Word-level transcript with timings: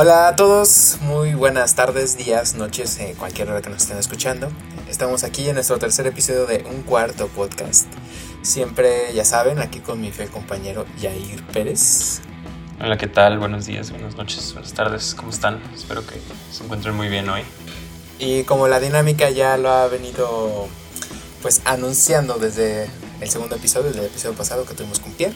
Hola 0.00 0.28
a 0.28 0.36
todos, 0.36 0.98
muy 1.00 1.34
buenas 1.34 1.74
tardes, 1.74 2.16
días, 2.16 2.54
noches, 2.54 3.00
eh, 3.00 3.16
cualquier 3.18 3.50
hora 3.50 3.62
que 3.62 3.68
nos 3.68 3.82
estén 3.82 3.98
escuchando. 3.98 4.48
Estamos 4.88 5.24
aquí 5.24 5.48
en 5.48 5.56
nuestro 5.56 5.76
tercer 5.80 6.06
episodio 6.06 6.46
de 6.46 6.64
Un 6.70 6.82
Cuarto 6.82 7.26
Podcast. 7.26 7.88
Siempre, 8.42 9.12
ya 9.12 9.24
saben, 9.24 9.58
aquí 9.58 9.80
con 9.80 10.00
mi 10.00 10.12
fiel 10.12 10.28
compañero 10.28 10.86
Yair 11.00 11.42
Pérez. 11.46 12.20
Hola, 12.80 12.96
¿qué 12.96 13.08
tal? 13.08 13.40
Buenos 13.40 13.66
días, 13.66 13.90
buenas 13.90 14.14
noches, 14.14 14.52
buenas 14.52 14.72
tardes, 14.72 15.16
¿cómo 15.16 15.30
están? 15.30 15.60
Espero 15.74 16.06
que 16.06 16.20
se 16.52 16.62
encuentren 16.62 16.94
muy 16.94 17.08
bien 17.08 17.28
hoy. 17.28 17.42
Y 18.20 18.44
como 18.44 18.68
la 18.68 18.78
dinámica 18.78 19.30
ya 19.30 19.56
lo 19.56 19.68
ha 19.68 19.88
venido 19.88 20.68
pues 21.42 21.60
anunciando 21.64 22.38
desde 22.38 22.88
el 23.20 23.28
segundo 23.28 23.56
episodio, 23.56 23.88
desde 23.88 24.02
el 24.02 24.06
episodio 24.06 24.36
pasado 24.36 24.64
que 24.64 24.74
tuvimos 24.74 25.00
con 25.00 25.10
Pierre, 25.14 25.34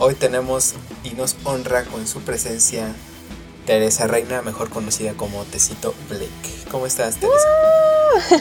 hoy 0.00 0.16
tenemos 0.16 0.74
y 1.04 1.10
nos 1.10 1.36
honra 1.44 1.84
con 1.84 2.08
su 2.08 2.20
presencia 2.22 2.92
Teresa 3.66 4.06
Reina, 4.06 4.42
mejor 4.42 4.70
conocida 4.70 5.12
como 5.14 5.44
Tecito 5.44 5.94
Blake. 6.08 6.64
¿Cómo 6.70 6.86
estás, 6.86 7.16
Teresa? 7.16 7.48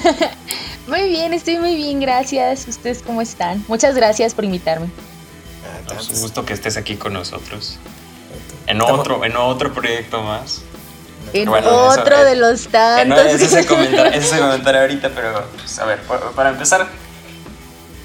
muy 0.88 1.10
bien, 1.10 1.34
estoy 1.34 1.58
muy 1.58 1.76
bien, 1.76 2.00
gracias. 2.00 2.68
¿Ustedes 2.68 3.04
cómo 3.06 3.22
están? 3.22 3.64
Muchas 3.68 3.96
gracias 3.96 4.34
por 4.34 4.46
invitarme. 4.46 4.88
Ah, 5.90 5.94
es 6.00 6.10
un 6.10 6.22
gusto 6.22 6.46
que 6.46 6.54
estés 6.54 6.78
aquí 6.78 6.96
con 6.96 7.14
nosotros. 7.14 7.78
En 8.68 8.82
otro, 8.82 9.24
en 9.24 9.38
otro 9.38 9.74
proyecto 9.74 10.24
más. 10.24 10.62
En 11.34 11.50
otro 11.50 12.24
de 12.24 12.36
los 12.36 12.68
tantos. 12.68 13.08
No, 13.08 13.22
es 13.22 13.42
ese 13.42 13.66
comentario, 14.40 14.82
ahorita, 14.82 15.10
pero 15.14 15.46
pues, 15.58 15.78
a 15.80 15.86
ver, 15.86 16.00
para 16.36 16.50
empezar, 16.50 16.88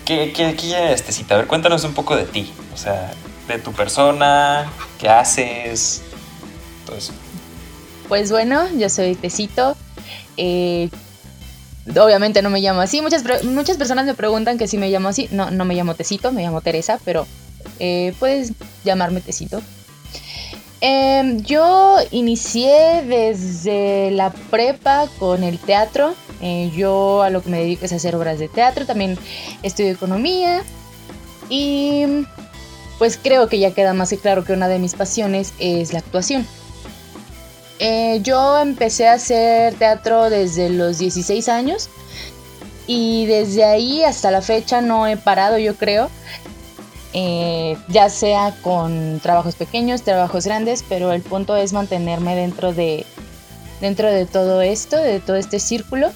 ¿qué, 0.04 0.32
qué, 0.34 0.54
qué 0.54 0.92
es 0.92 1.02
Tecita? 1.02 1.34
A 1.34 1.38
ver, 1.38 1.46
cuéntanos 1.46 1.82
un 1.84 1.94
poco 1.94 2.14
de 2.14 2.24
ti. 2.24 2.52
O 2.74 2.76
sea, 2.76 3.10
de 3.48 3.58
tu 3.58 3.72
persona, 3.72 4.70
qué 4.98 5.08
haces, 5.08 6.02
pues 8.08 8.30
bueno, 8.30 8.68
yo 8.76 8.88
soy 8.88 9.14
Tecito. 9.14 9.76
Eh, 10.36 10.88
obviamente 11.88 12.42
no 12.42 12.50
me 12.50 12.60
llamo 12.60 12.80
así. 12.80 13.02
Muchas, 13.02 13.24
muchas 13.44 13.76
personas 13.76 14.06
me 14.06 14.14
preguntan 14.14 14.58
que 14.58 14.68
si 14.68 14.78
me 14.78 14.90
llamo 14.90 15.08
así. 15.08 15.28
No, 15.30 15.50
no 15.50 15.64
me 15.64 15.74
llamo 15.74 15.94
Tecito, 15.94 16.32
me 16.32 16.42
llamo 16.42 16.60
Teresa, 16.60 17.00
pero 17.04 17.26
eh, 17.78 18.14
puedes 18.18 18.52
llamarme 18.84 19.20
Tecito. 19.20 19.60
Em, 20.80 21.42
yo 21.42 21.96
inicié 22.10 23.02
desde 23.06 24.10
la 24.12 24.30
prepa 24.30 25.08
con 25.18 25.42
el 25.42 25.58
teatro. 25.58 26.14
Eh, 26.42 26.70
yo 26.76 27.22
a 27.22 27.30
lo 27.30 27.42
que 27.42 27.48
me 27.48 27.58
dedico 27.58 27.86
es 27.86 27.92
a 27.92 27.96
hacer 27.96 28.14
obras 28.14 28.38
de 28.38 28.48
teatro. 28.48 28.86
También 28.86 29.18
estudio 29.62 29.90
economía. 29.90 30.62
Y 31.48 32.04
pues 32.98 33.18
creo 33.22 33.48
que 33.48 33.58
ya 33.58 33.72
queda 33.72 33.94
más 33.94 34.10
que 34.10 34.18
claro 34.18 34.44
que 34.44 34.52
una 34.52 34.68
de 34.68 34.78
mis 34.78 34.94
pasiones 34.94 35.52
es 35.58 35.92
la 35.92 36.00
actuación. 36.00 36.46
Eh, 37.78 38.20
yo 38.22 38.58
empecé 38.58 39.06
a 39.08 39.14
hacer 39.14 39.74
teatro 39.74 40.30
desde 40.30 40.70
los 40.70 40.98
16 40.98 41.48
años 41.48 41.90
y 42.86 43.26
desde 43.26 43.64
ahí 43.64 44.02
hasta 44.02 44.30
la 44.30 44.40
fecha 44.40 44.80
no 44.80 45.06
he 45.06 45.16
parado, 45.16 45.58
yo 45.58 45.74
creo. 45.74 46.10
Eh, 47.12 47.78
ya 47.88 48.10
sea 48.10 48.54
con 48.62 49.20
trabajos 49.20 49.54
pequeños, 49.54 50.02
trabajos 50.02 50.44
grandes, 50.44 50.84
pero 50.86 51.12
el 51.12 51.22
punto 51.22 51.56
es 51.56 51.72
mantenerme 51.72 52.36
dentro 52.36 52.74
de, 52.74 53.06
dentro 53.80 54.10
de 54.10 54.26
todo 54.26 54.60
esto, 54.60 54.96
de 54.96 55.20
todo 55.20 55.36
este 55.36 55.58
círculo, 55.58 56.10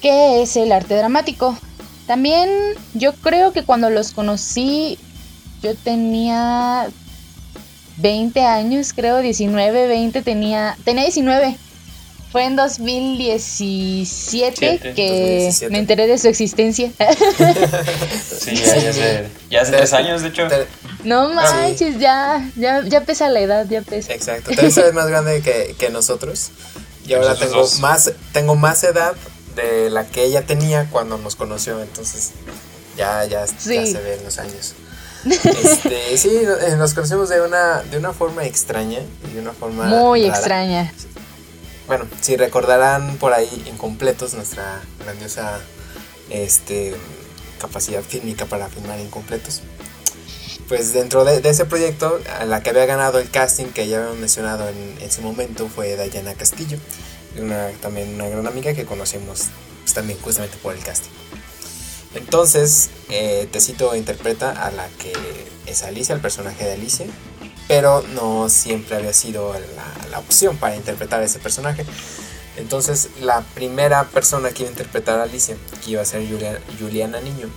que 0.00 0.42
es 0.42 0.56
el 0.56 0.72
arte 0.72 0.96
dramático. 0.96 1.56
También 2.06 2.50
yo 2.94 3.12
creo 3.14 3.52
que 3.52 3.62
cuando 3.62 3.90
los 3.90 4.10
conocí, 4.10 4.98
yo 5.62 5.76
tenía 5.76 6.88
20 7.98 8.44
años, 8.44 8.92
creo, 8.92 9.18
19, 9.18 9.86
20, 9.86 10.22
tenía, 10.22 10.76
tenía 10.84 11.04
19. 11.04 11.56
Fue 12.30 12.44
en 12.44 12.56
2017 12.56 14.94
que 14.94 15.52
me 15.70 15.78
enteré 15.78 16.06
de 16.06 16.16
su 16.16 16.28
existencia. 16.28 16.90
sí, 18.40 18.56
ya, 18.56 18.74
hace, 18.74 19.28
ya 19.50 19.60
hace 19.60 19.72
tres 19.72 19.92
años, 19.92 20.22
de 20.22 20.28
hecho. 20.28 20.48
No 21.04 21.28
manches, 21.34 21.98
ya, 21.98 22.48
ya, 22.56 22.82
ya 22.84 23.02
pesa 23.02 23.28
la 23.28 23.40
edad, 23.40 23.66
ya 23.68 23.82
pesa. 23.82 24.14
Exacto, 24.14 24.52
tres 24.56 24.78
es 24.78 24.94
más 24.94 25.08
grande 25.08 25.42
que, 25.42 25.76
que 25.78 25.90
nosotros. 25.90 26.52
Y 27.06 27.12
ahora 27.12 27.34
tengo 27.34 27.68
más, 27.80 28.12
tengo 28.32 28.54
más 28.54 28.82
edad 28.84 29.14
de 29.54 29.90
la 29.90 30.06
que 30.06 30.24
ella 30.24 30.46
tenía 30.46 30.88
cuando 30.90 31.18
nos 31.18 31.36
conoció, 31.36 31.82
entonces 31.82 32.30
ya, 32.96 33.26
ya, 33.26 33.44
ya 33.44 33.46
se 33.46 34.00
ven 34.00 34.24
los 34.24 34.38
años. 34.38 34.72
Este, 35.24 36.16
sí, 36.16 36.30
eh, 36.30 36.76
nos 36.76 36.94
conocemos 36.94 37.28
de 37.28 37.40
una, 37.40 37.82
de 37.82 37.96
una 37.96 38.12
forma 38.12 38.44
extraña 38.44 39.00
de 39.32 39.40
una 39.40 39.52
forma 39.52 39.86
muy 39.86 40.24
extraña. 40.24 40.92
Bueno, 41.86 42.06
si 42.20 42.36
recordarán 42.36 43.16
por 43.18 43.32
ahí 43.32 43.64
incompletos 43.66 44.34
nuestra 44.34 44.80
grandiosa 45.00 45.60
este, 46.30 46.94
capacidad 47.60 48.02
fílmica 48.02 48.46
para 48.46 48.68
filmar 48.68 48.98
incompletos. 49.00 49.62
Pues 50.68 50.92
dentro 50.92 51.24
de, 51.24 51.46
ese 51.48 51.66
proyecto, 51.66 52.20
a 52.38 52.44
la 52.44 52.62
que 52.62 52.70
había 52.70 52.86
ganado 52.86 53.18
el 53.18 53.30
casting 53.30 53.66
que 53.66 53.88
ya 53.88 53.98
habíamos 53.98 54.18
mencionado 54.18 54.68
en, 54.68 54.96
ese 55.00 55.20
momento 55.20 55.68
fue 55.68 55.96
Dayana 55.96 56.34
Castillo, 56.34 56.78
una, 57.38 57.68
también 57.80 58.14
una 58.14 58.28
gran 58.28 58.46
amiga 58.46 58.72
que 58.72 58.84
conocimos 58.84 59.48
pues, 59.82 59.94
también 59.94 60.18
justamente 60.20 60.56
por 60.62 60.74
el 60.74 60.82
casting. 60.82 61.10
Entonces, 62.14 62.90
eh, 63.08 63.48
Tecito 63.50 63.94
interpreta 63.94 64.50
a 64.50 64.70
la 64.70 64.88
que 64.88 65.12
es 65.66 65.82
Alicia, 65.82 66.14
el 66.14 66.20
personaje 66.20 66.64
de 66.64 66.72
Alicia, 66.72 67.06
pero 67.68 68.02
no 68.14 68.48
siempre 68.48 68.96
había 68.96 69.12
sido 69.12 69.54
la, 70.10 70.18
opción 70.18 70.56
para 70.58 70.76
interpretar 70.76 71.20
a 71.22 71.24
ese 71.24 71.38
personaje. 71.38 71.86
Entonces, 72.56 73.08
la 73.20 73.40
primera 73.54 74.04
persona 74.04 74.50
que 74.50 74.62
iba 74.62 74.68
a 74.68 74.72
interpretar 74.72 75.18
a 75.18 75.22
Alicia, 75.22 75.56
que 75.82 75.92
iba 75.92 76.02
a 76.02 76.04
ser 76.04 76.22
Juliana, 76.78 77.20
Niño, 77.20 77.48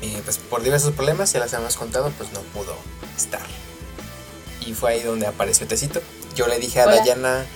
eh, 0.00 0.20
pues 0.24 0.38
por 0.38 0.62
diversos 0.62 0.92
problemas, 0.92 1.32
ya 1.32 1.40
las 1.40 1.52
habíamos 1.54 1.76
contado, 1.76 2.12
pues 2.16 2.32
no 2.32 2.40
pudo 2.40 2.76
estar. 3.16 3.42
Y 4.64 4.74
fue 4.74 4.92
ahí 4.92 5.02
donde 5.02 5.26
apareció 5.26 5.66
Tecito. 5.66 6.00
Yo 6.36 6.46
le 6.46 6.58
dije 6.58 6.80
a 6.80 6.86
Dayana 6.86 7.46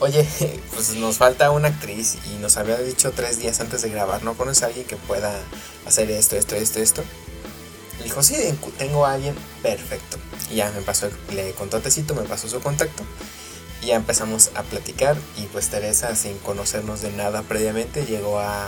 oye, 0.00 0.26
pues 0.74 0.94
nos 0.96 1.18
falta 1.18 1.50
una 1.50 1.68
actriz 1.68 2.18
y 2.30 2.40
nos 2.40 2.56
había 2.56 2.76
dicho 2.78 3.12
tres 3.12 3.38
días 3.38 3.60
antes 3.60 3.82
de 3.82 3.90
grabar, 3.90 4.24
¿no 4.24 4.34
conoces 4.34 4.64
a 4.64 4.66
alguien 4.66 4.86
que 4.86 4.96
pueda 4.96 5.32
hacer 5.86 6.10
esto, 6.10 6.36
esto, 6.36 6.56
esto, 6.56 6.80
esto? 6.80 7.04
Le 7.98 8.04
dijo, 8.04 8.22
sí, 8.22 8.34
tengo 8.78 9.06
a 9.06 9.12
alguien 9.12 9.34
perfecto. 9.62 10.16
Y 10.50 10.56
ya 10.56 10.70
me 10.72 10.80
pasó, 10.80 11.08
le 11.32 11.52
contó 11.52 11.76
a 11.76 11.80
Tecito, 11.80 12.14
me 12.14 12.22
pasó 12.22 12.48
su 12.48 12.60
contacto. 12.60 13.04
Y 13.82 13.86
ya 13.86 13.96
empezamos 13.96 14.50
a 14.54 14.62
platicar 14.62 15.16
y 15.38 15.46
pues 15.46 15.68
Teresa, 15.68 16.14
sin 16.16 16.38
conocernos 16.38 17.02
de 17.02 17.12
nada 17.12 17.42
previamente, 17.42 18.04
llegó 18.04 18.38
a, 18.38 18.66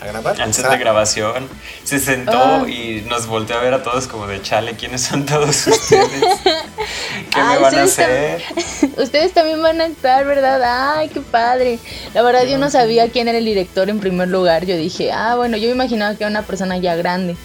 a 0.00 0.06
grabar. 0.06 0.40
Antes 0.40 0.68
de 0.68 0.78
grabación, 0.78 1.48
se 1.84 1.98
sentó 1.98 2.38
ah. 2.64 2.68
y 2.68 3.04
nos 3.08 3.26
volteó 3.26 3.56
a 3.56 3.60
ver 3.60 3.74
a 3.74 3.82
todos 3.82 4.06
como 4.06 4.26
de 4.26 4.42
chale, 4.42 4.74
¿quiénes 4.76 5.02
son 5.02 5.26
todos 5.26 5.66
ustedes? 5.66 6.24
¿Qué 7.30 7.42
me 7.42 7.58
van 7.58 7.74
a 7.74 7.82
hacer? 7.82 8.42
ustedes 8.96 9.32
también 9.32 9.62
van 9.62 9.80
a 9.80 9.86
estar, 9.86 10.24
¿verdad? 10.24 10.96
Ay, 10.96 11.08
qué 11.08 11.20
padre. 11.20 11.78
La 12.14 12.22
verdad, 12.22 12.44
yo 12.44 12.58
no 12.58 12.70
sabía 12.70 13.08
quién 13.10 13.28
era 13.28 13.38
el 13.38 13.44
director 13.44 13.88
en 13.90 14.00
primer 14.00 14.28
lugar. 14.28 14.66
Yo 14.66 14.76
dije, 14.76 15.12
ah, 15.12 15.36
bueno, 15.36 15.56
yo 15.56 15.68
me 15.68 15.74
imaginaba 15.74 16.14
que 16.16 16.24
era 16.24 16.30
una 16.30 16.42
persona 16.42 16.76
ya 16.78 16.94
grande. 16.96 17.36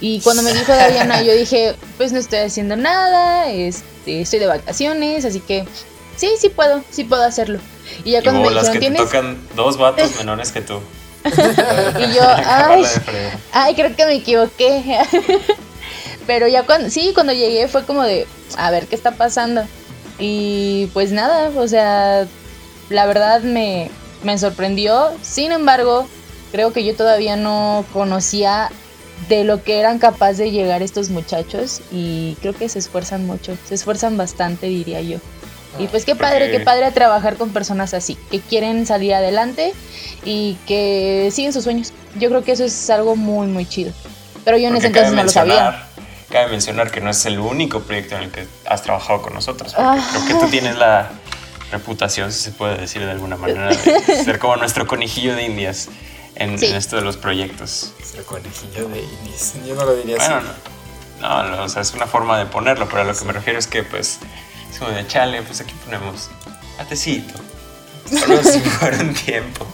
Y 0.00 0.20
cuando 0.20 0.42
me 0.42 0.52
dijo 0.52 0.72
Diana, 0.72 1.22
yo 1.22 1.32
dije, 1.36 1.74
pues 1.96 2.12
no 2.12 2.18
estoy 2.18 2.40
haciendo 2.40 2.76
nada, 2.76 3.50
este, 3.50 4.20
estoy 4.22 4.38
de 4.38 4.46
vacaciones, 4.46 5.24
así 5.24 5.40
que 5.40 5.64
sí, 6.16 6.30
sí 6.38 6.48
puedo, 6.48 6.82
sí 6.90 7.04
puedo 7.04 7.22
hacerlo. 7.24 7.58
Y 8.04 8.12
ya 8.12 8.22
cuando 8.22 8.42
me 8.42 8.50
dijeron, 8.50 8.72
que 8.72 8.90
te 8.90 8.96
tocan 8.96 9.38
dos 9.56 9.76
vatos 9.76 10.14
menores 10.18 10.52
que 10.52 10.60
tú. 10.60 10.80
y 11.24 12.14
yo, 12.14 12.22
ay, 12.22 12.84
ay, 13.52 13.74
creo 13.74 13.94
que 13.94 14.06
me 14.06 14.14
equivoqué. 14.14 15.00
Pero 16.28 16.46
ya 16.46 16.64
cuando, 16.64 16.90
sí, 16.90 17.12
cuando 17.14 17.32
llegué 17.32 17.68
fue 17.68 17.84
como 17.84 18.02
de, 18.02 18.26
a 18.58 18.70
ver 18.70 18.86
qué 18.86 18.94
está 18.94 19.12
pasando. 19.12 19.62
Y 20.18 20.90
pues 20.92 21.10
nada, 21.10 21.50
o 21.56 21.66
sea, 21.66 22.26
la 22.90 23.06
verdad 23.06 23.40
me, 23.40 23.90
me 24.22 24.36
sorprendió. 24.36 25.10
Sin 25.22 25.52
embargo, 25.52 26.06
creo 26.52 26.74
que 26.74 26.84
yo 26.84 26.94
todavía 26.94 27.36
no 27.36 27.82
conocía 27.94 28.70
de 29.30 29.44
lo 29.44 29.64
que 29.64 29.80
eran 29.80 29.98
capaces 29.98 30.36
de 30.36 30.50
llegar 30.50 30.82
estos 30.82 31.08
muchachos 31.08 31.80
y 31.90 32.36
creo 32.42 32.54
que 32.54 32.68
se 32.68 32.78
esfuerzan 32.78 33.26
mucho, 33.26 33.56
se 33.66 33.74
esfuerzan 33.74 34.18
bastante 34.18 34.66
diría 34.66 35.00
yo. 35.00 35.18
Y 35.78 35.86
pues 35.86 36.04
qué 36.04 36.14
padre, 36.14 36.50
qué 36.50 36.60
padre 36.60 36.90
trabajar 36.90 37.36
con 37.36 37.54
personas 37.54 37.94
así, 37.94 38.18
que 38.30 38.40
quieren 38.40 38.84
salir 38.84 39.14
adelante 39.14 39.72
y 40.26 40.58
que 40.66 41.30
siguen 41.32 41.54
sus 41.54 41.64
sueños. 41.64 41.94
Yo 42.18 42.28
creo 42.28 42.44
que 42.44 42.52
eso 42.52 42.64
es 42.64 42.90
algo 42.90 43.16
muy, 43.16 43.46
muy 43.46 43.64
chido. 43.64 43.92
Pero 44.44 44.58
yo 44.58 44.68
en 44.68 44.76
ese 44.76 44.88
entonces 44.88 45.14
no 45.14 45.22
lo 45.22 45.30
sabía. 45.30 45.87
Cabe 46.30 46.50
mencionar 46.50 46.90
que 46.90 47.00
no 47.00 47.10
es 47.10 47.24
el 47.26 47.38
único 47.38 47.80
proyecto 47.80 48.16
en 48.16 48.24
el 48.24 48.30
que 48.30 48.46
has 48.66 48.82
trabajado 48.82 49.22
con 49.22 49.34
nosotros. 49.34 49.74
Porque 49.74 50.02
creo 50.12 50.26
que 50.26 50.34
tú 50.34 50.44
ah. 50.44 50.50
tienes 50.50 50.76
la 50.76 51.10
reputación, 51.72 52.32
si 52.32 52.40
se 52.40 52.50
puede 52.52 52.76
decir 52.76 53.04
de 53.04 53.10
alguna 53.10 53.36
manera, 53.36 53.68
de 53.68 54.24
ser 54.24 54.38
como 54.38 54.56
nuestro 54.56 54.86
conejillo 54.86 55.34
de 55.34 55.44
indias 55.44 55.88
en, 56.34 56.62
esto 56.62 56.96
de 56.96 57.02
los 57.02 57.16
proyectos. 57.16 57.92
Nuestro 57.98 58.24
conejillo 58.24 58.88
de 58.88 59.00
indias. 59.00 59.54
Yo 59.66 59.74
no 59.74 59.84
lo 59.84 59.96
diría 59.96 60.16
así. 60.18 60.46
No, 61.20 61.42
no, 61.44 61.64
o 61.64 61.68
sea, 61.68 61.82
es 61.82 61.94
una 61.94 62.06
forma 62.06 62.38
de 62.38 62.46
ponerlo, 62.46 62.88
pero 62.88 63.02
a 63.02 63.04
lo 63.04 63.14
que 63.16 63.24
me 63.24 63.32
refiero 63.32 63.58
es 63.58 63.66
que, 63.66 63.82
pues, 63.82 64.18
Es 64.70 64.78
como 64.78 64.90
de 64.90 65.06
chale, 65.06 65.42
pues 65.42 65.60
aquí 65.60 65.74
ponemos 65.84 66.30
atecito. 66.78 67.34
Solo 68.08 68.42
si 68.42 68.60
por 68.60 68.94
un 68.94 69.14
tiempo. 69.14 69.66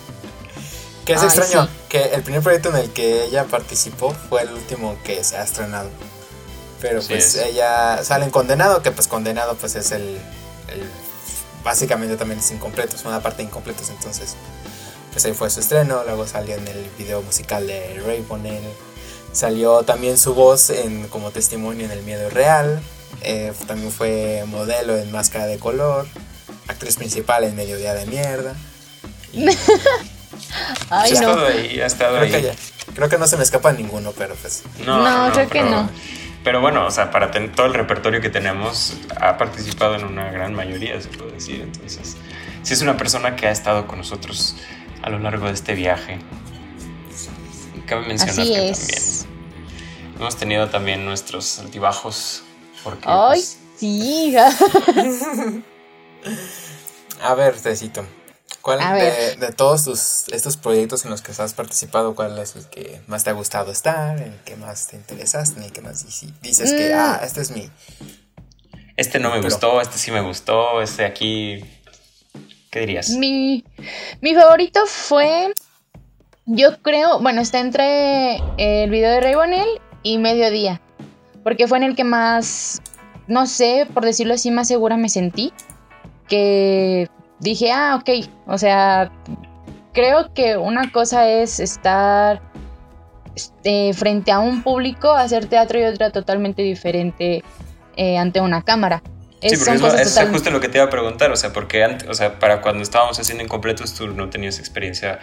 Que 1.04 1.12
es 1.12 1.22
extraño 1.22 1.68
que 1.88 2.02
el 2.14 2.22
primer 2.22 2.42
proyecto 2.42 2.70
en 2.70 2.76
el 2.76 2.90
que 2.90 3.24
ella 3.24 3.44
participó 3.44 4.14
fue 4.28 4.42
el 4.42 4.52
último 4.52 4.96
que 5.04 5.22
se 5.22 5.36
ha 5.36 5.44
estrenado. 5.44 5.90
Pero 6.84 7.00
pues 7.00 7.36
ella 7.36 8.04
sale 8.04 8.26
en 8.26 8.30
Condenado, 8.30 8.82
que 8.82 8.90
pues 8.90 9.08
Condenado 9.08 9.56
pues 9.56 9.74
es 9.74 9.90
el, 9.90 10.02
el 10.02 10.82
básicamente 11.64 12.18
también 12.18 12.40
es 12.40 12.50
incompleto, 12.50 12.94
es 12.94 13.06
una 13.06 13.22
parte 13.22 13.38
de 13.38 13.44
incompletos, 13.44 13.88
entonces 13.88 14.34
pues 15.10 15.24
ahí 15.24 15.32
fue 15.32 15.48
su 15.48 15.60
estreno, 15.60 16.04
luego 16.04 16.26
salió 16.26 16.56
en 16.56 16.68
el 16.68 16.86
video 16.98 17.22
musical 17.22 17.66
de 17.66 18.02
Ray 18.04 18.22
Bonnell, 18.28 18.62
salió 19.32 19.82
también 19.84 20.18
su 20.18 20.34
voz 20.34 20.68
en, 20.68 21.08
como 21.08 21.30
testimonio 21.30 21.86
en 21.86 21.90
El 21.90 22.02
Miedo 22.02 22.28
Real, 22.28 22.82
eh, 23.22 23.54
también 23.66 23.90
fue 23.90 24.44
modelo 24.46 24.94
en 24.98 25.10
Máscara 25.10 25.46
de 25.46 25.58
Color, 25.58 26.06
actriz 26.68 26.96
principal 26.96 27.44
en 27.44 27.56
Mediodía 27.56 27.94
de 27.94 28.04
Mierda. 28.04 28.54
Ay, 30.90 31.12
ha 31.12 31.14
estado 31.14 31.46
ahí, 31.46 31.80
ha 31.80 31.86
estado 31.86 32.18
creo 32.18 32.36
ahí. 32.36 32.42
Que 32.42 32.54
creo 32.92 33.08
que 33.08 33.16
no 33.16 33.26
se 33.26 33.38
me 33.38 33.42
escapa 33.42 33.72
ninguno, 33.72 34.12
pero 34.12 34.34
pues. 34.34 34.64
No, 34.84 35.32
creo 35.32 35.48
que 35.48 35.62
no. 35.62 35.88
Pero 36.44 36.60
bueno, 36.60 36.86
o 36.86 36.90
sea, 36.90 37.10
para 37.10 37.30
todo 37.30 37.66
el 37.66 37.74
repertorio 37.74 38.20
que 38.20 38.28
tenemos, 38.28 38.98
ha 39.18 39.38
participado 39.38 39.94
en 39.94 40.04
una 40.04 40.30
gran 40.30 40.54
mayoría, 40.54 41.00
se 41.00 41.08
puede 41.08 41.32
decir. 41.32 41.62
Entonces, 41.62 42.18
sí 42.62 42.74
es 42.74 42.82
una 42.82 42.98
persona 42.98 43.34
que 43.34 43.46
ha 43.46 43.50
estado 43.50 43.86
con 43.86 43.98
nosotros 43.98 44.56
a 45.02 45.08
lo 45.08 45.18
largo 45.18 45.46
de 45.46 45.54
este 45.54 45.74
viaje. 45.74 46.18
Cabe 47.86 48.06
mencionar 48.06 48.38
Así 48.40 48.52
que 48.52 48.68
es. 48.70 48.86
también 48.86 49.34
hemos 50.18 50.36
tenido 50.36 50.68
también 50.68 51.04
nuestros 51.04 51.58
altibajos. 51.58 52.44
Porque, 52.82 53.04
Ay, 53.06 53.40
pues, 53.40 53.58
sí. 53.76 54.36
A 57.22 57.34
ver, 57.34 57.58
Tecito. 57.58 58.04
¿Cuál 58.64 58.80
A 58.80 58.94
de, 58.94 59.02
ver. 59.02 59.38
de 59.38 59.52
todos 59.52 59.84
tus, 59.84 60.24
estos 60.32 60.56
proyectos 60.56 61.04
en 61.04 61.10
los 61.10 61.20
que 61.20 61.32
has 61.32 61.52
participado, 61.52 62.14
cuál 62.14 62.38
es 62.38 62.56
el 62.56 62.64
que 62.70 63.00
más 63.06 63.22
te 63.22 63.28
ha 63.28 63.34
gustado 63.34 63.70
estar, 63.70 64.18
el 64.18 64.34
que 64.46 64.56
más 64.56 64.86
te 64.88 64.96
interesaste, 64.96 65.58
en 65.60 65.64
el 65.66 65.72
que 65.72 65.82
más 65.82 66.02
dices 66.40 66.72
que, 66.72 66.88
Mm. 66.94 66.98
ah, 66.98 67.20
este 67.22 67.42
es 67.42 67.50
mi... 67.50 67.70
este 68.96 69.18
no 69.18 69.28
me 69.28 69.36
Pero- 69.36 69.50
gustó, 69.50 69.80
este 69.82 69.98
sí 69.98 70.10
me 70.10 70.22
gustó, 70.22 70.80
este 70.80 71.04
aquí. 71.04 71.62
¿Qué 72.70 72.80
dirías? 72.80 73.10
Mi, 73.10 73.64
mi 74.22 74.34
favorito 74.34 74.80
fue. 74.86 75.52
Yo 76.46 76.80
creo. 76.82 77.20
Bueno, 77.20 77.40
está 77.42 77.60
entre 77.60 78.36
el 78.58 78.88
video 78.90 79.10
de 79.10 79.20
Ray 79.20 79.34
Bonnell 79.34 79.68
y 80.02 80.18
Mediodía. 80.18 80.80
Porque 81.44 81.68
fue 81.68 81.76
en 81.78 81.84
el 81.84 81.94
que 81.96 82.04
más. 82.04 82.80
No 83.28 83.46
sé, 83.46 83.86
por 83.92 84.04
decirlo 84.04 84.34
así, 84.34 84.50
más 84.50 84.68
segura 84.68 84.96
me 84.96 85.08
sentí. 85.08 85.52
Que 86.28 87.08
dije, 87.40 87.72
ah, 87.72 87.98
ok. 88.00 88.26
O 88.46 88.58
sea, 88.58 89.10
creo 89.92 90.32
que 90.34 90.56
una 90.56 90.90
cosa 90.92 91.28
es 91.28 91.60
estar 91.60 92.40
este, 93.34 93.92
frente 93.94 94.30
a 94.32 94.38
un 94.38 94.62
público, 94.62 95.12
hacer 95.12 95.46
teatro 95.46 95.78
y 95.78 95.84
otra 95.84 96.10
totalmente 96.10 96.62
diferente 96.62 97.42
eh, 97.96 98.18
ante 98.18 98.40
una 98.40 98.62
cámara. 98.62 99.02
Sí, 99.40 99.48
Es- 99.48 99.58
porque 99.58 99.64
son 99.64 99.74
es, 99.74 99.80
lo- 99.80 99.86
cosas 99.88 100.00
es 100.06 100.14
total- 100.14 100.30
justo 100.32 100.50
lo 100.50 100.60
que 100.60 100.68
te 100.68 100.78
iba 100.78 100.86
a 100.86 100.90
preguntar, 100.90 101.30
o 101.30 101.36
sea, 101.36 101.52
porque 101.52 101.84
antes, 101.84 102.08
o 102.08 102.14
sea, 102.14 102.38
para 102.38 102.60
cuando 102.62 102.82
estábamos 102.82 103.18
haciendo 103.18 103.44
incompletos 103.44 103.92
tú 103.94 104.06
no 104.08 104.30
tenías 104.30 104.58
experiencia 104.58 105.18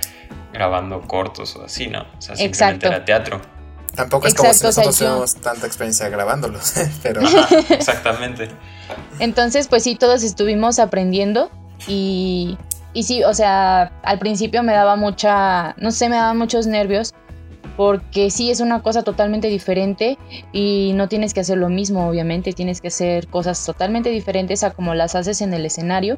grabando 0.53 1.01
cortos 1.01 1.55
o 1.55 1.63
así, 1.65 1.87
¿no? 1.87 2.01
O 2.01 2.21
sea, 2.21 2.35
simplemente 2.35 2.45
Exacto. 2.45 2.87
era 2.87 3.05
teatro. 3.05 3.41
Tampoco 3.95 4.27
es 4.27 4.33
como 4.35 4.53
si 4.53 4.65
Exacto, 4.65 4.89
o 4.89 4.91
sea, 4.93 5.07
nosotros 5.09 5.35
yo- 5.35 5.41
tanta 5.41 5.65
experiencia 5.67 6.07
grabándolos, 6.09 6.73
pero... 7.03 7.21
Exactamente. 7.69 8.49
Entonces, 9.19 9.67
pues 9.67 9.83
sí, 9.83 9.95
todos 9.95 10.23
estuvimos 10.23 10.79
aprendiendo 10.79 11.49
y, 11.87 12.57
y 12.93 13.03
sí, 13.03 13.23
o 13.23 13.33
sea, 13.33 13.91
al 14.03 14.19
principio 14.19 14.63
me 14.63 14.73
daba 14.73 14.95
mucha, 14.95 15.75
no 15.77 15.91
sé, 15.91 16.09
me 16.09 16.15
daba 16.15 16.33
muchos 16.33 16.67
nervios 16.67 17.13
porque 17.77 18.29
sí 18.29 18.51
es 18.51 18.59
una 18.59 18.83
cosa 18.83 19.03
totalmente 19.03 19.47
diferente 19.47 20.17
y 20.51 20.91
no 20.95 21.07
tienes 21.07 21.33
que 21.33 21.39
hacer 21.39 21.57
lo 21.57 21.69
mismo, 21.69 22.07
obviamente, 22.07 22.53
tienes 22.53 22.81
que 22.81 22.89
hacer 22.89 23.27
cosas 23.27 23.65
totalmente 23.65 24.09
diferentes 24.09 24.63
a 24.63 24.71
como 24.71 24.93
las 24.93 25.15
haces 25.15 25.41
en 25.41 25.53
el 25.53 25.65
escenario 25.65 26.17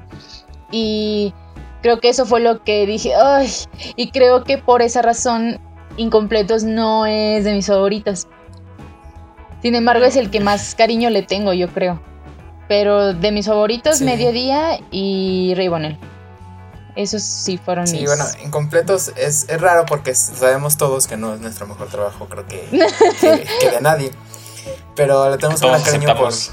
y 0.72 1.34
creo 1.82 2.00
que 2.00 2.10
eso 2.10 2.26
fue 2.26 2.40
lo 2.40 2.64
que 2.64 2.86
dije, 2.86 3.14
ay, 3.16 3.50
y 3.96 4.10
creo 4.12 4.44
que 4.44 4.58
por 4.58 4.82
esa 4.82 5.02
razón 5.02 5.60
Incompletos 5.96 6.64
no 6.64 7.06
es 7.06 7.44
de 7.44 7.54
mis 7.54 7.68
favoritos. 7.68 8.28
Sin 9.62 9.76
embargo, 9.76 10.06
es 10.06 10.16
el 10.16 10.32
que 10.32 10.40
más 10.40 10.76
cariño 10.76 11.10
le 11.10 11.22
tengo, 11.22 11.54
yo 11.54 11.68
creo. 11.70 12.02
Pero 12.68 13.14
de 13.14 13.32
mis 13.32 13.46
favoritos, 13.48 13.98
Sí. 13.98 14.04
Mediodía 14.06 14.80
y 14.92 15.54
Ray 15.56 15.68
Bonnell. 15.68 15.98
Esos 16.96 17.24
sí 17.24 17.58
fueron 17.58 17.88
Sí, 17.88 17.98
mis... 17.98 18.06
bueno, 18.06 18.24
incompletos 18.46 19.10
es, 19.18 19.50
es 19.50 19.60
raro 19.60 19.86
porque 19.86 20.14
sabemos 20.14 20.78
todos 20.78 21.08
que 21.08 21.18
no 21.18 21.34
es 21.34 21.40
nuestro 21.42 21.66
mejor 21.68 21.88
trabajo, 21.90 22.28
creo 22.30 22.46
que, 22.48 22.60
que, 23.22 23.46
que 23.60 23.72
de 23.72 23.82
nadie. 23.82 24.12
Pero 24.96 25.30
le 25.30 25.38
tenemos 25.38 25.60
Todos 25.60 25.74
gran 25.74 25.84
cariño 25.84 26.16
por... 26.16 26.28
aceptamos. 26.30 26.52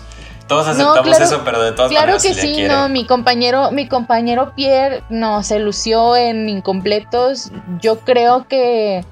Todos 0.49 0.67
aceptamos 0.67 1.03
claro- 1.03 1.25
eso, 1.25 1.43
pero 1.45 1.62
de 1.62 1.73
todas 1.73 1.91
Claro 1.93 2.07
maneras 2.07 2.23
que 2.25 2.35
se 2.35 2.43
le 2.43 2.43
sí, 2.43 2.55
quiere. 2.55 2.75
no, 2.75 2.89
mi 2.89 3.06
compañero, 3.06 3.71
mi 3.71 3.87
compañero 3.87 4.53
Pierre 4.56 5.05
no 5.09 5.45
se 5.45 5.61
lució 5.61 6.17
en 6.17 6.49
incompletos. 6.49 7.53
Yo 7.81 8.01
creo 8.01 8.49
que, 8.49 9.05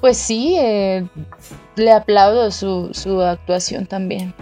pues 0.00 0.16
sí, 0.16 0.56
eh, 0.58 1.06
le 1.76 1.92
aplaudo 1.92 2.50
su, 2.52 2.88
su 2.94 3.20
actuación 3.20 3.84
también. 3.86 4.32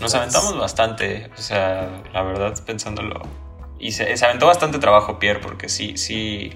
Nos 0.00 0.14
aventamos 0.14 0.58
bastante, 0.58 1.30
o 1.36 1.40
sea, 1.40 2.02
la 2.12 2.22
verdad, 2.22 2.54
pensándolo. 2.64 3.20
Y 3.78 3.92
se, 3.92 4.16
se 4.16 4.24
aventó 4.24 4.46
bastante 4.46 4.78
trabajo 4.78 5.18
Pierre, 5.18 5.40
porque 5.40 5.68
sí, 5.68 5.96
sí, 5.96 6.52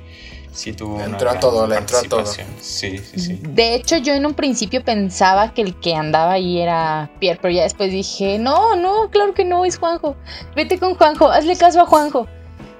sí 0.52 0.72
tuvo 0.72 0.98
Le 0.98 1.04
una 1.04 1.12
entró 1.12 1.28
a 1.28 1.32
gran 1.32 1.40
todo, 1.40 1.66
le 1.66 1.76
entró 1.76 1.98
a 1.98 2.02
todo. 2.02 2.26
Sí, 2.26 2.42
sí, 2.60 2.98
sí. 2.98 3.38
De 3.42 3.74
hecho, 3.74 3.96
yo 3.98 4.14
en 4.14 4.24
un 4.24 4.34
principio 4.34 4.82
pensaba 4.84 5.52
que 5.52 5.62
el 5.62 5.78
que 5.78 5.94
andaba 5.94 6.32
ahí 6.32 6.60
era 6.60 7.10
Pierre, 7.20 7.38
pero 7.40 7.52
ya 7.52 7.62
después 7.62 7.90
dije, 7.90 8.38
no, 8.38 8.76
no, 8.76 9.10
claro 9.10 9.34
que 9.34 9.44
no, 9.44 9.64
es 9.64 9.78
Juanjo. 9.78 10.16
Vete 10.54 10.78
con 10.78 10.94
Juanjo, 10.94 11.30
hazle 11.30 11.56
caso 11.56 11.80
a 11.80 11.86
Juanjo. 11.86 12.26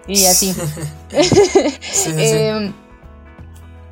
Y 0.07 0.25
así. 0.27 0.55
Sí, 1.15 1.31
sí. 1.81 2.13
Em, 2.17 2.73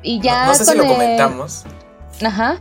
y 0.01 0.19
ya 0.19 0.41
no, 0.41 0.47
no 0.47 0.55
sé 0.55 0.65
si 0.65 0.77
lo 0.77 0.85
comentamos. 0.85 1.63
Ajá. 2.21 2.59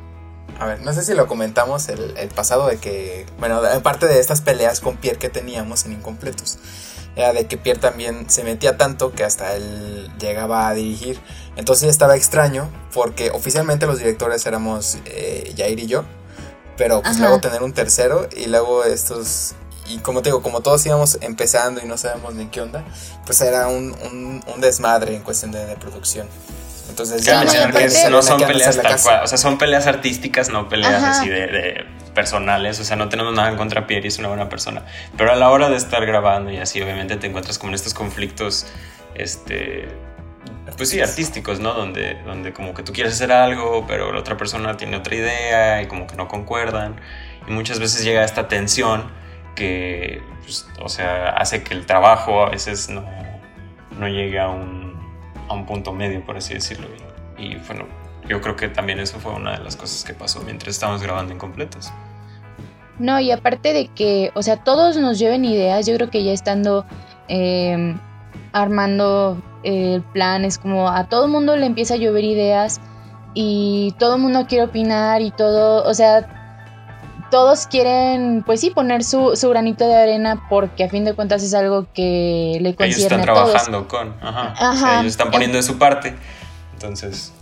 A 0.62 0.66
ver, 0.66 0.80
no 0.82 0.92
sé 0.92 1.02
si 1.02 1.12
lo 1.14 1.26
comentamos 1.26 1.88
el, 1.88 2.16
el 2.16 2.28
pasado 2.28 2.68
de 2.68 2.76
que, 2.78 3.26
bueno, 3.40 3.56
aparte 3.56 4.06
de 4.06 4.20
estas 4.20 4.42
peleas 4.42 4.78
con 4.78 4.96
Pierre 4.96 5.18
que 5.18 5.28
teníamos 5.28 5.84
en 5.86 5.94
Incompletos, 5.94 6.58
era 7.16 7.32
de 7.32 7.48
que 7.48 7.58
Pierre 7.58 7.80
también 7.80 8.30
se 8.30 8.44
metía 8.44 8.78
tanto 8.78 9.10
que 9.12 9.24
hasta 9.24 9.56
él 9.56 10.08
llegaba 10.20 10.68
a 10.68 10.74
dirigir. 10.74 11.18
Entonces 11.56 11.88
estaba 11.88 12.14
extraño 12.14 12.70
porque 12.94 13.30
oficialmente 13.30 13.86
los 13.86 13.98
directores 13.98 14.46
éramos 14.46 14.98
eh, 15.06 15.52
Jair 15.56 15.80
y 15.80 15.88
yo, 15.88 16.04
pero 16.76 17.02
pues 17.02 17.16
Ajá. 17.16 17.24
luego 17.24 17.40
tener 17.40 17.64
un 17.64 17.72
tercero 17.72 18.28
y 18.36 18.46
luego 18.46 18.84
estos... 18.84 19.54
Y 19.88 19.98
como 19.98 20.22
te 20.22 20.28
digo, 20.28 20.42
como 20.42 20.60
todos 20.60 20.86
íbamos 20.86 21.18
empezando 21.22 21.80
y 21.82 21.86
no 21.86 21.98
sabemos 21.98 22.34
ni 22.34 22.46
qué 22.46 22.60
onda, 22.60 22.84
pues 23.26 23.40
era 23.40 23.66
un, 23.66 23.96
un, 24.04 24.44
un 24.46 24.60
desmadre 24.60 25.16
en 25.16 25.22
cuestión 25.22 25.50
de, 25.50 25.66
de 25.66 25.74
producción. 25.74 26.28
Entonces 26.92 27.24
Cabe 27.24 27.48
Sí, 27.48 27.56
no, 27.56 27.62
y 27.62 27.66
mencionar 27.72 27.72
que 27.72 27.86
aparte- 27.86 28.10
no 28.10 28.22
son 28.22 28.40
peleas 28.42 28.82
tal 28.82 29.00
cual, 29.00 29.20
o 29.24 29.26
sea, 29.26 29.38
son 29.38 29.56
peleas 29.56 29.86
artísticas, 29.86 30.50
no 30.50 30.68
peleas 30.68 31.02
Ajá. 31.02 31.10
así 31.12 31.28
de, 31.28 31.46
de 31.46 31.86
personales, 32.14 32.78
o 32.80 32.84
sea, 32.84 32.96
no 32.96 33.08
tenemos 33.08 33.32
nada 33.32 33.48
en 33.48 33.56
contra 33.56 33.80
de 33.80 33.86
Pierre 33.86 34.04
y 34.04 34.08
es 34.08 34.18
una 34.18 34.28
buena 34.28 34.50
persona, 34.50 34.82
pero 35.16 35.32
a 35.32 35.34
la 35.36 35.48
hora 35.48 35.70
de 35.70 35.76
estar 35.76 36.04
grabando 36.04 36.50
y 36.50 36.58
así, 36.58 36.82
obviamente 36.82 37.16
te 37.16 37.26
encuentras 37.28 37.58
como 37.58 37.70
en 37.70 37.76
estos 37.76 37.94
conflictos, 37.94 38.66
este, 39.14 39.88
pues 40.76 40.90
sí, 40.90 41.00
artísticos, 41.00 41.60
¿no? 41.60 41.72
Donde, 41.72 42.18
donde 42.26 42.52
como 42.52 42.74
que 42.74 42.82
tú 42.82 42.92
quieres 42.92 43.14
hacer 43.14 43.32
algo, 43.32 43.86
pero 43.88 44.12
la 44.12 44.20
otra 44.20 44.36
persona 44.36 44.76
tiene 44.76 44.98
otra 44.98 45.14
idea 45.14 45.80
y 45.82 45.86
como 45.86 46.06
que 46.06 46.16
no 46.16 46.28
concuerdan, 46.28 47.00
y 47.48 47.52
muchas 47.52 47.78
veces 47.78 48.04
llega 48.04 48.22
esta 48.22 48.48
tensión 48.48 49.10
que, 49.54 50.20
pues, 50.42 50.66
o 50.78 50.90
sea, 50.90 51.30
hace 51.30 51.62
que 51.62 51.72
el 51.72 51.86
trabajo 51.86 52.44
a 52.44 52.50
veces 52.50 52.90
no, 52.90 53.02
no 53.98 54.08
llegue 54.08 54.38
a 54.38 54.48
un, 54.50 54.91
a 55.48 55.54
un 55.54 55.66
punto 55.66 55.92
medio, 55.92 56.24
por 56.24 56.36
así 56.36 56.54
decirlo. 56.54 56.86
Y, 57.38 57.56
bueno, 57.56 57.86
yo 58.28 58.40
creo 58.40 58.56
que 58.56 58.68
también 58.68 59.00
eso 59.00 59.18
fue 59.18 59.32
una 59.32 59.58
de 59.58 59.64
las 59.64 59.76
cosas 59.76 60.04
que 60.04 60.14
pasó 60.14 60.40
mientras 60.42 60.74
estábamos 60.74 61.02
grabando 61.02 61.32
incompletos. 61.32 61.92
No, 62.98 63.18
y 63.18 63.30
aparte 63.30 63.72
de 63.72 63.88
que, 63.88 64.30
o 64.34 64.42
sea, 64.42 64.62
todos 64.62 64.96
nos 64.96 65.18
lleven 65.18 65.44
ideas, 65.44 65.86
yo 65.86 65.94
creo 65.96 66.10
que 66.10 66.22
ya 66.22 66.32
estando 66.32 66.84
eh, 67.28 67.96
armando 68.52 69.42
eh, 69.64 69.94
el 69.94 70.02
plan, 70.02 70.44
es 70.44 70.58
como 70.58 70.88
a 70.88 71.08
todo 71.08 71.26
mundo 71.26 71.56
le 71.56 71.66
empieza 71.66 71.94
a 71.94 71.96
llover 71.96 72.24
ideas 72.24 72.80
y 73.34 73.94
todo 73.98 74.16
el 74.16 74.22
mundo 74.22 74.46
quiere 74.46 74.64
opinar 74.64 75.22
y 75.22 75.30
todo, 75.30 75.84
o 75.84 75.94
sea, 75.94 76.41
todos 77.32 77.66
quieren, 77.66 78.44
pues 78.46 78.60
sí, 78.60 78.70
poner 78.70 79.02
su, 79.02 79.34
su 79.34 79.48
granito 79.48 79.88
de 79.88 79.96
arena 79.96 80.46
porque 80.48 80.84
a 80.84 80.88
fin 80.88 81.04
de 81.04 81.14
cuentas 81.14 81.42
es 81.42 81.54
algo 81.54 81.86
que 81.92 82.58
le 82.60 82.68
Ellos 82.68 82.76
concierne 82.76 83.04
están 83.04 83.20
a 83.22 83.24
todos. 83.34 83.50
trabajando 83.50 83.88
con, 83.88 84.14
ajá, 84.20 84.52
o 84.52 84.56
sea, 84.56 84.70
Ajá. 84.70 85.00
ellos 85.00 85.12
están 85.12 85.30
poniendo 85.32 85.56
de 85.56 85.62
su 85.64 85.78
parte. 85.78 86.14
Entonces, 86.74 87.32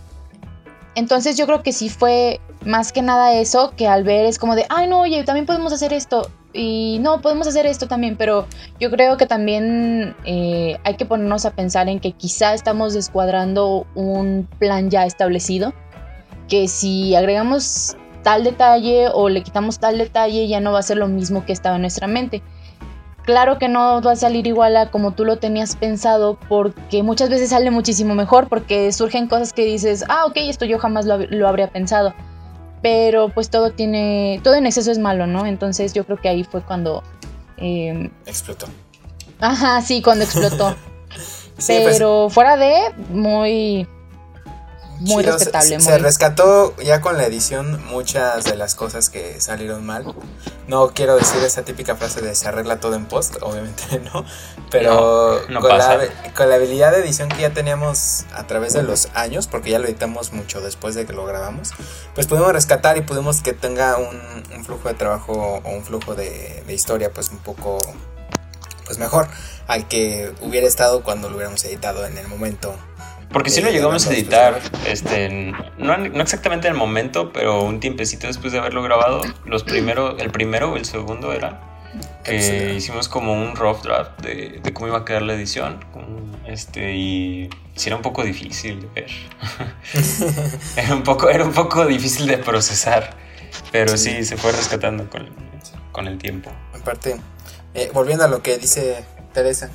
Entonces 0.95 1.37
yo 1.37 1.45
creo 1.45 1.61
que 1.61 1.73
sí 1.73 1.89
fue 1.89 2.39
más 2.65 2.91
que 2.91 3.01
nada 3.01 3.33
eso, 3.33 3.73
que 3.77 3.87
al 3.87 4.03
ver 4.03 4.25
es 4.25 4.39
como 4.39 4.55
de, 4.55 4.65
ay 4.69 4.87
no, 4.87 5.01
oye, 5.01 5.23
también 5.23 5.45
podemos 5.45 5.71
hacer 5.73 5.93
esto. 5.93 6.29
y 6.53 6.97
no, 7.01 7.21
podemos 7.21 7.47
hacer 7.47 7.65
esto 7.65 7.87
también, 7.87 8.15
pero 8.17 8.45
yo 8.79 8.89
creo 8.91 9.15
que 9.17 9.25
también 9.25 10.15
eh, 10.25 10.77
hay 10.83 10.95
que 10.95 11.05
ponernos 11.05 11.45
a 11.45 11.51
pensar 11.51 11.87
en 11.89 11.99
que 11.99 12.11
quizá 12.13 12.53
estamos 12.53 12.93
descuadrando 12.93 13.85
un 13.95 14.47
plan 14.59 14.89
ya 14.89 15.05
establecido, 15.05 15.73
que 16.49 16.67
si 16.67 17.15
agregamos 17.15 17.95
tal 18.23 18.43
detalle 18.43 19.09
o 19.13 19.29
le 19.29 19.43
quitamos 19.43 19.79
tal 19.79 19.97
detalle 19.97 20.47
ya 20.47 20.59
no 20.59 20.71
va 20.71 20.79
a 20.79 20.83
ser 20.83 20.97
lo 20.97 21.07
mismo 21.07 21.45
que 21.45 21.53
estaba 21.53 21.75
en 21.75 21.81
nuestra 21.81 22.07
mente. 22.07 22.41
Claro 23.23 23.59
que 23.59 23.67
no 23.67 24.01
va 24.01 24.13
a 24.13 24.15
salir 24.15 24.47
igual 24.47 24.75
a 24.77 24.89
como 24.89 25.11
tú 25.11 25.25
lo 25.25 25.37
tenías 25.37 25.75
pensado 25.75 26.39
porque 26.49 27.03
muchas 27.03 27.29
veces 27.29 27.49
sale 27.51 27.69
muchísimo 27.69 28.15
mejor 28.15 28.49
porque 28.49 28.91
surgen 28.91 29.27
cosas 29.27 29.53
que 29.53 29.63
dices, 29.63 30.03
ah, 30.09 30.25
ok, 30.25 30.37
esto 30.37 30.65
yo 30.65 30.79
jamás 30.79 31.05
lo, 31.05 31.17
lo 31.17 31.47
habría 31.47 31.67
pensado 31.67 32.13
pero 32.81 33.29
pues 33.29 33.49
todo 33.49 33.71
tiene, 33.71 34.41
todo 34.43 34.55
en 34.55 34.65
exceso 34.65 34.91
es 34.91 34.97
malo, 34.97 35.27
¿no? 35.27 35.45
Entonces 35.45 35.93
yo 35.93 36.05
creo 36.05 36.17
que 36.17 36.29
ahí 36.29 36.43
fue 36.43 36.61
cuando... 36.61 37.03
Em, 37.57 38.09
explotó. 38.25 38.67
Ajá, 39.39 39.81
sí, 39.81 40.01
cuando 40.01 40.23
explotó. 40.23 40.75
Pues, 41.53 41.67
pero 41.67 42.27
fuera 42.31 42.57
de, 42.57 42.73
muy, 43.11 43.85
muy 45.01 45.23
respetable. 45.23 45.79
Se, 45.79 45.97
rescató 45.97 46.75
ya 46.77 47.01
con 47.01 47.17
la 47.17 47.25
edición 47.25 47.83
muchas 47.85 48.43
de 48.43 48.55
las 48.55 48.75
cosas 48.75 49.09
que 49.09 49.41
salieron 49.41 49.85
mal. 49.85 50.05
No 50.67 50.91
quiero 50.93 51.15
decir 51.15 51.43
esa 51.43 51.63
típica 51.63 51.95
frase 51.95 52.21
de 52.21 52.35
se 52.35 52.47
arregla 52.47 52.79
todo 52.79 52.95
en 52.95 53.05
post, 53.05 53.37
obviamente 53.41 53.99
no. 54.13 54.23
Pero 54.69 55.41
con, 55.47 55.77
La, 55.77 55.99
con, 56.35 56.49
La, 56.49 56.55
habilidad 56.55 56.91
de 56.91 56.99
edición 56.99 57.29
que 57.29 57.41
ya 57.41 57.51
teníamos 57.51 58.25
a 58.33 58.45
través 58.47 58.73
de 58.73 58.83
los 58.83 59.09
años, 59.13 59.47
porque 59.47 59.71
ya 59.71 59.79
lo 59.79 59.85
editamos 59.85 60.33
mucho 60.33 60.61
después 60.61 60.95
de 60.95 61.05
que 61.05 61.13
lo 61.13 61.25
grabamos, 61.25 61.71
pues 62.13 62.27
pudimos 62.27 62.53
rescatar 62.53 62.97
y 62.97 63.01
pudimos 63.01 63.41
que 63.41 63.53
tenga 63.53 63.97
un, 63.97 64.63
flujo 64.63 64.87
de 64.89 64.93
trabajo 64.93 65.61
o 65.63 65.69
un 65.69 65.83
flujo 65.83 66.13
de, 66.13 66.63
de 66.65 66.73
historia 66.73 67.11
pues 67.11 67.29
un 67.29 67.39
poco 67.39 67.79
pues 68.85 68.99
mejor 68.99 69.27
al 69.67 69.87
que 69.87 70.31
hubiera 70.41 70.67
estado 70.67 71.01
cuando 71.01 71.29
lo 71.29 71.35
hubiéramos 71.35 71.63
editado 71.65 72.05
en 72.05 72.17
el 72.17 72.27
momento 72.27 72.75
porque 73.31 73.49
si 73.49 73.61
lo 73.61 73.69
llegamos 73.69 74.07
a 74.07 74.13
editar, 74.13 74.59
este, 74.85 75.53
no, 75.77 75.97
no, 75.97 76.21
exactamente 76.21 76.67
en 76.67 76.73
el 76.73 76.79
momento, 76.79 77.31
pero 77.31 77.63
un 77.63 77.79
tiempecito 77.79 78.27
después 78.27 78.53
de 78.53 78.59
haberlo 78.59 78.83
grabado, 78.83 79.21
los 79.45 79.63
primero, 79.63 80.17
el 80.17 80.31
primero 80.31 80.73
o 80.73 80.77
el 80.77 80.85
segundo 80.85 81.31
era, 81.33 81.61
que 82.23 82.73
hicimos 82.75 83.07
como 83.09 83.33
un 83.33 83.55
rough 83.55 83.83
draft 83.83 84.21
de, 84.21 84.59
de, 84.61 84.73
cómo 84.73 84.87
iba 84.87 84.99
a 84.99 85.05
quedar 85.05 85.21
la 85.21 85.33
edición, 85.33 85.79
este, 86.45 86.95
y 86.95 87.49
sí 87.75 87.89
era 87.89 87.95
un 87.95 88.01
poco 88.01 88.23
difícil 88.23 88.81
de 88.81 88.87
ver. 89.01 89.11
era, 90.75 90.93
un 90.93 91.03
poco, 91.03 91.29
era 91.29 91.43
un 91.43 91.53
poco 91.53 91.85
difícil 91.85 92.27
de 92.27 92.37
procesar, 92.37 93.15
pero 93.71 93.97
sí, 93.97 94.23
se 94.23 94.37
fue 94.37 94.51
rescatando 94.51 95.09
con, 95.09 95.29
con 95.91 96.07
el 96.07 96.17
tiempo. 96.17 96.51
Aparte, 96.73 97.19
eh, 97.73 97.89
volviendo 97.93 98.25
a 98.25 98.27
lo 98.27 98.41
que 98.41 98.57
dice 98.57 99.05
Teresa, 99.33 99.69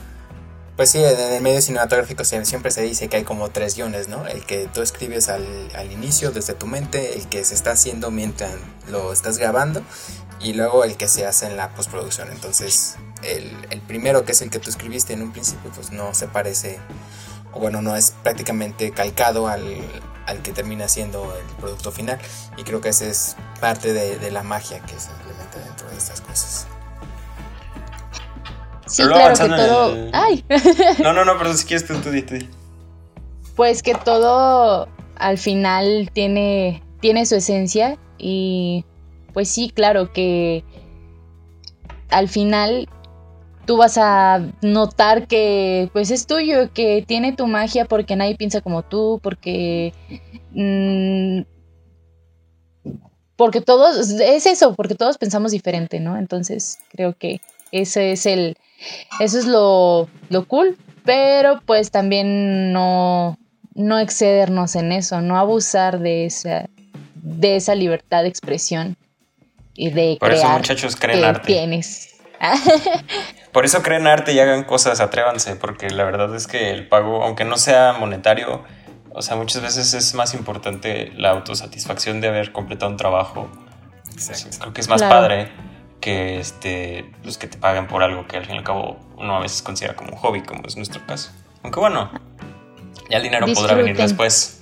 pues 0.76 0.90
sí, 0.90 1.02
en 1.02 1.18
el 1.18 1.42
medio 1.42 1.62
cinematográfico 1.62 2.22
siempre 2.24 2.70
se 2.70 2.82
dice 2.82 3.08
que 3.08 3.16
hay 3.16 3.24
como 3.24 3.48
tres 3.48 3.76
guiones, 3.76 4.08
¿no? 4.08 4.26
El 4.26 4.44
que 4.44 4.68
tú 4.72 4.82
escribes 4.82 5.30
al, 5.30 5.46
inicio 5.90 6.32
desde 6.32 6.52
tu 6.52 6.66
mente, 6.66 7.16
el 7.16 7.26
que 7.28 7.42
se 7.44 7.54
está 7.54 7.72
haciendo 7.72 8.10
mientras 8.10 8.52
lo 8.88 9.10
estás 9.10 9.38
grabando 9.38 9.82
y 10.38 10.52
luego 10.52 10.84
el 10.84 10.98
que 10.98 11.08
se 11.08 11.24
hace 11.26 11.46
en 11.46 11.56
la 11.56 11.70
postproducción. 11.74 12.30
Entonces, 12.30 12.96
el, 13.22 13.56
el 13.70 13.80
primero, 13.80 14.26
que 14.26 14.32
es 14.32 14.42
el 14.42 14.50
que 14.50 14.58
tú 14.58 14.68
escribiste 14.68 15.14
en 15.14 15.22
un 15.22 15.32
principio, 15.32 15.70
pues 15.74 15.92
no 15.92 16.12
se 16.12 16.28
parece, 16.28 16.78
o 17.54 17.58
bueno, 17.58 17.80
no 17.80 17.96
es 17.96 18.10
prácticamente 18.22 18.90
calcado 18.90 19.48
al, 19.48 19.64
al 20.26 20.42
que 20.42 20.52
termina 20.52 20.88
siendo 20.88 21.34
el 21.38 21.46
producto 21.56 21.90
final. 21.90 22.18
Y 22.58 22.64
creo 22.64 22.82
que 22.82 22.90
esa 22.90 23.06
es 23.06 23.36
parte 23.60 23.94
de, 23.94 24.18
de 24.18 24.30
la 24.30 24.42
magia 24.42 24.80
que 24.80 25.00
se 25.00 25.10
implementa 25.10 25.58
dentro 25.58 25.88
de 25.88 25.96
estas 25.96 26.20
cosas. 26.20 26.65
Sí, 28.86 29.02
claro 29.02 29.34
que 29.34 29.48
todo. 29.48 30.10
¡Ay! 30.12 30.44
No, 31.02 31.12
no, 31.12 31.24
no, 31.24 31.36
pero 31.38 31.52
si 31.54 31.66
quieres 31.66 31.86
tú, 31.86 31.94
tú, 32.00 32.10
Pues 33.54 33.82
que 33.82 33.94
todo 33.94 34.88
al 35.16 35.38
final 35.38 36.10
tiene, 36.12 36.82
tiene 37.00 37.26
su 37.26 37.36
esencia 37.36 37.98
y 38.18 38.84
pues 39.32 39.48
sí, 39.48 39.70
claro 39.74 40.12
que 40.12 40.64
al 42.10 42.28
final 42.28 42.88
tú 43.66 43.76
vas 43.76 43.98
a 43.98 44.40
notar 44.62 45.26
que 45.26 45.90
pues 45.92 46.10
es 46.10 46.26
tuyo, 46.26 46.72
que 46.72 47.04
tiene 47.06 47.32
tu 47.32 47.46
magia 47.46 47.84
porque 47.84 48.16
nadie 48.16 48.36
piensa 48.36 48.60
como 48.60 48.82
tú, 48.82 49.20
porque... 49.22 49.92
Mm, 50.52 51.42
porque 53.36 53.60
todos, 53.60 54.08
es 54.08 54.46
eso, 54.46 54.74
porque 54.74 54.94
todos 54.94 55.18
pensamos 55.18 55.52
diferente, 55.52 56.00
¿no? 56.00 56.16
Entonces 56.16 56.78
creo 56.90 57.14
que 57.18 57.42
ese 57.70 58.12
es 58.12 58.24
el, 58.24 58.56
eso 59.20 59.38
es 59.38 59.46
lo, 59.46 60.08
cool, 60.46 60.76
pero 61.04 61.60
pues 61.64 61.90
también 61.90 62.72
no, 62.72 63.38
no 63.74 63.98
excedernos 63.98 64.76
en 64.76 64.92
eso, 64.92 65.20
no 65.20 65.38
abusar 65.38 65.98
de 65.98 66.26
esa, 66.26 66.68
de 67.14 67.56
esa 67.56 67.74
libertad 67.74 68.22
de 68.22 68.28
expresión 68.28 68.96
y 69.74 69.90
de 69.90 70.16
Por 70.18 70.32
eso 70.32 70.48
muchachos 70.48 70.96
creen 70.96 71.24
arte. 71.24 71.46
Tienes. 71.46 72.14
Por 73.52 73.64
eso 73.64 73.82
creen 73.82 74.06
arte 74.06 74.32
y 74.32 74.38
hagan 74.38 74.64
cosas, 74.64 75.00
atrévanse, 75.00 75.56
porque 75.56 75.88
la 75.88 76.04
verdad 76.04 76.34
es 76.34 76.46
que 76.46 76.72
el 76.72 76.88
pago, 76.88 77.24
aunque 77.24 77.46
no 77.46 77.56
sea 77.56 77.94
monetario, 77.98 78.64
o 79.14 79.22
sea, 79.22 79.36
muchas 79.36 79.62
veces 79.62 79.94
es 79.94 80.14
más 80.14 80.34
importante 80.34 81.10
la 81.16 81.30
autosatisfacción 81.30 82.20
de 82.20 82.28
haber 82.28 82.52
completado 82.52 82.90
un 82.90 82.98
trabajo. 82.98 83.50
creo 84.60 84.74
que 84.74 84.80
es 84.82 84.88
más 84.88 85.02
padre 85.02 85.48
que 86.00 86.38
este, 86.38 87.02
los 87.02 87.22
pues, 87.22 87.38
que 87.38 87.46
te 87.48 87.58
paguen 87.58 87.86
por 87.86 88.02
algo 88.02 88.26
que 88.26 88.36
al 88.36 88.44
fin 88.44 88.56
y 88.56 88.58
al 88.58 88.64
cabo 88.64 88.98
uno 89.16 89.36
a 89.36 89.40
veces 89.40 89.62
considera 89.62 89.96
como 89.96 90.10
un 90.12 90.16
hobby, 90.16 90.42
como 90.42 90.62
es 90.66 90.76
nuestro 90.76 91.04
caso. 91.06 91.30
Aunque 91.62 91.80
bueno, 91.80 92.10
ya 93.10 93.18
el 93.18 93.22
dinero 93.22 93.46
podrá 93.52 93.74
venir 93.74 93.96
después. 93.96 94.60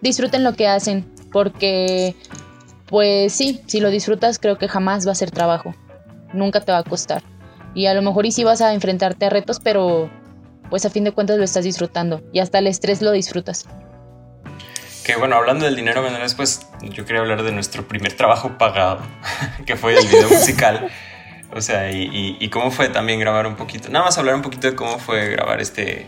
Disfruten 0.00 0.44
lo 0.44 0.54
que 0.54 0.68
hacen, 0.68 1.06
porque 1.32 2.14
pues 2.86 3.32
sí, 3.32 3.60
si 3.66 3.80
lo 3.80 3.90
disfrutas 3.90 4.38
creo 4.38 4.58
que 4.58 4.68
jamás 4.68 5.06
va 5.06 5.12
a 5.12 5.14
ser 5.14 5.30
trabajo, 5.30 5.74
nunca 6.32 6.60
te 6.60 6.72
va 6.72 6.78
a 6.78 6.84
costar. 6.84 7.22
Y 7.74 7.86
a 7.86 7.94
lo 7.94 8.02
mejor 8.02 8.26
y 8.26 8.32
sí 8.32 8.42
vas 8.42 8.60
a 8.60 8.74
enfrentarte 8.74 9.26
a 9.26 9.30
retos, 9.30 9.60
pero 9.60 10.10
pues 10.70 10.84
a 10.86 10.90
fin 10.90 11.04
de 11.04 11.12
cuentas 11.12 11.36
lo 11.36 11.44
estás 11.44 11.64
disfrutando 11.64 12.22
y 12.32 12.38
hasta 12.38 12.58
el 12.58 12.66
estrés 12.66 13.02
lo 13.02 13.12
disfrutas. 13.12 13.66
Que 15.10 15.16
bueno, 15.16 15.34
hablando 15.34 15.64
del 15.64 15.74
dinero, 15.74 16.02
bueno, 16.02 16.20
después 16.20 16.68
yo 16.82 17.04
quería 17.04 17.20
hablar 17.20 17.42
de 17.42 17.50
nuestro 17.50 17.88
primer 17.88 18.12
trabajo 18.12 18.58
pagado, 18.58 19.00
que 19.66 19.74
fue 19.74 19.98
el 19.98 20.06
video 20.06 20.28
musical. 20.30 20.88
O 21.52 21.60
sea, 21.60 21.90
y, 21.90 22.48
cómo 22.50 22.70
fue 22.70 22.90
también 22.90 23.18
grabar 23.18 23.48
un 23.48 23.56
poquito, 23.56 23.88
nada 23.88 24.04
más 24.04 24.18
hablar 24.18 24.36
un 24.36 24.42
poquito 24.42 24.70
de 24.70 24.76
cómo 24.76 25.00
fue 25.00 25.30
grabar 25.30 25.60
este, 25.60 26.06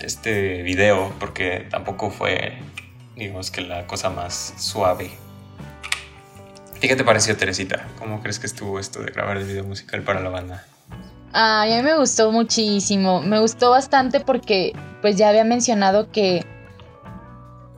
este 0.00 0.62
video, 0.62 1.14
porque 1.18 1.66
tampoco 1.70 2.10
fue, 2.10 2.58
digamos 3.16 3.50
que 3.50 3.62
la 3.62 3.86
cosa 3.86 4.10
más 4.10 4.52
suave. 4.58 5.10
¿Y 6.82 6.86
qué 6.86 6.96
te 6.96 7.04
pareció, 7.04 7.34
Teresita? 7.38 7.86
¿Cómo 7.98 8.20
crees 8.20 8.38
que 8.38 8.46
estuvo 8.46 8.78
esto 8.78 9.00
de 9.00 9.12
grabar 9.12 9.38
el 9.38 9.44
video 9.44 9.64
musical 9.64 10.02
para 10.02 10.20
la 10.20 10.28
banda? 10.28 10.66
Ay, 11.32 11.72
a 11.72 11.76
mí 11.78 11.82
me 11.82 11.96
gustó 11.96 12.30
muchísimo. 12.32 13.22
Me 13.22 13.40
gustó 13.40 13.70
bastante 13.70 14.20
porque, 14.20 14.74
pues 15.00 15.16
ya 15.16 15.30
había 15.30 15.44
mencionado 15.44 16.12
que 16.12 16.44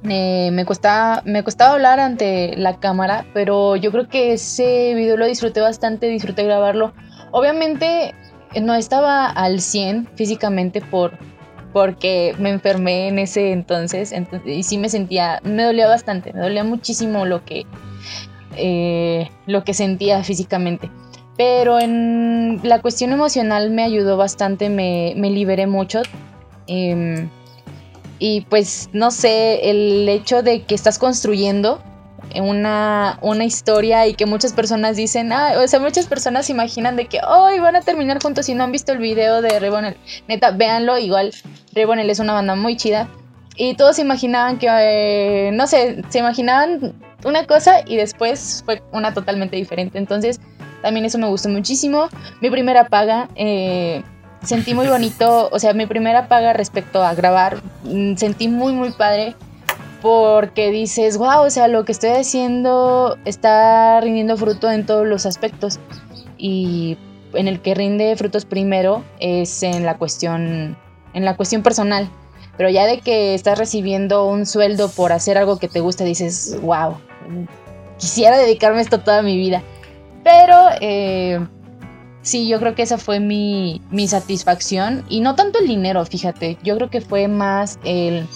me, 0.02 0.64
costaba, 0.66 1.22
me 1.24 1.42
costaba 1.42 1.72
hablar 1.72 2.00
ante 2.00 2.56
la 2.56 2.78
cámara, 2.78 3.26
pero 3.34 3.76
yo 3.76 3.90
creo 3.90 4.08
que 4.08 4.32
ese 4.32 4.94
video 4.94 5.16
lo 5.16 5.26
disfruté 5.26 5.60
bastante, 5.60 6.06
disfruté 6.08 6.44
grabarlo. 6.44 6.92
Obviamente 7.32 8.14
no 8.60 8.74
estaba 8.74 9.26
al 9.26 9.60
100 9.60 10.08
físicamente 10.14 10.80
por, 10.80 11.18
porque 11.72 12.34
me 12.38 12.50
enfermé 12.50 13.08
en 13.08 13.18
ese 13.18 13.52
entonces, 13.52 14.14
y 14.44 14.62
sí 14.62 14.78
me 14.78 14.88
sentía, 14.88 15.40
me 15.42 15.64
dolía 15.64 15.88
bastante, 15.88 16.32
me 16.32 16.40
dolía 16.40 16.64
muchísimo 16.64 17.26
lo 17.26 17.44
que, 17.44 17.66
eh, 18.56 19.28
lo 19.46 19.64
que 19.64 19.74
sentía 19.74 20.22
físicamente. 20.22 20.90
Pero 21.36 21.78
en 21.78 22.60
la 22.62 22.80
cuestión 22.80 23.12
emocional 23.12 23.70
me 23.70 23.82
ayudó 23.82 24.16
bastante, 24.16 24.70
me, 24.70 25.12
me 25.16 25.30
liberé 25.30 25.66
mucho. 25.66 26.00
Em, 26.66 27.28
y 28.18 28.42
pues 28.42 28.88
no 28.92 29.10
sé, 29.10 29.70
el 29.70 30.08
hecho 30.08 30.42
de 30.42 30.62
que 30.62 30.74
estás 30.74 30.98
construyendo 30.98 31.80
una, 32.40 33.18
una 33.22 33.44
historia 33.44 34.06
y 34.06 34.14
que 34.14 34.26
muchas 34.26 34.52
personas 34.52 34.96
dicen, 34.96 35.32
ah, 35.32 35.54
o 35.62 35.68
sea, 35.68 35.80
muchas 35.80 36.06
personas 36.06 36.46
se 36.46 36.52
imaginan 36.52 36.96
de 36.96 37.06
que 37.06 37.20
hoy 37.26 37.60
van 37.60 37.76
a 37.76 37.80
terminar 37.80 38.22
juntos 38.22 38.46
si 38.46 38.54
no 38.54 38.64
han 38.64 38.72
visto 38.72 38.92
el 38.92 38.98
video 38.98 39.42
de 39.42 39.58
Rebonel. 39.58 39.96
Neta, 40.28 40.50
véanlo, 40.50 40.98
igual 40.98 41.32
Rebonel 41.72 42.10
es 42.10 42.18
una 42.18 42.32
banda 42.32 42.54
muy 42.54 42.76
chida. 42.76 43.08
Y 43.56 43.74
todos 43.74 43.98
imaginaban 43.98 44.58
que, 44.58 44.66
eh, 44.68 45.50
no 45.52 45.66
sé, 45.66 46.02
se 46.10 46.18
imaginaban 46.18 46.94
una 47.24 47.46
cosa 47.46 47.80
y 47.86 47.96
después 47.96 48.62
fue 48.66 48.82
una 48.92 49.14
totalmente 49.14 49.56
diferente. 49.56 49.96
Entonces, 49.96 50.40
también 50.82 51.06
eso 51.06 51.18
me 51.18 51.26
gustó 51.26 51.48
muchísimo. 51.48 52.08
Mi 52.42 52.50
primera 52.50 52.88
paga, 52.88 53.28
eh, 53.34 54.02
sentí 54.42 54.74
muy 54.74 54.88
bonito, 54.88 55.48
o 55.50 55.58
sea, 55.58 55.72
mi 55.72 55.86
primera 55.86 56.28
paga 56.28 56.52
respecto 56.52 57.02
a 57.02 57.14
grabar, 57.14 57.58
mm, 57.84 58.16
sentí 58.16 58.48
muy, 58.48 58.72
muy 58.72 58.92
padre 58.92 59.34
porque 60.02 60.70
dices, 60.70 61.18
wow, 61.18 61.42
o 61.42 61.50
sea, 61.50 61.68
lo 61.68 61.84
que 61.84 61.92
estoy 61.92 62.10
haciendo 62.10 63.18
está 63.24 64.00
rindiendo 64.00 64.36
fruto 64.36 64.70
en 64.70 64.86
todos 64.86 65.06
los 65.06 65.26
aspectos. 65.26 65.80
Y 66.38 66.96
en 67.32 67.48
el 67.48 67.60
que 67.60 67.74
rinde 67.74 68.14
frutos 68.16 68.44
primero 68.44 69.02
es 69.18 69.62
en 69.62 69.84
la 69.84 69.96
cuestión, 69.96 70.76
en 71.12 71.24
la 71.24 71.36
cuestión 71.36 71.62
personal. 71.62 72.08
Pero 72.56 72.70
ya 72.70 72.86
de 72.86 73.00
que 73.00 73.34
estás 73.34 73.58
recibiendo 73.58 74.26
un 74.26 74.46
sueldo 74.46 74.88
por 74.90 75.12
hacer 75.12 75.38
algo 75.38 75.58
que 75.58 75.68
te 75.68 75.80
gusta, 75.80 76.04
dices, 76.04 76.56
wow, 76.62 76.96
quisiera 77.98 78.38
dedicarme 78.38 78.80
esto 78.80 79.00
toda 79.00 79.22
mi 79.22 79.36
vida. 79.36 79.62
Pero 80.22 80.56
eh, 80.80 81.44
sí, 82.26 82.48
yo 82.48 82.58
creo 82.58 82.74
que 82.74 82.82
esa 82.82 82.98
fue 82.98 83.20
mi, 83.20 83.80
mi 83.90 84.08
satisfacción. 84.08 85.04
Y 85.08 85.20
no 85.20 85.34
tanto 85.34 85.60
el 85.60 85.68
dinero, 85.68 86.04
fíjate. 86.04 86.58
Yo 86.62 86.76
creo 86.76 86.90
que 86.90 87.00
fue 87.00 87.28
más 87.28 87.78
el 87.84 88.26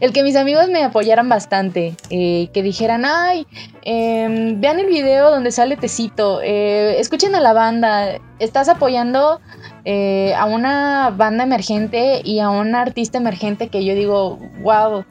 el 0.00 0.12
que 0.12 0.22
mis 0.22 0.36
amigos 0.36 0.68
me 0.68 0.82
apoyaran 0.82 1.28
bastante, 1.28 1.94
eh, 2.10 2.48
que 2.54 2.62
dijeran, 2.62 3.04
ay, 3.04 3.46
em, 3.82 4.60
vean 4.60 4.80
el 4.80 4.86
video 4.86 5.30
donde 5.30 5.50
sale 5.50 5.76
Tecito, 5.76 6.40
eh, 6.42 6.98
escuchen 6.98 7.34
a 7.34 7.40
la 7.40 7.52
banda, 7.52 8.18
estás 8.38 8.68
apoyando 8.68 9.40
eh, 9.84 10.32
a 10.34 10.46
una 10.46 11.10
banda 11.10 11.44
emergente 11.44 12.22
y 12.24 12.40
a 12.40 12.48
un 12.50 12.74
artista 12.74 13.18
emergente 13.18 13.68
que 13.68 13.84
yo 13.84 13.94
digo, 13.94 14.38
wow, 14.62 15.04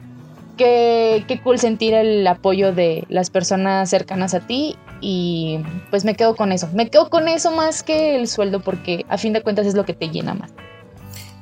qué, 0.56 1.24
qué 1.28 1.40
cool 1.40 1.58
sentir 1.58 1.94
el 1.94 2.26
apoyo 2.26 2.72
de 2.72 3.04
las 3.08 3.30
personas 3.30 3.88
cercanas 3.90 4.34
a 4.34 4.40
ti 4.40 4.76
y 5.00 5.60
pues 5.90 6.04
me 6.04 6.14
quedo 6.14 6.36
con 6.36 6.52
eso, 6.52 6.68
me 6.72 6.90
quedo 6.90 7.10
con 7.10 7.28
eso 7.28 7.50
más 7.50 7.82
que 7.82 8.16
el 8.16 8.28
sueldo 8.28 8.60
porque 8.60 9.04
a 9.08 9.18
fin 9.18 9.32
de 9.32 9.42
cuentas 9.42 9.66
es 9.66 9.74
lo 9.74 9.84
que 9.84 9.94
te 9.94 10.08
llena 10.08 10.34
más. 10.34 10.50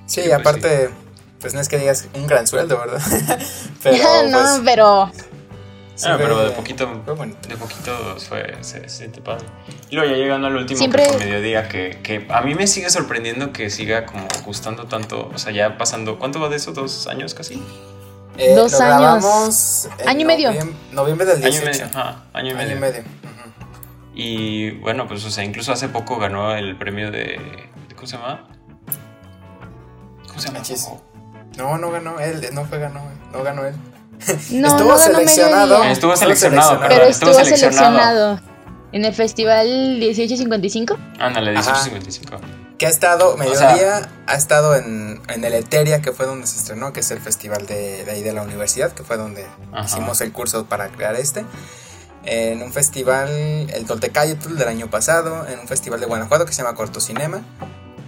Sí, 0.06 0.22
pues 0.22 0.32
aparte 0.32 0.90
pues 1.42 1.54
no 1.54 1.60
es 1.60 1.68
que 1.68 1.76
digas 1.76 2.08
un 2.14 2.26
gran 2.26 2.46
sueldo, 2.46 2.78
¿verdad? 2.78 3.02
pero, 3.82 4.28
no, 4.28 4.38
pues, 4.38 4.60
pero... 4.64 5.12
Ah, 6.04 6.16
pero 6.18 6.44
de 6.44 6.50
poquito, 6.52 6.86
de 6.86 7.56
poquito 7.56 8.16
fue, 8.28 8.56
se, 8.62 8.88
siente 8.88 9.20
padre. 9.20 9.46
Y 9.90 9.96
luego 9.96 10.10
ya 10.10 10.16
llegando 10.16 10.46
al 10.46 10.56
último 10.56 10.78
Siempre... 10.78 11.06
que 11.06 11.18
mediodía, 11.18 11.68
que, 11.68 12.00
que 12.02 12.26
a 12.30 12.40
mí 12.40 12.54
me 12.54 12.66
sigue 12.66 12.90
sorprendiendo 12.90 13.52
que 13.52 13.70
siga 13.70 14.06
como 14.06 14.26
gustando 14.44 14.86
tanto, 14.86 15.30
o 15.32 15.38
sea, 15.38 15.52
ya 15.52 15.76
pasando, 15.76 16.18
¿cuánto 16.18 16.40
va 16.40 16.48
de 16.48 16.56
eso? 16.56 16.72
¿Dos 16.72 17.06
años 17.06 17.34
casi? 17.34 17.62
Eh, 18.38 18.54
Dos 18.54 18.80
años. 18.80 19.88
Año 20.06 20.20
y 20.22 20.24
medio. 20.24 20.50
Noviembre, 20.92 21.26
del 21.26 21.40
18. 21.40 21.58
Año 21.58 21.62
y 21.62 21.72
medio, 21.72 21.86
ajá, 21.86 22.22
año 22.32 22.50
y 22.50 22.54
medio. 22.54 22.70
Año 22.70 22.76
y 22.76 22.80
medio. 22.80 23.21
Y 24.14 24.72
bueno, 24.72 25.08
pues 25.08 25.24
o 25.24 25.30
sea, 25.30 25.44
incluso 25.44 25.72
hace 25.72 25.88
poco 25.88 26.18
ganó 26.18 26.54
el 26.54 26.76
premio 26.76 27.10
de, 27.10 27.40
¿cómo 27.94 28.06
se 28.06 28.16
llama? 28.16 28.46
¿Cómo 30.28 30.40
se 30.40 30.48
llama? 30.48 30.62
No, 31.56 31.78
no 31.78 31.90
ganó 31.90 32.20
él, 32.20 32.46
no 32.52 32.64
fue 32.64 32.78
ganó, 32.78 33.00
no 33.32 33.42
ganó 33.42 33.64
él. 33.64 33.74
No, 34.50 34.68
estuvo, 34.68 34.90
no 34.90 34.98
seleccionado, 34.98 35.84
estuvo 35.84 36.16
seleccionado. 36.16 36.80
Pero 36.88 37.04
estuvo, 37.04 37.32
seleccionado. 37.32 38.40
En 38.92 39.04
el 39.04 39.14
festival 39.14 39.66
1855. 39.98 40.98
Ándale, 41.18 41.52
1855. 41.52 42.40
Que 42.78 42.86
ha 42.86 42.90
estado, 42.90 43.36
mediodía, 43.36 44.08
ha 44.26 44.34
estado 44.34 44.74
en, 44.74 45.20
en, 45.28 45.44
el 45.44 45.54
Eteria, 45.54 46.02
que 46.02 46.12
fue 46.12 46.26
donde 46.26 46.46
se 46.46 46.58
estrenó, 46.58 46.92
que 46.92 47.00
es 47.00 47.10
el 47.10 47.20
festival 47.20 47.66
de, 47.66 48.04
de 48.04 48.10
ahí 48.10 48.22
de 48.22 48.32
la 48.32 48.42
universidad, 48.42 48.92
que 48.92 49.04
fue 49.04 49.16
donde 49.16 49.46
hicimos 49.84 50.20
el 50.20 50.32
curso 50.32 50.66
para 50.66 50.88
crear 50.88 51.14
este. 51.14 51.44
En 52.24 52.62
un 52.62 52.72
festival, 52.72 53.28
el 53.28 53.84
Toltecayotl 53.84 54.56
del 54.56 54.68
año 54.68 54.88
pasado, 54.88 55.46
en 55.48 55.58
un 55.58 55.68
festival 55.68 56.00
de 56.00 56.06
Guanajuato 56.06 56.46
que 56.46 56.52
se 56.52 56.62
llama 56.62 56.76
Corto 56.76 57.00
Cinema 57.00 57.42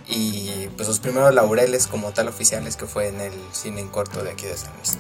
y 0.07 0.69
pues 0.77 0.89
los 0.89 1.01
primeros 1.01 1.35
laureles 1.35 1.87
como 1.87 2.13
tal 2.13 2.29
oficiales 2.29 2.77
que 2.77 2.87
fue 2.87 3.09
en 3.09 3.21
el 3.21 3.33
cine 3.53 3.81
en 3.81 3.89
corto 3.89 4.23
de 4.23 4.31
aquí 4.31 4.47
de 4.47 4.57
San 4.57 4.73
Luis. 4.77 4.99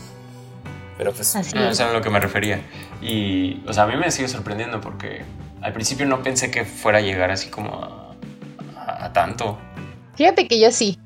Pero 0.96 1.12
pues... 1.12 1.34
Así 1.36 1.56
es. 1.56 1.80
a 1.80 1.92
lo 1.92 2.00
que 2.00 2.10
me 2.10 2.20
refería. 2.20 2.62
Y, 3.02 3.62
o 3.66 3.72
sea, 3.72 3.84
a 3.84 3.86
mí 3.86 3.96
me 3.96 4.10
sigue 4.10 4.28
sorprendiendo 4.28 4.80
porque 4.80 5.24
al 5.60 5.72
principio 5.72 6.06
no 6.06 6.22
pensé 6.22 6.50
que 6.50 6.64
fuera 6.64 6.98
a 6.98 7.00
llegar 7.00 7.30
así 7.30 7.50
como 7.50 8.14
a, 8.76 9.12
tanto. 9.12 9.58
Fíjate 10.16 10.48
que 10.48 10.60
yo 10.60 10.70
sí. 10.70 10.98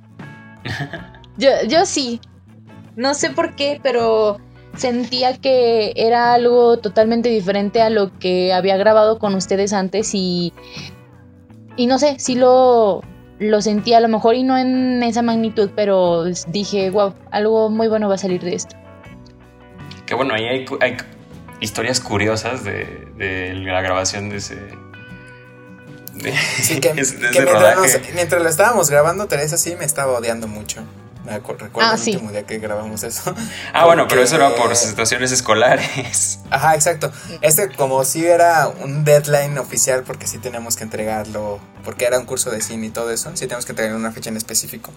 yo, 1.37 1.51
yo 1.67 1.87
sí. 1.87 2.21
No 2.97 3.15
sé 3.15 3.31
por 3.31 3.55
qué, 3.55 3.81
pero 3.83 4.39
sentía 4.79 5.37
que 5.37 5.93
era 5.97 6.33
algo 6.35 6.79
totalmente 6.79 7.29
diferente 7.29 7.83
a 7.83 7.91
lo 7.91 8.17
que 8.19 8.53
había 8.53 8.77
grabado 8.77 9.19
con 9.19 9.35
ustedes 9.35 9.73
antes 9.73 10.11
y... 10.15 10.53
Y 11.77 11.87
no 11.87 12.01
sé, 12.01 12.17
sí 12.19 12.35
lo, 12.35 13.03
lo 13.39 13.63
sentí 13.63 13.95
a 13.95 14.01
lo 14.01 14.09
mejor 14.09 14.35
y 14.35 14.43
no 14.43 14.59
en 14.59 15.03
esa 15.03 15.23
magnitud, 15.23 15.71
pero 15.77 16.25
dije, 16.49 16.91
wow, 16.91 17.15
algo 17.31 17.71
muy 17.71 17.89
bueno 17.89 18.09
va 18.09 18.17
a 18.17 18.19
salir 18.19 18.43
de 18.43 18.55
esto. 18.55 18.75
Que 20.07 20.15
bueno, 20.15 20.35
ahí 20.35 20.45
hay, 20.45 20.97
historias 21.61 22.01
curiosas 22.01 22.65
de, 22.65 23.55
la 23.55 23.81
grabación 23.81 24.29
de 24.29 24.39
ese... 24.39 24.59
sí, 26.63 26.81
que, 26.81 26.95
mientras, 27.33 28.01
mientras, 28.15 28.43
lo 28.43 28.49
estábamos 28.49 28.91
grabando, 28.91 29.27
Teresa 29.27 29.57
sí 29.57 29.77
me 29.77 29.85
estaba 29.85 30.19
odiando 30.19 30.49
mucho. 30.49 30.83
Recuerdo 31.29 31.71
ah, 31.81 31.95
el 31.95 32.01
último 32.01 32.31
día 32.31 32.45
que 32.45 32.59
grabamos 32.59 33.03
eso. 33.03 33.35
Ah, 33.73 33.85
bueno, 33.85 34.07
pero 34.09 34.23
eso 34.23 34.37
era 34.37 34.55
por 34.55 34.75
situaciones 34.75 35.31
escolares. 35.31 36.41
Ajá, 36.51 36.75
exacto. 36.75 37.13
Este 37.43 37.69
como 37.71 38.05
si 38.05 38.27
era 38.27 38.69
un 38.69 39.05
deadline 39.05 39.59
oficial 39.59 40.03
porque 40.05 40.27
sí 40.27 40.39
teníamos 40.39 40.77
que 40.77 40.85
entregarlo, 40.85 41.61
porque 41.85 42.07
era 42.07 42.19
un 42.19 42.25
curso 42.25 42.51
de 42.51 42.61
cine 42.61 42.87
y 42.87 42.91
todo 42.91 43.11
eso, 43.11 43.31
sí 43.35 43.41
teníamos 43.41 43.67
que 43.67 43.73
entregar 43.73 43.95
una 43.95 44.13
fecha 44.13 44.31
en 44.31 44.37
específico. 44.37 44.91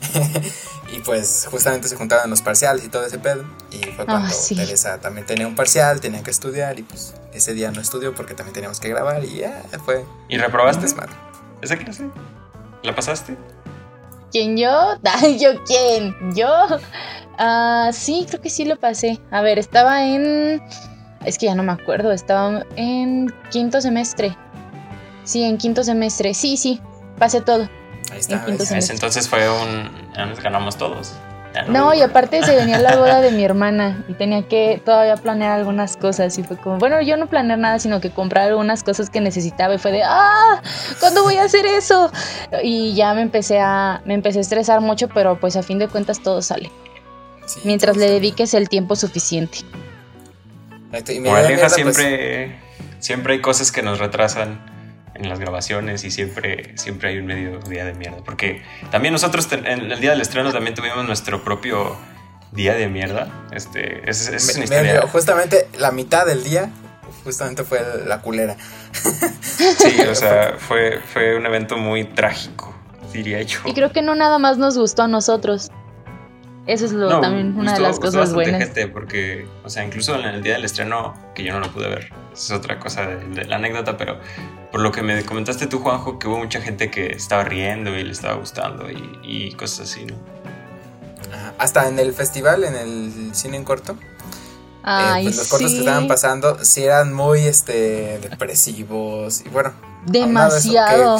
y 0.92 1.00
pues 1.00 1.48
justamente 1.50 1.88
se 1.88 1.96
juntaban 1.96 2.30
los 2.30 2.42
parciales 2.42 2.84
y 2.84 2.88
todo 2.88 3.04
ese 3.04 3.18
pedo. 3.18 3.44
Y 3.70 3.78
fue 3.78 4.04
ah, 4.06 4.06
cuando 4.06 4.34
Teresa 4.48 4.98
también 4.98 5.26
tenía 5.26 5.46
un 5.46 5.54
parcial, 5.54 6.00
tenía 6.00 6.22
que 6.22 6.30
estudiar 6.30 6.78
y 6.78 6.82
pues 6.82 7.14
ese 7.32 7.54
día 7.54 7.70
no 7.70 7.80
estudió 7.80 8.14
porque 8.14 8.34
también 8.34 8.54
teníamos 8.54 8.80
que 8.80 8.88
grabar 8.88 9.24
y 9.24 9.38
ya 9.38 9.62
fue. 9.84 10.04
¿Y 10.28 10.38
reprobaste? 10.38 10.86
¿Esa 11.60 11.76
clase? 11.76 12.08
¿La 12.82 12.94
pasaste? 12.94 13.36
¿Quién 14.30 14.56
yo? 14.56 14.96
¿Yo 15.38 15.62
quién? 15.64 16.34
¿Yo? 16.34 16.50
Ah, 17.38 17.90
sí, 17.92 18.26
creo 18.28 18.40
que 18.40 18.50
sí 18.50 18.64
lo 18.64 18.76
pasé. 18.76 19.20
A 19.30 19.42
ver, 19.42 19.58
estaba 19.58 20.04
en... 20.06 20.62
Es 21.24 21.38
que 21.38 21.46
ya 21.46 21.54
no 21.54 21.62
me 21.62 21.72
acuerdo, 21.72 22.12
estaba 22.12 22.64
en 22.76 23.32
quinto 23.50 23.80
semestre. 23.80 24.36
Sí, 25.24 25.42
en 25.42 25.58
quinto 25.58 25.84
semestre. 25.84 26.34
Sí, 26.34 26.56
sí, 26.56 26.80
pasé 27.18 27.40
todo. 27.40 27.68
Ahí 28.10 28.18
está. 28.18 28.44
Entonces 28.46 29.28
fue 29.28 29.48
un... 29.50 29.90
Nos 30.16 30.40
ganamos 30.40 30.76
todos. 30.76 31.14
No, 31.68 31.92
y 31.92 32.02
aparte 32.02 32.42
se 32.42 32.54
venía 32.54 32.78
la 32.78 32.96
boda 32.96 33.20
de 33.20 33.30
mi 33.30 33.44
hermana 33.44 34.04
y 34.08 34.14
tenía 34.14 34.46
que 34.46 34.80
todavía 34.84 35.16
planear 35.16 35.52
algunas 35.58 35.96
cosas 35.96 36.38
y 36.38 36.42
fue 36.42 36.56
como, 36.56 36.78
bueno, 36.78 37.00
yo 37.02 37.16
no 37.16 37.26
planear 37.26 37.58
nada, 37.58 37.78
sino 37.78 38.00
que 38.00 38.10
comprar 38.10 38.48
algunas 38.48 38.82
cosas 38.82 39.10
que 39.10 39.20
necesitaba 39.20 39.74
y 39.74 39.78
fue 39.78 39.92
de, 39.92 40.02
ah, 40.04 40.62
¿cuándo 41.00 41.22
voy 41.22 41.36
a 41.36 41.44
hacer 41.44 41.66
eso? 41.66 42.10
Y 42.62 42.94
ya 42.94 43.14
me 43.14 43.22
empecé 43.22 43.58
a, 43.60 44.02
me 44.04 44.14
empecé 44.14 44.38
a 44.38 44.42
estresar 44.42 44.80
mucho, 44.80 45.08
pero 45.08 45.38
pues 45.40 45.56
a 45.56 45.62
fin 45.62 45.78
de 45.78 45.88
cuentas 45.88 46.22
todo 46.22 46.42
sale. 46.42 46.70
mientras 47.64 47.96
le 47.96 48.10
dediques 48.10 48.54
el 48.54 48.68
tiempo 48.68 48.94
suficiente. 48.94 49.58
Moraleja, 51.22 51.62
pues 51.62 51.72
siempre, 51.74 52.58
siempre 52.98 53.34
hay 53.34 53.40
cosas 53.40 53.72
que 53.72 53.82
nos 53.82 53.98
retrasan 53.98 54.77
en 55.18 55.28
las 55.28 55.38
grabaciones 55.38 56.04
y 56.04 56.10
siempre, 56.10 56.76
siempre 56.76 57.10
hay 57.10 57.18
un 57.18 57.26
medio 57.26 57.58
día 57.60 57.84
de 57.84 57.94
mierda. 57.94 58.18
Porque 58.24 58.62
también 58.90 59.12
nosotros 59.12 59.48
en 59.52 59.90
el 59.90 60.00
día 60.00 60.10
del 60.10 60.20
estreno 60.20 60.52
también 60.52 60.74
tuvimos 60.74 61.04
nuestro 61.06 61.44
propio 61.44 61.96
día 62.52 62.74
de 62.74 62.88
mierda. 62.88 63.28
Este, 63.52 64.08
es, 64.08 64.28
es 64.28 64.56
una 64.56 64.64
historia. 64.64 65.02
justamente 65.08 65.68
la 65.78 65.90
mitad 65.90 66.26
del 66.26 66.44
día 66.44 66.70
justamente 67.24 67.64
fue 67.64 67.80
la 68.06 68.20
culera. 68.20 68.56
Sí, 69.40 70.00
o 70.02 70.14
sea, 70.14 70.54
fue, 70.56 71.00
fue 71.12 71.36
un 71.36 71.44
evento 71.44 71.76
muy 71.76 72.04
trágico, 72.04 72.72
diría 73.12 73.42
yo. 73.42 73.60
Y 73.64 73.74
creo 73.74 73.92
que 73.92 74.02
no 74.02 74.14
nada 74.14 74.38
más 74.38 74.56
nos 74.56 74.78
gustó 74.78 75.02
a 75.02 75.08
nosotros. 75.08 75.70
Eso 76.68 76.84
es 76.84 76.92
lo, 76.92 77.20
también 77.20 77.58
una 77.58 77.72
de 77.72 77.80
las 77.80 77.98
cosas 77.98 78.34
buenas. 78.34 78.62
Gente 78.62 78.88
porque, 78.88 79.48
o 79.64 79.70
sea, 79.70 79.86
incluso 79.86 80.14
en 80.16 80.26
el 80.26 80.42
día 80.42 80.52
del 80.52 80.66
estreno, 80.66 81.14
que 81.34 81.42
yo 81.42 81.54
no 81.54 81.60
lo 81.60 81.72
pude 81.72 81.88
ver, 81.88 82.12
es 82.30 82.50
otra 82.50 82.78
cosa 82.78 83.06
de, 83.06 83.46
la 83.46 83.56
anécdota, 83.56 83.96
pero 83.96 84.20
por 84.70 84.82
lo 84.82 84.92
que 84.92 85.00
me 85.00 85.24
comentaste 85.24 85.66
tú, 85.66 85.78
Juanjo, 85.78 86.18
que 86.18 86.28
hubo 86.28 86.36
mucha 86.36 86.60
gente 86.60 86.90
que 86.90 87.06
estaba 87.06 87.42
riendo 87.42 87.96
y 87.96 88.04
le 88.04 88.12
estaba 88.12 88.34
gustando 88.34 88.84
y, 88.90 89.50
cosas 89.52 89.90
así, 89.90 90.04
¿no? 90.04 90.14
Hasta 91.56 91.88
en 91.88 91.98
el 91.98 92.12
festival, 92.12 92.62
en 92.64 92.74
el 92.74 93.34
cine 93.34 93.56
en 93.56 93.64
corto. 93.64 93.96
Eh, 94.86 95.20
pues 95.22 95.36
los 95.38 95.48
cortos 95.48 95.72
que 95.72 95.78
estaban 95.78 96.06
pasando 96.06 96.62
sí 96.62 96.84
eran 96.84 97.14
muy 97.14 97.40
este 97.46 98.18
depresivos 98.20 99.42
y 99.44 99.48
bueno 99.48 99.72
demasiado 100.06 101.18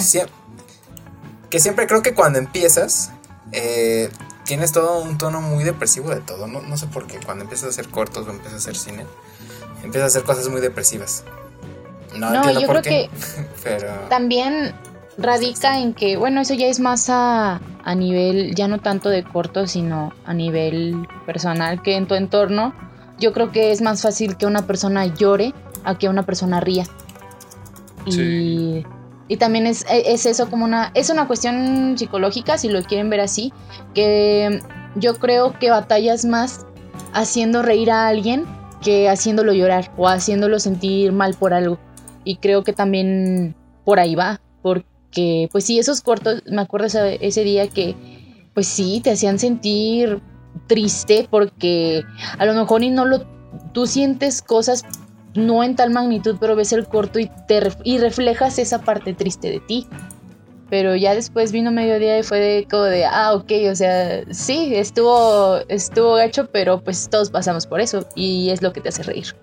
que, 1.51 1.59
siempre 1.59 1.87
creo 1.87 2.01
que 2.01 2.15
cuando 2.15 2.39
empiezas 2.39 3.11
eh, 3.53 4.09
tienes 4.49 4.73
todo 4.73 5.03
un 5.03 5.19
tono 5.19 5.43
muy 5.43 5.63
depresivo 5.63 6.09
de 6.09 6.21
todo. 6.21 6.47
No, 6.47 6.63
no 6.63 6.77
sé 6.79 6.87
por 6.87 7.07
qué. 7.07 7.21
Cuando 7.25 7.45
empiezas 7.45 7.67
a 7.67 7.69
hacer 7.69 7.89
cortos 7.89 8.27
o 8.27 8.31
empiezas 8.31 8.55
a 8.55 8.57
hacer 8.57 8.77
cine, 8.77 9.05
empiezas 9.85 10.03
a 10.03 10.07
hacer 10.07 10.23
cosas 10.25 10.49
muy 10.49 10.63
depresivas. 10.63 11.23
No, 12.17 12.35
entiendo 12.35 12.67
por 12.67 12.81
qué. 12.81 13.11
pero... 13.63 13.93
También 14.09 14.75
radica 15.19 15.79
en 15.79 15.93
que, 15.93 16.17
bueno, 16.17 16.41
eso 16.41 16.55
ya 16.55 16.67
es 16.67 16.81
más 16.81 17.11
a, 17.11 17.61
a 17.85 17.95
nivel, 17.95 18.55
ya 18.55 18.69
no 18.69 18.79
tanto 18.79 19.11
de 19.11 19.23
cortos, 19.23 19.73
sino 19.73 20.15
a 20.25 20.33
nivel 20.33 21.07
personal, 21.27 21.83
que 21.83 21.97
en 21.97 22.09
tu 22.09 22.15
entorno 22.15 22.73
yo 23.19 23.35
creo 23.35 23.53
que 23.53 23.71
es 23.71 23.83
más 23.83 24.01
fácil 24.01 24.39
que 24.39 24.47
una 24.47 24.67
persona 24.67 25.05
llore 25.07 25.53
a 25.85 25.99
que 25.99 26.09
una 26.09 26.25
persona 26.25 26.61
ría. 26.61 26.87
Y, 28.07 28.87
y 29.29 29.37
también 29.37 29.67
es, 29.67 29.85
es, 29.91 30.27
eso 30.27 30.49
como 30.49 30.64
una, 30.64 30.91
es 30.95 31.11
una 31.11 31.27
cuestión 31.27 31.97
psicológica, 31.97 32.57
si 32.57 32.69
lo 32.69 32.83
quieren 32.83 33.11
ver 33.11 33.21
así, 33.21 33.53
que 33.95 34.61
yo 34.97 35.14
creo 35.17 35.59
que 35.59 35.71
batallas 35.71 36.25
más 36.25 36.67
haciendo 37.12 37.62
reír 37.62 37.91
a 37.91 38.09
alguien 38.09 38.47
que 38.83 39.09
haciéndolo 39.09 39.53
llorar 39.53 39.93
o 39.97 40.09
haciéndolo 40.09 40.59
sentir 40.59 41.12
mal 41.12 41.35
por 41.35 41.53
algo. 41.53 41.79
Y 42.25 42.37
creo 42.37 42.64
que 42.64 42.73
también 42.73 43.55
por 43.85 44.01
ahí 44.01 44.14
va, 44.14 44.41
porque 44.62 45.49
pues 45.53 45.64
sí, 45.64 45.79
esos 45.79 46.01
cortos, 46.01 46.43
me 46.47 46.62
acuerdo 46.62 46.87
ese, 46.87 47.19
ese 47.21 47.45
día 47.45 47.69
que 47.69 47.95
pues 48.55 48.67
sí, 48.67 49.01
te 49.03 49.12
hacían 49.12 49.38
sentir 49.38 50.21
triste 50.67 51.29
porque 51.31 52.03
a 52.38 52.47
lo 52.47 52.55
mejor 52.55 52.83
y 52.83 52.91
no 52.91 53.05
lo, 53.05 53.27
tú 53.73 53.87
sientes 53.87 54.43
cosas 54.43 54.85
no 55.35 55.62
en 55.64 55.77
tal 55.77 55.91
magnitud, 55.91 56.37
pero 56.41 56.57
ves 56.57 56.73
el 56.73 56.87
corto 56.87 57.19
y, 57.19 57.31
te, 57.47 57.61
y 57.85 57.99
reflejas 57.99 58.59
esa 58.59 58.83
parte 58.83 59.14
triste 59.14 59.51
de 59.51 59.61
ti. 59.61 59.87
Pero 60.71 60.95
ya 60.97 61.14
después 61.14 61.51
vino 61.51 61.71
mediodía 61.71 62.19
y 62.19 62.23
fue 62.23 62.41
de, 62.41 62.67
como 62.71 62.83
de, 62.85 63.07
ah, 63.07 63.33
ok, 63.35 63.51
o 63.71 63.75
sea, 63.75 64.23
sí, 64.31 64.75
estuvo, 64.75 65.59
estuvo 65.69 66.14
gacho, 66.14 66.49
pero 66.53 66.81
pues 66.81 67.09
todos 67.09 67.31
pasamos 67.31 67.67
por 67.67 67.81
eso 67.81 68.07
y 68.14 68.51
es 68.51 68.61
lo 68.61 68.73
que 68.73 68.83
te 68.83 68.91
hace 68.91 69.03
reír. 69.03 69.35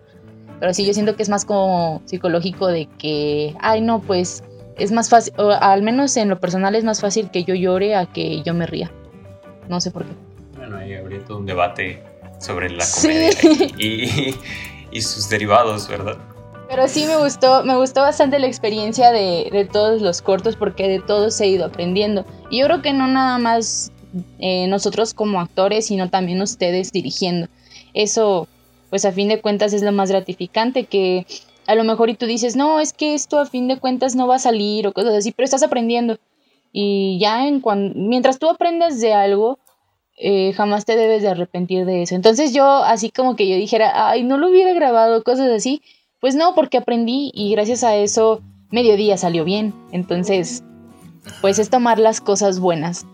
Pero 0.60 0.74
sí, 0.74 0.86
yo 0.86 0.94
siento 0.94 1.16
que 1.16 1.24
es 1.24 1.30
más 1.30 1.44
como 1.44 2.02
psicológico 2.06 2.68
de 2.68 2.88
que, 3.00 3.56
ay, 3.60 3.82
no, 3.82 4.02
pues 4.02 4.44
es 4.78 4.92
más 4.92 5.10
fácil, 5.10 5.34
o 5.38 5.50
al 5.50 5.82
menos 5.82 6.16
en 6.18 6.30
lo 6.30 6.40
personal 6.40 6.76
es 6.76 6.84
más 6.84 7.02
fácil 7.02 7.32
que 7.32 7.44
yo 7.44 7.56
llore 7.56 7.96
a 7.96 8.06
que 8.06 8.44
yo 8.44 8.54
me 8.54 8.68
ría. 8.68 8.92
No 9.68 9.82
sé 9.82 9.90
por 9.90 10.06
qué. 10.06 10.12
Bueno, 10.58 10.78
ahí 10.78 10.94
habría 10.94 11.24
todo 11.26 11.40
un 11.40 11.46
debate 11.48 12.04
sobre 12.40 12.70
la 12.70 12.86
comedia 12.94 13.32
y, 13.78 13.84
y 13.84 14.36
sus 15.02 15.30
derivados, 15.30 15.88
¿verdad? 15.88 16.18
Pero 16.68 16.88
sí 16.88 17.06
me 17.06 17.18
gustó, 17.18 17.64
me 17.64 17.76
gustó 17.76 18.02
bastante 18.02 18.40
la 18.40 18.48
experiencia 18.48 19.12
de, 19.12 19.70
todos 19.72 20.02
los 20.02 20.22
cortos 20.22 20.56
porque 20.56 20.88
de 20.88 21.00
todos 21.00 21.40
he 21.40 21.48
ido 21.48 21.66
aprendiendo. 21.66 22.26
Y 22.50 22.60
yo 22.60 22.66
creo 22.66 22.82
que 22.82 22.94
no 22.94 23.08
nada 23.08 23.38
más 23.38 23.92
eh, 24.40 24.68
nosotros 24.68 25.14
como 25.14 25.40
actores, 25.40 25.88
sino 25.88 26.10
también 26.10 26.42
ustedes 26.42 26.92
dirigiendo. 26.92 27.48
Eso, 27.94 28.48
pues 28.90 29.06
a 29.06 29.12
fin 29.12 29.28
de 29.28 29.42
cuentas 29.42 29.74
es 29.74 29.84
lo 29.84 29.92
más 29.92 30.10
gratificante 30.10 30.86
que 30.86 31.28
a 31.68 31.76
lo 31.76 31.84
mejor 31.84 32.10
y 32.10 32.16
tú 32.16 32.26
dices, 32.26 32.56
no, 32.56 32.80
es 32.80 32.94
que 32.94 33.14
esto 33.14 33.40
a 33.40 33.46
fin 33.46 33.68
de 33.68 33.80
cuentas 33.80 34.16
no 34.16 34.28
va 34.28 34.36
a 34.36 34.40
salir 34.40 34.88
o 34.88 34.94
cosas 34.94 35.14
así, 35.16 35.32
pero 35.32 35.46
estás 35.46 35.64
aprendiendo. 35.64 36.18
Y 36.72 37.18
ya 37.20 37.48
en 37.48 37.62
cuando, 37.62 37.94
mientras 37.96 38.40
tú 38.40 38.50
aprendas 38.50 39.00
de 39.00 39.14
algo, 39.14 39.60
eh, 40.18 40.54
jamás 40.54 40.86
te 40.86 40.96
debes 40.96 41.22
de 41.22 41.30
arrepentir 41.30 41.86
de 41.86 42.04
eso. 42.04 42.16
Entonces 42.16 42.54
yo, 42.54 42.66
así 42.84 43.10
como 43.12 43.36
que 43.36 43.48
yo 43.50 43.56
dijera, 43.56 44.10
ay, 44.10 44.24
no 44.24 44.38
lo 44.38 44.50
hubiera 44.50 44.74
grabado, 44.74 45.24
cosas 45.24 45.50
así, 45.50 45.82
pues 46.20 46.36
no, 46.36 46.56
porque 46.56 46.78
aprendí 46.78 47.32
y 47.34 47.52
gracias 47.52 47.84
a 47.84 47.96
eso 47.96 48.42
mediodía 48.72 49.18
salió 49.18 49.44
bien. 49.44 49.74
Entonces, 49.92 50.64
pues 51.42 51.60
es 51.60 51.70
tomar 51.70 52.00
las 52.00 52.22
cosas 52.22 52.60
buenas 52.60 53.06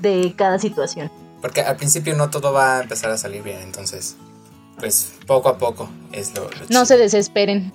de 0.00 0.34
cada 0.36 0.58
situación. 0.58 1.10
Porque 1.40 1.60
al 1.60 1.76
principio 1.76 2.14
no 2.14 2.30
todo 2.30 2.52
va 2.52 2.78
a 2.78 2.82
empezar 2.82 3.10
a 3.10 3.18
salir 3.18 3.42
bien, 3.42 3.60
entonces, 3.62 4.16
pues 4.78 5.14
poco 5.26 5.48
a 5.48 5.58
poco 5.58 5.88
es 6.12 6.34
lo, 6.34 6.48
No 6.70 6.86
se 6.86 6.96
desesperen. 6.96 7.72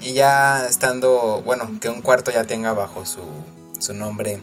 Y 0.00 0.12
ya 0.12 0.66
estando, 0.68 1.42
bueno, 1.44 1.70
que 1.80 1.88
un 1.88 2.02
cuarto 2.02 2.30
ya 2.30 2.44
tenga 2.44 2.74
bajo 2.74 3.06
su, 3.06 3.22
su 3.78 3.94
nombre 3.94 4.40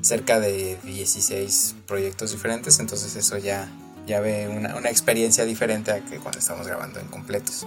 cerca 0.00 0.40
de 0.40 0.78
16 0.84 1.76
proyectos 1.86 2.32
diferentes, 2.32 2.78
entonces 2.78 3.16
eso 3.16 3.38
ya, 3.38 3.68
ya 4.06 4.20
ve 4.20 4.48
una, 4.48 4.76
una 4.76 4.90
experiencia 4.90 5.44
diferente 5.44 5.92
a 5.92 6.00
que 6.00 6.18
cuando 6.18 6.38
estamos 6.38 6.66
grabando 6.66 7.00
en 7.00 7.06
completos. 7.06 7.66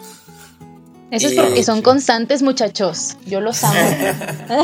Eso 1.09 1.29
es 1.29 1.35
porque 1.35 1.63
son 1.63 1.81
constantes, 1.81 2.41
muchachos. 2.41 3.15
Yo 3.25 3.39
los 3.39 3.63
amo. 3.63 3.79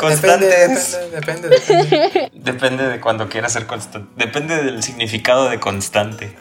Constantes. 0.00 0.98
Depende, 1.12 1.48
depende, 1.48 2.30
depende. 2.34 2.88
de 2.88 3.00
cuando 3.00 3.28
quieras 3.28 3.52
ser 3.52 3.66
constante. 3.66 4.08
Depende 4.16 4.56
del 4.64 4.82
significado 4.82 5.48
de 5.48 5.60
constante. 5.60 6.36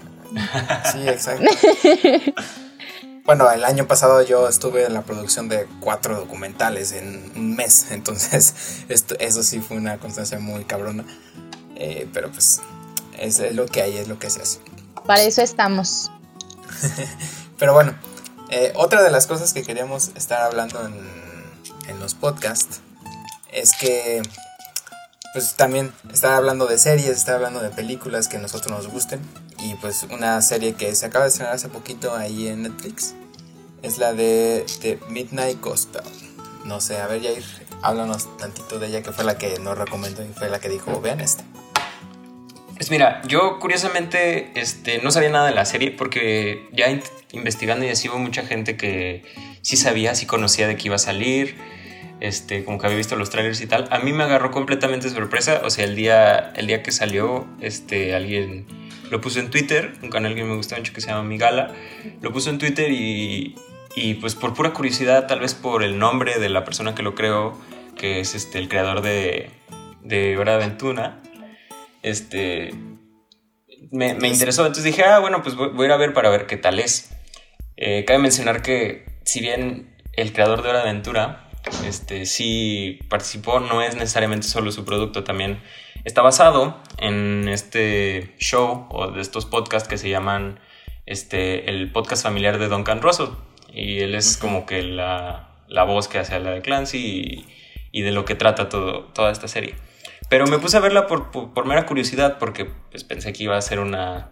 Sí, 0.92 1.08
exacto. 1.08 1.46
Bueno, 3.30 3.52
el 3.52 3.64
año 3.64 3.86
pasado 3.88 4.24
yo 4.24 4.48
estuve 4.48 4.86
en 4.86 4.96
la 4.96 5.04
producción 5.04 5.50
de 5.50 5.68
cuatro 5.82 6.16
documentales 6.16 6.94
en 6.94 7.32
un 7.36 7.56
mes, 7.56 7.86
entonces 7.92 8.56
esto, 8.90 9.14
eso 9.20 9.44
sí 9.44 9.60
fue 9.60 9.78
una 9.78 10.00
constancia 10.00 10.40
muy 10.40 10.66
cabrona. 10.66 11.06
Eh, 11.76 12.10
pero 12.12 12.32
pues 12.32 12.60
es 13.20 13.54
lo 13.54 13.68
que 13.68 13.84
hay, 13.84 13.98
es 13.98 14.08
lo 14.08 14.18
que 14.18 14.32
se 14.32 14.42
hace. 14.42 14.58
Para 15.06 15.22
eso 15.22 15.44
estamos. 15.44 16.12
pero 17.60 17.76
bueno, 17.76 17.94
eh, 18.50 18.74
otra 18.74 19.04
de 19.04 19.12
las 19.12 19.28
cosas 19.28 19.54
que 19.54 19.62
queríamos 19.62 20.10
estar 20.16 20.42
hablando 20.42 20.84
en, 20.84 22.00
los 22.00 22.16
podcasts 22.16 22.82
es 23.52 23.74
que 23.80 24.24
pues 25.34 25.56
también 25.56 25.94
estar 26.12 26.32
hablando 26.32 26.66
de 26.66 26.80
series, 26.80 27.10
estar 27.10 27.36
hablando 27.36 27.60
de 27.60 27.70
películas 27.70 28.28
que 28.28 28.38
a 28.38 28.40
nosotros 28.40 28.76
nos 28.76 28.92
gusten. 28.92 29.22
Y 29.60 29.76
pues 29.76 30.02
una 30.10 30.42
serie 30.42 30.74
que 30.74 30.96
se 30.96 31.06
acaba 31.06 31.26
de 31.26 31.30
estrenar 31.30 31.54
hace 31.54 31.68
poquito 31.68 32.16
ahí 32.16 32.48
en 32.48 32.64
Netflix 32.64 33.14
es 33.84 33.98
la 33.98 34.14
de, 34.14 34.66
Midnight 35.10 35.62
Gospel. 35.62 36.04
No 36.66 36.82
sé, 36.82 36.98
a 36.98 37.08
ver 37.08 37.22
Jair, 37.22 37.44
háblanos 37.82 38.38
tantito 38.38 38.80
de 38.80 38.88
ella 38.88 39.02
que 39.02 39.12
fue 39.12 39.24
la 39.24 39.38
que 39.38 39.60
nos 39.60 39.78
recomendó 39.78 40.24
y 40.24 40.28
fue 40.28 40.50
la 40.50 40.60
que 40.60 40.70
dijo, 40.70 41.00
vean 41.02 41.22
este. 41.22 41.44
Pues 42.76 42.92
mira, 42.92 43.22
yo 43.28 43.60
curiosamente 43.60 44.52
este, 44.56 45.00
no 45.00 45.12
sabía 45.12 45.30
nada 45.30 45.48
de 45.48 45.54
la 45.54 45.66
serie 45.66 45.92
porque 45.92 46.68
ya 46.72 46.86
investigando 47.34 47.86
y 47.86 47.90
así 47.90 48.08
hubo 48.08 48.18
mucha 48.18 48.44
gente 48.44 48.78
que 48.78 49.24
sí 49.62 49.76
sabía, 49.76 50.16
sí 50.16 50.26
conocía 50.26 50.68
de 50.68 50.78
que 50.78 50.88
iba 50.88 50.96
a 50.96 51.00
salir, 51.00 51.58
este, 52.22 52.64
como 52.64 52.80
que 52.80 52.86
había 52.86 52.98
visto 52.98 53.16
los 53.16 53.30
trailers 53.30 53.60
y 53.62 53.68
tal. 53.68 53.88
A 53.92 54.00
mí 54.00 54.14
me 54.14 54.24
agarró 54.24 54.52
completamente 54.52 55.10
sorpresa, 55.10 55.62
o 55.64 55.70
sea, 55.70 55.86
el 55.86 55.96
día, 55.96 56.54
el 56.56 56.68
día 56.68 56.82
que 56.82 56.92
salió, 56.92 57.48
este, 57.60 58.16
alguien 58.16 58.66
lo 59.10 59.22
puso 59.22 59.40
en 59.40 59.50
Twitter, 59.50 59.94
un 60.02 60.10
canal 60.10 60.36
que 60.36 60.44
me 60.44 60.56
gusta 60.56 60.78
mucho 60.78 60.94
que 60.94 61.02
se 61.02 61.08
llama 61.08 61.24
Migala, 61.24 61.74
lo 62.22 62.32
puso 62.32 62.50
en 62.50 62.60
Twitter 62.60 62.92
y, 62.92 63.56
y 63.96 64.16
pues 64.16 64.36
por 64.36 64.54
pura 64.54 64.74
curiosidad, 64.74 65.28
tal 65.28 65.40
vez 65.40 65.54
por 65.54 65.84
el 65.84 66.00
nombre 66.00 66.40
de 66.40 66.50
la 66.50 66.64
persona 66.64 66.96
que 66.96 67.04
lo 67.04 67.16
creó, 67.16 67.58
que 67.98 68.20
es 68.20 68.36
este, 68.36 68.60
el 68.60 68.70
creador 68.70 69.02
de, 69.02 69.52
de 70.02 70.38
Hora 70.38 70.58
de 70.58 70.64
Aventura, 70.64 71.22
este, 72.02 72.74
me, 73.92 74.14
me, 74.14 74.28
interesó. 74.30 74.62
Entonces 74.62 74.86
dije, 74.86 75.04
ah, 75.04 75.20
bueno, 75.20 75.42
pues 75.42 75.56
voy, 75.56 75.70
voy, 75.70 75.86
a 75.86 75.88
ir 75.88 75.92
a 75.94 75.98
ver 75.98 76.14
para 76.14 76.30
ver 76.30 76.46
qué 76.46 76.58
tal 76.58 76.80
es. 76.80 77.12
Eh, 77.78 78.06
cabe 78.06 78.20
mencionar 78.20 78.62
que 78.62 79.06
si 79.24 79.40
bien 79.42 79.96
el 80.14 80.34
creador 80.34 80.62
de 80.62 80.70
Hora 80.70 80.80
de 80.80 80.90
Aventura 80.90 81.50
este, 81.86 82.26
sí 82.26 83.00
participó, 83.10 83.60
no 83.60 83.82
es 83.82 83.96
necesariamente 83.96 84.48
solo 84.48 84.72
su 84.72 84.86
producto, 84.86 85.24
también 85.24 85.62
está 86.06 86.22
basado 86.22 86.78
en 86.98 87.48
este 87.50 88.36
show 88.40 88.88
o 88.90 89.12
de 89.12 89.22
estos 89.22 89.46
podcasts 89.46 89.88
que 89.88 89.98
se 89.98 90.10
llaman 90.10 90.60
este, 91.06 91.70
el 91.70 91.92
podcast 91.92 92.24
familiar 92.24 92.60
de 92.60 92.68
Duncan 92.68 93.02
Russell. 93.02 93.30
Y 93.74 94.00
él 94.00 94.16
es 94.16 94.38
como 94.38 94.66
que 94.66 94.84
la, 94.84 95.50
la 95.68 95.84
voz 95.84 96.08
que 96.08 96.20
hace 96.20 96.36
a 96.36 96.40
la 96.40 96.52
de 96.52 96.62
Clancy 96.62 96.98
y, 96.98 97.46
y, 97.92 98.02
de 98.02 98.12
lo 98.12 98.26
que 98.26 98.36
trata 98.36 98.70
todo, 98.70 99.06
toda 99.06 99.32
esta 99.32 99.48
serie. 99.48 99.76
Pero 100.30 100.48
me 100.48 100.60
puse 100.60 100.78
a 100.78 100.80
verla 100.80 101.08
por, 101.08 101.32
por, 101.32 101.54
por 101.54 101.66
mera 101.66 101.86
curiosidad 101.86 102.38
porque 102.38 102.66
pues, 102.66 103.04
pensé 103.04 103.34
que 103.34 103.44
iba 103.44 103.58
a 103.58 103.62
ser 103.62 103.80
una 103.80 104.32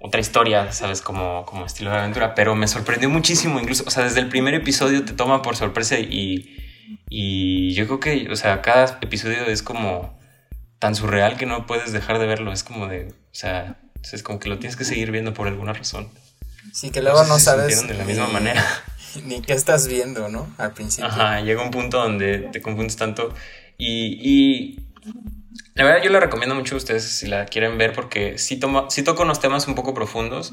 otra 0.00 0.20
historia, 0.20 0.70
¿sabes? 0.72 1.00
Como, 1.00 1.46
como 1.46 1.64
estilo 1.64 1.90
de 1.90 1.96
aventura, 1.96 2.34
pero 2.34 2.54
me 2.54 2.68
sorprendió 2.68 3.08
muchísimo, 3.08 3.58
incluso, 3.58 3.84
o 3.86 3.90
sea, 3.90 4.04
desde 4.04 4.20
el 4.20 4.28
primer 4.28 4.52
episodio 4.52 5.02
te 5.04 5.14
toma 5.14 5.40
por 5.40 5.56
sorpresa 5.56 5.98
y, 5.98 6.56
y 7.08 7.72
yo 7.72 7.86
creo 7.86 8.00
que, 8.00 8.30
o 8.30 8.36
sea, 8.36 8.60
cada 8.60 8.98
episodio 9.00 9.46
es 9.46 9.62
como 9.62 10.18
tan 10.78 10.94
surreal 10.94 11.38
que 11.38 11.46
no 11.46 11.66
puedes 11.66 11.92
dejar 11.92 12.18
de 12.18 12.26
verlo, 12.26 12.52
es 12.52 12.62
como 12.62 12.86
de, 12.86 13.08
o 13.08 13.34
sea, 13.34 13.78
es 14.12 14.22
como 14.22 14.38
que 14.38 14.50
lo 14.50 14.58
tienes 14.58 14.76
que 14.76 14.84
seguir 14.84 15.10
viendo 15.10 15.32
por 15.32 15.48
alguna 15.48 15.72
razón. 15.72 16.10
Sí, 16.72 16.90
que 16.90 17.02
luego 17.02 17.24
no, 17.24 17.38
sabes. 17.38 17.86
de 17.86 17.94
la 17.94 18.04
misma 18.04 18.28
manera. 18.28 18.64
Ni 19.24 19.40
qué 19.42 19.52
estás 19.52 19.86
viendo, 19.86 20.28
¿no? 20.28 20.52
Al 20.58 20.72
principio. 20.72 21.08
Ajá, 21.08 21.40
llega 21.40 21.62
un 21.62 21.70
punto 21.70 21.98
donde 21.98 22.38
te 22.38 22.60
confundes 22.60 22.96
tanto 22.96 23.32
y, 23.78 24.18
y 24.20 24.80
la 25.74 25.84
verdad 25.84 26.02
yo 26.02 26.10
la 26.10 26.20
recomiendo 26.20 26.54
mucho 26.54 26.74
a 26.74 26.78
ustedes 26.78 27.04
si 27.04 27.26
la 27.26 27.46
quieren 27.46 27.78
ver 27.78 27.92
porque 27.92 28.38
sí, 28.38 28.56
toma, 28.56 28.86
sí 28.90 29.02
toca 29.02 29.22
unos 29.22 29.40
temas 29.40 29.68
un 29.68 29.74
poco 29.74 29.94
profundos, 29.94 30.52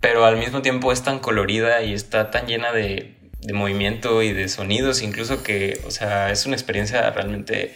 pero 0.00 0.24
al 0.24 0.36
mismo 0.36 0.62
tiempo 0.62 0.92
es 0.92 1.02
tan 1.02 1.18
colorida 1.20 1.82
y 1.82 1.92
está 1.92 2.30
tan 2.30 2.46
llena 2.46 2.72
de, 2.72 3.16
de 3.40 3.52
movimiento 3.52 4.22
y 4.22 4.32
de 4.32 4.48
sonidos, 4.48 5.02
incluso 5.02 5.42
que, 5.42 5.80
o 5.86 5.90
sea, 5.90 6.30
es 6.30 6.46
una 6.46 6.56
experiencia 6.56 7.08
realmente 7.10 7.72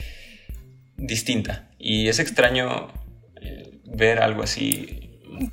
distinta. 0.97 1.69
Y 1.79 2.09
es 2.09 2.19
extraño 2.19 2.89
eh, 3.41 3.81
ver 3.85 4.21
algo 4.21 4.43
así 4.43 5.00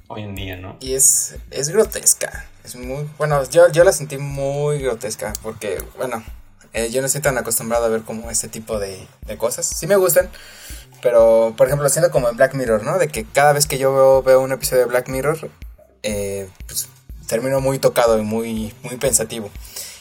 hoy 0.07 0.23
en 0.23 0.35
día, 0.35 0.57
¿no? 0.57 0.77
Y 0.79 0.93
es, 0.93 1.35
es 1.51 1.69
grotesca. 1.69 2.45
Es 2.63 2.75
muy, 2.75 3.09
bueno, 3.17 3.43
yo, 3.49 3.71
yo 3.71 3.83
la 3.83 3.91
sentí 3.91 4.17
muy 4.17 4.79
grotesca 4.79 5.33
porque, 5.41 5.81
bueno, 5.97 6.23
eh, 6.73 6.89
yo 6.91 7.01
no 7.01 7.07
estoy 7.07 7.21
tan 7.21 7.37
acostumbrado 7.37 7.85
a 7.85 7.89
ver 7.89 8.01
como 8.01 8.29
este 8.29 8.49
tipo 8.49 8.79
de, 8.79 9.07
de 9.25 9.37
cosas. 9.37 9.65
Sí 9.65 9.87
me 9.87 9.95
gustan, 9.95 10.29
pero, 11.01 11.53
por 11.55 11.67
ejemplo, 11.67 11.87
siendo 11.89 12.11
como 12.11 12.29
en 12.29 12.37
Black 12.37 12.53
Mirror, 12.53 12.83
¿no? 12.83 12.97
De 12.97 13.07
que 13.07 13.25
cada 13.25 13.53
vez 13.53 13.67
que 13.67 13.77
yo 13.77 14.23
veo, 14.23 14.41
un 14.41 14.51
episodio 14.51 14.83
de 14.83 14.89
Black 14.89 15.09
Mirror, 15.09 15.49
eh, 16.03 16.49
pues, 16.67 16.87
termino 17.27 17.59
muy 17.59 17.79
tocado 17.79 18.17
y 18.19 18.23
muy, 18.23 18.73
muy 18.83 18.97
pensativo. 18.97 19.49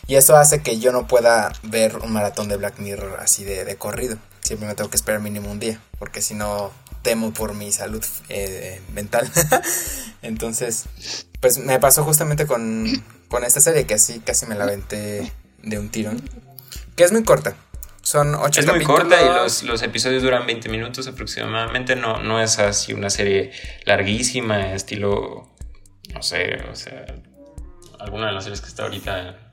Y 0.06 0.14
eso 0.14 0.36
hace 0.36 0.62
que 0.62 0.78
yo 0.78 0.92
no 0.92 1.06
pueda 1.06 1.52
ver 1.62 1.96
un 1.96 2.12
maratón 2.12 2.48
de 2.48 2.56
Black 2.56 2.78
Mirror 2.78 3.18
así 3.20 3.44
de, 3.44 3.76
corrido. 3.76 4.16
Siempre 4.40 4.68
me 4.68 4.74
tengo 4.74 4.88
que 4.88 4.96
esperar 4.96 5.20
mínimo 5.20 5.50
un 5.50 5.58
día, 5.58 5.80
porque 5.98 6.22
si 6.22 6.34
no 6.34 6.70
temo 7.06 7.32
por 7.32 7.54
mi 7.54 7.70
salud 7.70 8.04
eh, 8.28 8.80
mental. 8.92 9.30
Entonces, 10.22 10.86
pues 11.40 11.56
me 11.58 11.78
pasó 11.78 12.02
justamente 12.02 12.48
con, 12.48 12.84
con 13.28 13.44
esta 13.44 13.60
serie 13.60 13.86
que 13.86 13.94
así 13.94 14.18
casi 14.18 14.44
me 14.46 14.56
la 14.56 14.64
aventé 14.64 15.32
de 15.62 15.78
un 15.78 15.88
tirón. 15.88 16.20
Que 16.96 17.04
es 17.04 17.12
muy 17.12 17.22
corta. 17.22 17.54
Son 18.02 18.34
ocho 18.34 18.60
Es 18.60 18.66
muy 18.66 18.82
corta 18.82 19.22
y 19.22 19.26
los, 19.26 19.62
los, 19.62 19.82
episodios 19.82 20.24
duran 20.24 20.46
20 20.46 20.68
minutos 20.68 21.06
aproximadamente. 21.06 21.94
No, 21.94 22.20
no 22.20 22.42
es 22.42 22.58
así 22.58 22.92
una 22.92 23.08
serie 23.08 23.52
larguísima, 23.84 24.74
estilo, 24.74 25.48
no 26.12 26.22
sé, 26.24 26.56
o 26.72 26.74
sea, 26.74 27.06
alguna 28.00 28.26
de 28.26 28.32
las 28.32 28.42
series 28.42 28.60
que 28.62 28.68
está 28.68 28.82
ahorita 28.82 29.52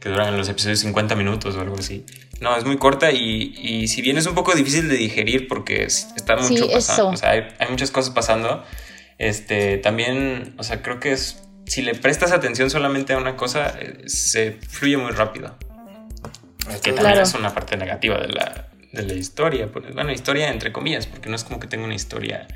que 0.00 0.08
duran 0.08 0.36
los 0.36 0.48
episodios 0.48 0.80
50 0.80 1.14
minutos 1.14 1.54
o 1.54 1.60
algo 1.60 1.76
así. 1.78 2.04
No, 2.40 2.56
es 2.56 2.64
muy 2.64 2.78
corta 2.78 3.12
y, 3.12 3.54
y 3.58 3.88
si 3.88 4.00
bien 4.00 4.16
es 4.16 4.26
un 4.26 4.34
poco 4.34 4.54
difícil 4.54 4.88
de 4.88 4.96
digerir 4.96 5.46
porque 5.46 5.84
está 5.84 6.36
mucho 6.36 6.70
pasando, 6.70 7.10
o 7.10 7.16
sea, 7.16 7.30
hay, 7.30 7.42
hay, 7.58 7.68
muchas 7.68 7.90
cosas 7.90 8.14
pasando, 8.14 8.64
este, 9.18 9.76
también, 9.76 10.54
o 10.56 10.62
sea, 10.62 10.82
creo 10.82 11.00
que 11.00 11.12
es, 11.12 11.42
si 11.66 11.82
le 11.82 11.94
prestas 11.94 12.32
atención 12.32 12.70
solamente 12.70 13.12
a 13.12 13.18
una 13.18 13.36
cosa, 13.36 13.74
eh, 13.78 14.04
se 14.06 14.52
fluye 14.52 14.96
muy 14.96 15.12
rápido. 15.12 15.54
Que 16.82 16.92
también 16.92 17.18
es 17.18 17.34
una 17.34 17.52
parte 17.52 17.76
negativa 17.76 18.18
de 18.18 18.28
la, 18.28 18.68
de 18.92 19.02
la 19.02 19.14
historia. 19.14 19.68
Bueno, 19.94 20.10
historia 20.12 20.50
entre 20.50 20.72
comillas, 20.72 21.06
porque 21.06 21.28
no 21.28 21.36
es 21.36 21.44
como 21.44 21.60
que 21.60 21.66
tenga 21.66 21.84
una 21.84 21.94
historia 21.94 22.46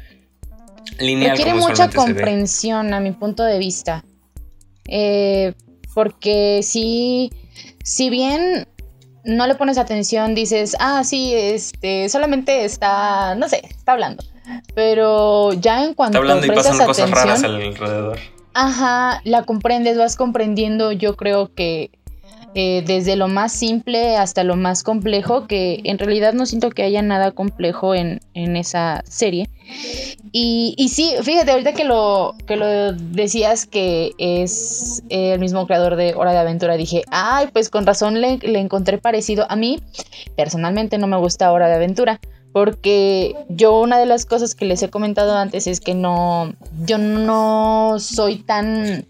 lineal. 0.98 1.36
Requiere 1.36 1.54
mucha 1.58 1.90
comprensión 1.90 2.94
a 2.94 3.00
mi 3.00 3.12
punto 3.12 3.44
de 3.44 3.58
vista. 3.58 4.04
Eh, 4.86 5.54
porque 5.94 6.60
si, 6.62 7.30
si 7.82 8.10
bien 8.10 8.66
no 9.24 9.46
le 9.46 9.54
pones 9.54 9.78
atención, 9.78 10.34
dices, 10.34 10.76
ah, 10.78 11.02
sí, 11.04 11.32
este, 11.34 12.08
solamente 12.08 12.64
está, 12.64 13.34
no 13.34 13.48
sé, 13.48 13.62
está 13.68 13.92
hablando. 13.92 14.22
Pero 14.74 15.52
ya 15.54 15.84
en 15.84 15.94
cuanto 15.94 16.18
está 16.18 16.32
hablando 16.32 16.46
y 16.46 16.56
pasan 16.56 16.86
cosas 16.86 17.10
raras 17.10 17.42
alrededor. 17.42 18.18
Ajá, 18.52 19.20
la 19.24 19.42
comprendes, 19.42 19.96
vas 19.98 20.16
comprendiendo, 20.16 20.92
yo 20.92 21.16
creo 21.16 21.52
que 21.54 21.90
eh, 22.56 22.84
desde 22.86 23.16
lo 23.16 23.26
más 23.26 23.52
simple 23.52 24.16
hasta 24.16 24.44
lo 24.44 24.54
más 24.54 24.84
complejo, 24.84 25.46
que 25.48 25.80
en 25.84 25.98
realidad 25.98 26.34
no 26.34 26.46
siento 26.46 26.70
que 26.70 26.84
haya 26.84 27.02
nada 27.02 27.32
complejo 27.32 27.94
en, 27.94 28.20
esa 28.34 29.02
serie. 29.08 29.50
Y, 30.30 30.74
y, 30.76 30.88
sí, 30.90 31.14
fíjate, 31.22 31.50
ahorita 31.50 31.72
que 31.72 31.84
lo, 31.84 32.36
que 32.46 32.56
lo 32.56 32.92
decías 32.92 33.66
que 33.66 34.12
es 34.18 35.02
el 35.08 35.40
mismo 35.40 35.66
creador 35.66 35.96
de 35.96 36.14
Hora 36.14 36.32
de 36.32 36.38
Aventura, 36.38 36.76
dije, 36.76 37.02
ay, 37.10 37.48
pues 37.52 37.70
con 37.70 37.86
razón 37.86 38.20
le, 38.20 38.38
le 38.38 38.60
encontré 38.60 38.98
parecido. 38.98 39.46
A 39.48 39.56
mí, 39.56 39.80
personalmente, 40.36 40.98
no 40.98 41.08
me 41.08 41.16
gusta 41.16 41.50
Hora 41.50 41.68
de 41.68 41.74
Aventura 41.74 42.20
porque 42.54 43.34
yo 43.48 43.80
una 43.80 43.98
de 43.98 44.06
las 44.06 44.26
cosas 44.26 44.54
que 44.54 44.64
les 44.64 44.80
he 44.84 44.88
comentado 44.88 45.36
antes 45.36 45.66
es 45.66 45.80
que 45.80 45.92
no, 45.92 46.54
yo 46.86 46.98
no 46.98 47.96
soy 47.98 48.36
tan 48.36 49.06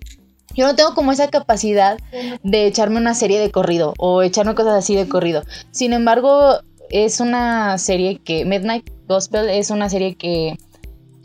yo 0.54 0.66
no 0.66 0.74
tengo 0.74 0.94
como 0.94 1.12
esa 1.12 1.28
capacidad 1.28 1.98
de 2.42 2.66
echarme 2.66 2.98
una 2.98 3.14
serie 3.14 3.40
de 3.40 3.50
corrido 3.50 3.94
o 3.98 4.22
echarme 4.22 4.54
cosas 4.54 4.74
así 4.74 4.94
de 4.94 5.08
corrido. 5.08 5.42
Sin 5.70 5.92
embargo, 5.92 6.58
es 6.90 7.20
una 7.20 7.78
serie 7.78 8.20
que 8.24 8.44
Midnight 8.44 8.88
Gospel 9.06 9.48
es 9.48 9.70
una 9.70 9.88
serie 9.88 10.16
que 10.16 10.56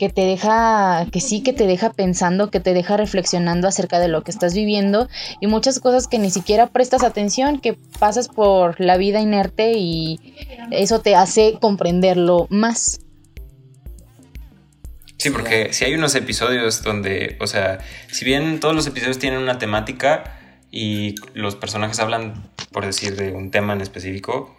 que 0.00 0.08
te 0.08 0.22
deja, 0.22 1.06
que 1.12 1.20
sí, 1.20 1.42
que 1.42 1.52
te 1.52 1.66
deja 1.66 1.92
pensando, 1.92 2.50
que 2.50 2.58
te 2.58 2.72
deja 2.72 2.96
reflexionando 2.96 3.68
acerca 3.68 3.98
de 4.00 4.08
lo 4.08 4.22
que 4.22 4.30
estás 4.30 4.54
viviendo 4.54 5.08
y 5.42 5.46
muchas 5.46 5.78
cosas 5.78 6.08
que 6.08 6.18
ni 6.18 6.30
siquiera 6.30 6.68
prestas 6.68 7.04
atención, 7.04 7.60
que 7.60 7.76
pasas 7.98 8.28
por 8.28 8.80
la 8.80 8.96
vida 8.96 9.20
inerte 9.20 9.74
y 9.74 10.18
eso 10.70 11.00
te 11.00 11.16
hace 11.16 11.58
comprenderlo 11.60 12.46
más. 12.48 13.00
Sí, 15.20 15.28
porque 15.28 15.74
si 15.74 15.84
hay 15.84 15.92
unos 15.92 16.14
episodios 16.14 16.82
donde, 16.82 17.36
o 17.40 17.46
sea, 17.46 17.80
si 18.10 18.24
bien 18.24 18.58
todos 18.58 18.74
los 18.74 18.86
episodios 18.86 19.18
tienen 19.18 19.38
una 19.38 19.58
temática 19.58 20.40
y 20.70 21.14
los 21.34 21.56
personajes 21.56 22.00
hablan, 22.00 22.50
por 22.72 22.86
decir, 22.86 23.16
de 23.16 23.32
un 23.32 23.50
tema 23.50 23.74
en 23.74 23.82
específico, 23.82 24.56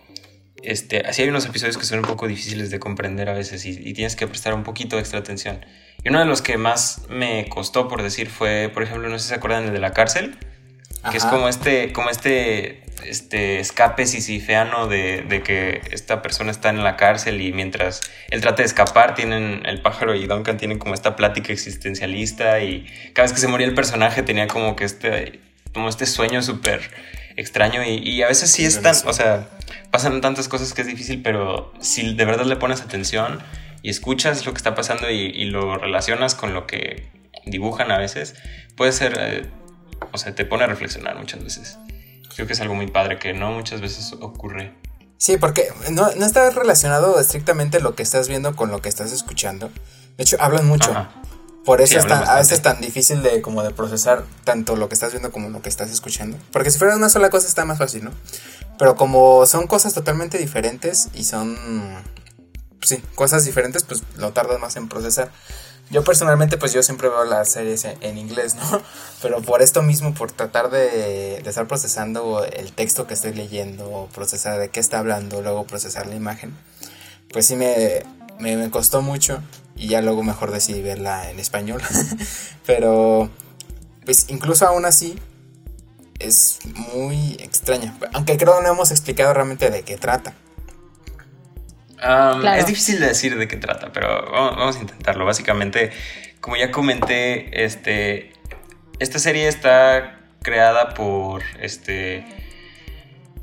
este, 0.62 1.00
así 1.00 1.24
hay 1.24 1.30
unos 1.30 1.48
episodios 1.48 1.80
que 1.80 1.86
son 1.86 1.98
un 1.98 2.06
poco 2.06 2.28
difíciles 2.28 2.70
de 2.70 2.80
comprender 2.80 3.28
a 3.28 3.34
veces 3.34 3.66
y, 3.66 3.92
tienes 3.94 4.16
que 4.16 4.28
prestar 4.28 4.54
un 4.54 4.62
poquito 4.62 5.00
extra 5.00 5.18
atención. 5.18 5.66
Y 6.04 6.10
uno 6.10 6.20
de 6.20 6.26
los 6.26 6.44
que 6.44 6.60
más 6.60 7.08
me 7.10 7.50
costó, 7.50 7.88
por 7.88 8.04
decir, 8.04 8.30
fue, 8.30 8.70
por 8.72 8.84
ejemplo, 8.84 9.10
no 9.10 9.18
sé 9.18 9.24
si 9.24 9.30
se 9.30 9.36
acuerdan 9.36 9.64
el 9.64 9.74
de 9.74 9.80
la 9.80 9.94
cárcel, 9.94 10.38
que 11.10 11.18
es 11.18 11.26
como 11.26 11.50
este, 11.50 11.92
como 11.92 12.12
este, 12.12 12.84
este 13.06 13.60
escape 13.60 14.06
sisifeano 14.06 14.88
de, 14.88 15.22
de, 15.22 15.42
que 15.44 15.82
esta 15.92 16.22
persona 16.22 16.52
está 16.52 16.70
en 16.70 16.84
la 16.84 16.98
cárcel 16.98 17.42
y 17.42 17.52
mientras 17.52 18.02
él 18.30 18.42
trata 18.42 18.62
de 18.62 18.68
escapar, 18.68 19.16
tienen 19.16 19.64
el 19.66 19.82
pájaro 19.82 20.16
y 20.16 20.28
Duncan 20.28 20.58
tienen 20.58 20.80
como 20.80 20.94
esta 20.94 21.16
plática 21.16 21.54
existencialista 21.54 22.62
y 22.62 22.86
cada 23.14 23.28
vez 23.28 23.34
que 23.34 23.40
se 23.40 23.48
moría 23.48 23.68
el 23.68 23.74
personaje 23.74 24.24
tenía 24.24 24.48
como 24.48 24.76
que 24.76 24.86
este, 24.86 25.40
como 25.74 25.90
este 25.90 26.06
sueño 26.06 26.42
súper 26.42 26.82
extraño 27.38 27.84
y, 27.84 27.98
y, 27.98 28.24
a 28.24 28.28
veces 28.28 28.52
sí, 28.52 28.66
es 28.66 28.82
tan, 28.82 28.96
o 29.06 29.14
sea, 29.14 29.48
pasan 29.90 30.22
tantas 30.22 30.48
cosas 30.48 30.74
que 30.74 30.82
es 30.82 30.88
difícil, 30.88 31.22
pero 31.22 31.74
si 31.80 32.14
de 32.14 32.26
verdad 32.26 32.46
le 32.46 32.56
pones 32.56 32.82
atención 32.82 33.40
y 33.82 33.90
escuchas 33.90 34.46
lo 34.46 34.54
que 34.54 34.58
está 34.58 34.76
pasando 34.76 35.10
y, 35.10 35.18
y 35.18 35.46
lo 35.46 35.78
relacionas 35.78 36.36
con 36.36 36.54
lo 36.54 36.68
que 36.68 37.08
dibujan 37.46 37.92
a 37.92 37.98
veces, 37.98 38.36
puede 38.76 38.92
ser... 38.92 39.18
Eh, 39.20 39.46
o 40.12 40.18
sea, 40.18 40.34
te 40.36 40.46
pone 40.46 40.64
a 40.64 40.68
reflexionar 40.68 41.18
muchas 41.18 41.44
veces. 41.44 41.78
Creo 42.36 42.48
que 42.48 42.54
es 42.54 42.62
algo 42.62 42.76
muy 42.76 42.88
padre 42.88 43.20
que 43.20 43.34
no 43.34 43.52
muchas 43.52 43.82
veces 43.82 44.14
ocurre. 44.20 44.74
Sí, 45.18 45.38
porque 45.38 45.72
no, 45.92 46.08
está 46.08 46.50
relacionado 46.50 47.20
estrictamente 47.20 47.80
lo 47.80 47.96
que 47.96 48.04
estás 48.04 48.28
viendo 48.28 48.56
con 48.56 48.72
lo 48.72 48.82
que 48.82 48.90
estás 48.90 49.12
escuchando. 49.12 49.70
De 50.18 50.24
hecho, 50.24 50.38
hablan 50.40 50.68
mucho. 50.68 50.92
Por 51.64 51.80
eso 51.82 52.00
es 52.00 52.08
tan, 52.08 52.28
a 52.28 52.36
veces 52.36 52.54
es 52.54 52.62
tan 52.64 52.82
difícil 52.82 53.22
de 53.22 53.40
como 53.42 53.62
de 53.62 53.70
procesar 53.70 54.24
tanto 54.44 54.76
lo 54.76 54.90
que 54.90 54.96
estás 54.96 55.12
viendo 55.12 55.32
como 55.32 55.50
lo 55.50 55.62
que 55.62 55.70
estás 55.70 55.92
escuchando. 55.92 56.38
Porque 56.52 56.72
si 56.72 56.80
fuera 56.80 56.96
una 56.96 57.10
sola 57.10 57.30
cosa 57.30 57.48
está 57.48 57.66
más 57.66 57.78
fácil, 57.78 58.04
¿no? 58.06 58.12
Pero 58.80 58.96
como 58.96 59.46
son 59.46 59.68
cosas 59.68 59.94
totalmente 59.94 60.40
diferentes 60.40 61.10
y 61.14 61.24
son 61.24 61.56
sí, 62.82 63.04
cosas 63.14 63.46
diferentes, 63.46 63.84
pues 63.84 64.04
lo 64.18 64.32
tardas 64.32 64.60
más 64.60 64.76
en 64.76 64.88
procesar. 64.90 65.32
Yo 65.92 66.06
personalmente, 66.06 66.58
pues 66.58 66.72
yo 66.72 66.82
siempre 66.84 67.10
veo 67.10 67.26
las 67.26 67.52
series 67.52 67.84
en, 67.84 68.18
inglés, 68.18 68.56
¿no? 68.56 68.82
Pero 69.22 69.42
por 69.42 69.62
esto 69.62 69.82
mismo, 69.82 70.14
por 70.14 70.32
tratar 70.32 70.70
de, 70.70 71.38
estar 71.40 71.68
procesando 71.68 72.46
el 72.46 72.72
texto 72.72 73.08
que 73.08 73.14
estoy 73.14 73.34
leyendo, 73.34 74.08
procesar 74.14 74.58
de 74.58 74.70
qué 74.70 74.80
está 74.80 75.00
hablando, 75.00 75.42
luego 75.42 75.66
procesar 75.66 76.08
la 76.08 76.16
imagen, 76.16 76.58
pues 77.34 77.46
sí 77.46 77.58
me, 77.58 78.04
me, 78.40 78.70
costó 78.70 79.02
mucho 79.02 79.44
y 79.76 79.90
ya 79.90 80.02
luego 80.02 80.24
mejor 80.24 80.52
decidí 80.52 80.82
verla 80.82 81.30
en 81.30 81.40
español. 81.40 81.82
Pero, 82.66 83.30
pues 84.06 84.28
incluso 84.30 84.66
aún 84.66 84.86
así, 84.86 85.20
es 86.20 86.60
muy 86.94 87.34
extraña. 87.42 87.98
Aunque 88.14 88.38
creo 88.38 88.58
que 88.58 88.64
no 88.64 88.70
hemos 88.70 88.92
explicado 88.92 89.34
realmente 89.34 89.70
de 89.70 89.84
qué 89.84 89.98
trata. 89.98 90.34
Es 92.02 92.66
difícil 92.66 93.00
de 93.00 93.08
decir 93.08 93.38
de 93.38 93.48
qué 93.48 93.58
trata, 93.58 93.92
pero 93.92 94.32
vamos, 94.32 94.76
a 94.78 94.80
intentarlo. 94.80 95.26
Básicamente, 95.26 95.92
como 96.40 96.56
ya 96.56 96.72
comenté, 96.72 97.64
este, 97.64 98.34
esta 99.00 99.20
serie 99.20 99.48
está 99.48 100.20
creada 100.42 100.96
por 100.96 101.44
este, 101.60 102.26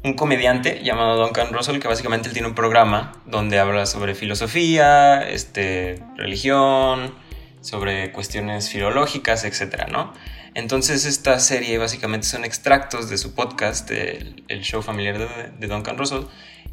un 0.03 0.15
comediante 0.15 0.83
llamado 0.83 1.23
Duncan 1.23 1.53
Russell, 1.53 1.79
que 1.79 1.87
básicamente 1.87 2.29
él 2.29 2.35
tiene 2.35 2.49
un 2.49 2.55
programa 2.55 3.23
donde 3.27 3.61
habla 3.61 3.87
sobre 3.87 4.17
filosofía, 4.17 5.29
este, 5.29 6.03
religión, 6.17 7.15
sobre 7.61 8.11
cuestiones 8.11 8.71
filológicas, 8.71 9.45
etc. 9.45 9.87
¿no? 9.89 10.13
Entonces 10.55 11.05
esta 11.05 11.39
serie 11.39 11.79
básicamente 11.79 12.27
son 12.27 12.45
extractos 12.45 13.09
de 13.09 13.19
su 13.19 13.37
podcast, 13.37 13.89
el, 13.93 14.63
show 14.63 14.83
familiar 14.83 15.19
de, 15.19 15.29
de 15.57 15.67
Duncan 15.69 15.97
Russell, 15.97 16.25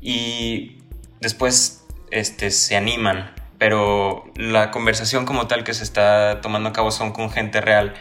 y 0.01 0.77
después 1.21 1.85
este, 2.11 2.51
se 2.51 2.75
animan, 2.75 3.33
pero 3.57 4.25
la 4.35 4.71
conversación 4.71 5.25
como 5.25 5.47
tal 5.47 5.63
que 5.63 5.73
se 5.73 5.83
está 5.83 6.41
tomando 6.41 6.69
a 6.69 6.73
cabo 6.73 6.91
son 6.91 7.11
con 7.11 7.29
gente 7.29 7.61
real, 7.61 7.93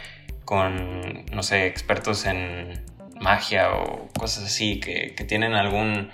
con, 0.43 1.25
no 1.31 1.43
sé, 1.43 1.67
expertos 1.67 2.25
en 2.25 2.85
magia 3.19 3.73
o 3.73 4.09
cosas 4.19 4.45
así, 4.45 4.79
que, 4.79 5.15
tienen 5.27 5.53
algún, 5.53 6.11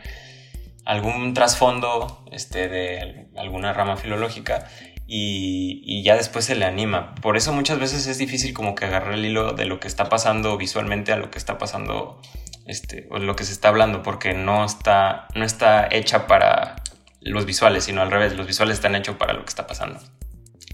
algún 0.85 1.33
trasfondo 1.33 2.23
este, 2.31 2.69
de 2.69 3.27
alguna 3.35 3.73
rama 3.73 3.97
filológica 3.97 4.67
y, 5.07 5.81
y, 5.83 6.03
ya 6.03 6.15
después 6.15 6.45
se 6.45 6.55
le 6.55 6.65
anima. 6.65 7.15
Por 7.15 7.35
eso 7.35 7.51
muchas 7.51 7.79
veces 7.79 8.07
es 8.07 8.17
difícil 8.17 8.53
como 8.53 8.75
que 8.75 8.85
agarrar 8.85 9.15
el 9.15 9.25
hilo 9.25 9.53
de 9.53 9.65
lo 9.65 9.79
que 9.79 9.89
está 9.89 10.07
pasando 10.07 10.55
visualmente 10.57 11.11
a 11.11 11.17
lo 11.17 11.29
que 11.29 11.37
está 11.37 11.57
pasando 11.57 12.21
este, 12.65 13.07
o 13.11 13.17
lo 13.17 13.35
que 13.35 13.43
se 13.43 13.51
está 13.51 13.67
hablando, 13.67 14.03
porque 14.03 14.33
no 14.33 14.63
está, 14.63 15.27
no 15.35 15.43
está 15.43 15.89
hecha 15.91 16.27
para 16.27 16.75
los 17.21 17.45
visuales, 17.45 17.85
sino 17.85 18.01
al 18.01 18.11
revés, 18.11 18.35
los 18.35 18.47
visuales 18.47 18.75
están 18.75 18.95
hechos 18.95 19.15
para 19.15 19.33
lo 19.33 19.43
que 19.43 19.49
está 19.49 19.67
pasando. 19.67 19.99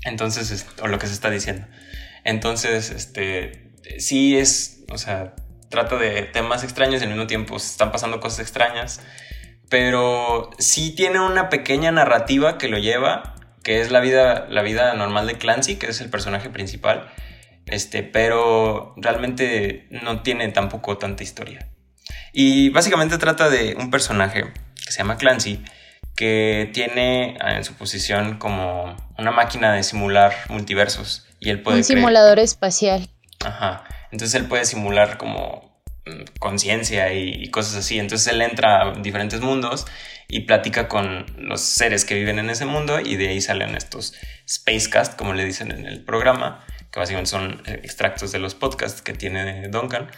Entonces, 0.03 0.65
o 0.81 0.87
lo 0.87 0.99
que 0.99 1.07
se 1.07 1.13
está 1.13 1.29
diciendo. 1.29 1.67
Entonces, 2.23 2.89
este, 2.91 3.73
sí 3.99 4.37
es, 4.37 4.83
o 4.89 4.97
sea, 4.97 5.35
trata 5.69 5.97
de 5.97 6.23
temas 6.23 6.63
extraños 6.63 7.01
y 7.01 7.03
al 7.03 7.09
mismo 7.09 7.27
tiempo 7.27 7.57
están 7.57 7.91
pasando 7.91 8.19
cosas 8.19 8.39
extrañas, 8.39 9.01
pero 9.69 10.49
sí 10.59 10.95
tiene 10.95 11.19
una 11.19 11.49
pequeña 11.49 11.91
narrativa 11.91 12.57
que 12.57 12.69
lo 12.69 12.77
lleva, 12.77 13.35
que 13.63 13.81
es 13.81 13.91
la 13.91 13.99
vida, 13.99 14.47
la 14.49 14.61
vida 14.61 14.93
normal 14.93 15.27
de 15.27 15.37
Clancy, 15.37 15.75
que 15.75 15.87
es 15.87 15.99
el 15.99 16.09
personaje 16.09 16.49
principal, 16.49 17.11
este, 17.65 18.01
pero 18.03 18.93
realmente 18.95 19.87
no 19.89 20.21
tiene 20.21 20.47
tampoco 20.49 20.97
tanta 20.97 21.23
historia. 21.23 21.67
Y 22.31 22.69
básicamente 22.69 23.17
trata 23.17 23.49
de 23.49 23.75
un 23.77 23.91
personaje 23.91 24.53
que 24.75 24.91
se 24.91 24.99
llama 24.99 25.17
Clancy, 25.17 25.63
que 26.17 26.69
tiene 26.73 27.37
en 27.39 27.63
su 27.63 27.75
posición 27.75 28.39
como 28.39 28.97
una 29.19 29.31
máquina 29.31 29.71
de 29.73 29.83
simular 29.83 30.33
multiversos. 30.49 31.27
Y 31.39 31.51
él 31.51 31.61
puede 31.61 31.77
un 31.77 31.83
simulador 31.83 32.39
espacial. 32.39 33.07
Ajá. 33.45 33.83
Entonces 34.11 34.33
él 34.41 34.47
puede 34.47 34.65
simular 34.65 35.17
como 35.17 35.79
mm, 36.07 36.39
conciencia 36.39 37.13
y, 37.13 37.49
cosas 37.51 37.75
así. 37.75 37.99
Entonces 37.99 38.33
él 38.33 38.41
entra 38.41 38.81
a 38.81 38.93
diferentes 38.93 39.41
mundos 39.41 39.85
y 40.27 40.41
platica 40.41 40.87
con 40.87 41.27
los 41.37 41.61
seres 41.61 42.03
que 42.03 42.15
viven 42.15 42.39
en 42.39 42.49
ese 42.49 42.65
mundo 42.65 42.99
y 42.99 43.15
de 43.15 43.29
ahí 43.29 43.39
salen 43.39 43.75
estos 43.75 44.15
Spacecast, 44.49 45.15
como 45.17 45.35
le 45.35 45.45
dicen 45.45 45.71
en 45.71 45.85
el 45.85 46.03
programa, 46.03 46.65
que 46.91 46.99
básicamente 46.99 47.29
son 47.29 47.61
eh, 47.67 47.79
extractos 47.83 48.31
de 48.31 48.39
los 48.39 48.55
podcasts 48.55 49.03
que 49.03 49.13
tiene 49.13 49.67
Duncan. 49.69 50.09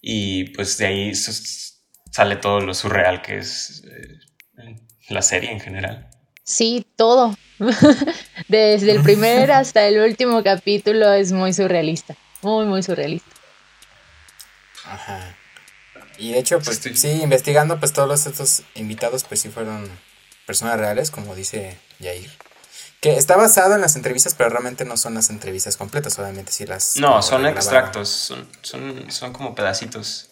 Y 0.00 0.44
pues 0.54 0.78
de 0.78 0.86
ahí 0.86 1.12
sale 1.14 2.36
todo 2.36 2.60
lo 2.60 2.72
surreal 2.72 3.20
que 3.20 3.36
es 3.36 3.84
eh, 3.86 4.78
la 5.12 5.22
serie 5.22 5.50
en 5.50 5.60
general. 5.60 6.08
Sí, 6.44 6.86
todo. 6.96 7.36
Desde 8.48 8.92
el 8.92 9.02
primer 9.02 9.52
hasta 9.52 9.86
el 9.86 9.98
último 10.00 10.42
capítulo 10.42 11.12
es 11.12 11.32
muy 11.32 11.52
surrealista. 11.52 12.16
Muy, 12.42 12.66
muy 12.66 12.82
surrealista. 12.82 13.30
Ajá. 14.84 15.36
Y 16.18 16.32
de 16.32 16.38
hecho, 16.38 16.60
pues 16.60 16.80
sí, 16.94 17.10
investigando, 17.22 17.78
pues 17.78 17.92
todos 17.92 18.26
estos 18.26 18.62
invitados, 18.74 19.24
pues 19.24 19.40
sí 19.40 19.48
fueron 19.48 19.88
personas 20.46 20.78
reales, 20.78 21.10
como 21.10 21.34
dice 21.34 21.78
Jair. 22.00 22.30
Que 23.00 23.16
está 23.16 23.36
basado 23.36 23.74
en 23.74 23.80
las 23.80 23.96
entrevistas, 23.96 24.34
pero 24.34 24.50
realmente 24.50 24.84
no 24.84 24.96
son 24.96 25.14
las 25.14 25.30
entrevistas 25.30 25.76
completas, 25.76 26.18
obviamente 26.18 26.52
sí 26.52 26.66
las... 26.66 26.96
No, 26.96 27.20
son 27.22 27.46
extractos, 27.46 28.08
son, 28.08 28.48
son, 28.60 29.10
son, 29.10 29.32
como 29.32 29.54
pedacitos. 29.54 30.28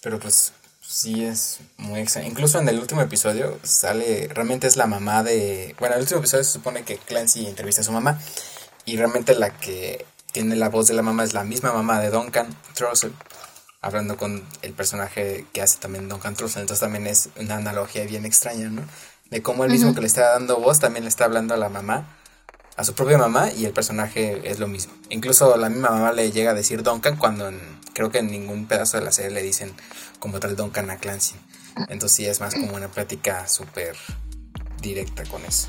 Pero 0.00 0.20
pues 0.20 0.52
sí 0.92 1.24
es 1.24 1.60
muy 1.78 2.00
extraño. 2.00 2.28
Incluso 2.28 2.58
en 2.58 2.68
el 2.68 2.78
último 2.78 3.00
episodio 3.00 3.58
sale, 3.62 4.28
realmente 4.28 4.66
es 4.66 4.76
la 4.76 4.86
mamá 4.86 5.22
de... 5.22 5.74
Bueno, 5.78 5.94
en 5.94 6.00
el 6.00 6.02
último 6.02 6.20
episodio 6.20 6.44
se 6.44 6.50
supone 6.50 6.84
que 6.84 6.98
Clancy 6.98 7.46
entrevista 7.46 7.80
a 7.80 7.84
su 7.84 7.92
mamá 7.92 8.20
y 8.84 8.96
realmente 8.96 9.34
la 9.34 9.50
que 9.50 10.04
tiene 10.32 10.54
la 10.56 10.68
voz 10.68 10.88
de 10.88 10.94
la 10.94 11.02
mamá 11.02 11.24
es 11.24 11.32
la 11.32 11.44
misma 11.44 11.72
mamá 11.72 12.00
de 12.00 12.10
Duncan 12.10 12.54
Trussell, 12.74 13.14
hablando 13.80 14.16
con 14.16 14.46
el 14.60 14.72
personaje 14.74 15.46
que 15.52 15.62
hace 15.62 15.78
también 15.78 16.08
Duncan 16.08 16.34
Trussell. 16.34 16.62
Entonces 16.62 16.80
también 16.80 17.06
es 17.06 17.30
una 17.36 17.56
analogía 17.56 18.04
bien 18.04 18.26
extraña, 18.26 18.68
¿no? 18.68 18.82
de 19.32 19.42
cómo 19.42 19.64
el 19.64 19.70
mismo 19.70 19.94
que 19.94 20.02
le 20.02 20.06
está 20.06 20.32
dando 20.32 20.60
voz 20.60 20.78
también 20.78 21.04
le 21.04 21.08
está 21.08 21.24
hablando 21.24 21.54
a 21.54 21.56
la 21.56 21.70
mamá, 21.70 22.06
a 22.76 22.84
su 22.84 22.94
propia 22.94 23.16
mamá, 23.16 23.50
y 23.50 23.64
el 23.64 23.72
personaje 23.72 24.42
es 24.44 24.58
lo 24.58 24.68
mismo. 24.68 24.92
Incluso 25.08 25.56
la 25.56 25.70
misma 25.70 25.88
mamá 25.88 26.12
le 26.12 26.30
llega 26.30 26.50
a 26.50 26.54
decir 26.54 26.82
Duncan 26.82 27.16
cuando 27.16 27.50
creo 27.94 28.10
que 28.10 28.18
en 28.18 28.30
ningún 28.30 28.66
pedazo 28.66 28.98
de 28.98 29.04
la 29.04 29.10
serie 29.10 29.30
le 29.30 29.42
dicen 29.42 29.72
como 30.22 30.38
tal 30.38 30.54
Duncan 30.54 30.88
a 30.88 30.98
Clancy. 30.98 31.34
Entonces 31.88 32.12
sí 32.12 32.26
es 32.26 32.40
más 32.40 32.54
como 32.54 32.76
una 32.76 32.86
plática 32.88 33.48
súper 33.48 33.96
directa 34.80 35.24
con 35.24 35.44
eso. 35.44 35.66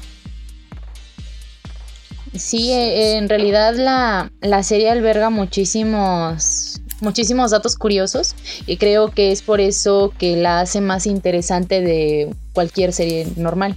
Sí, 2.38 2.72
eh, 2.72 3.18
en 3.18 3.30
realidad 3.30 3.74
la, 3.76 4.32
la 4.42 4.62
serie 4.62 4.92
alberga 4.92 5.32
muchísimos 5.32 6.82
muchísimos 7.02 7.52
datos 7.52 7.76
curiosos 7.76 8.34
y 8.66 8.78
creo 8.78 9.12
que 9.12 9.32
es 9.32 9.42
por 9.42 9.60
eso 9.60 10.14
que 10.18 10.38
la 10.38 10.62
hace 10.62 10.80
más 10.80 11.06
interesante 11.06 11.82
de 11.82 12.34
cualquier 12.54 12.94
serie 12.94 13.28
normal. 13.36 13.76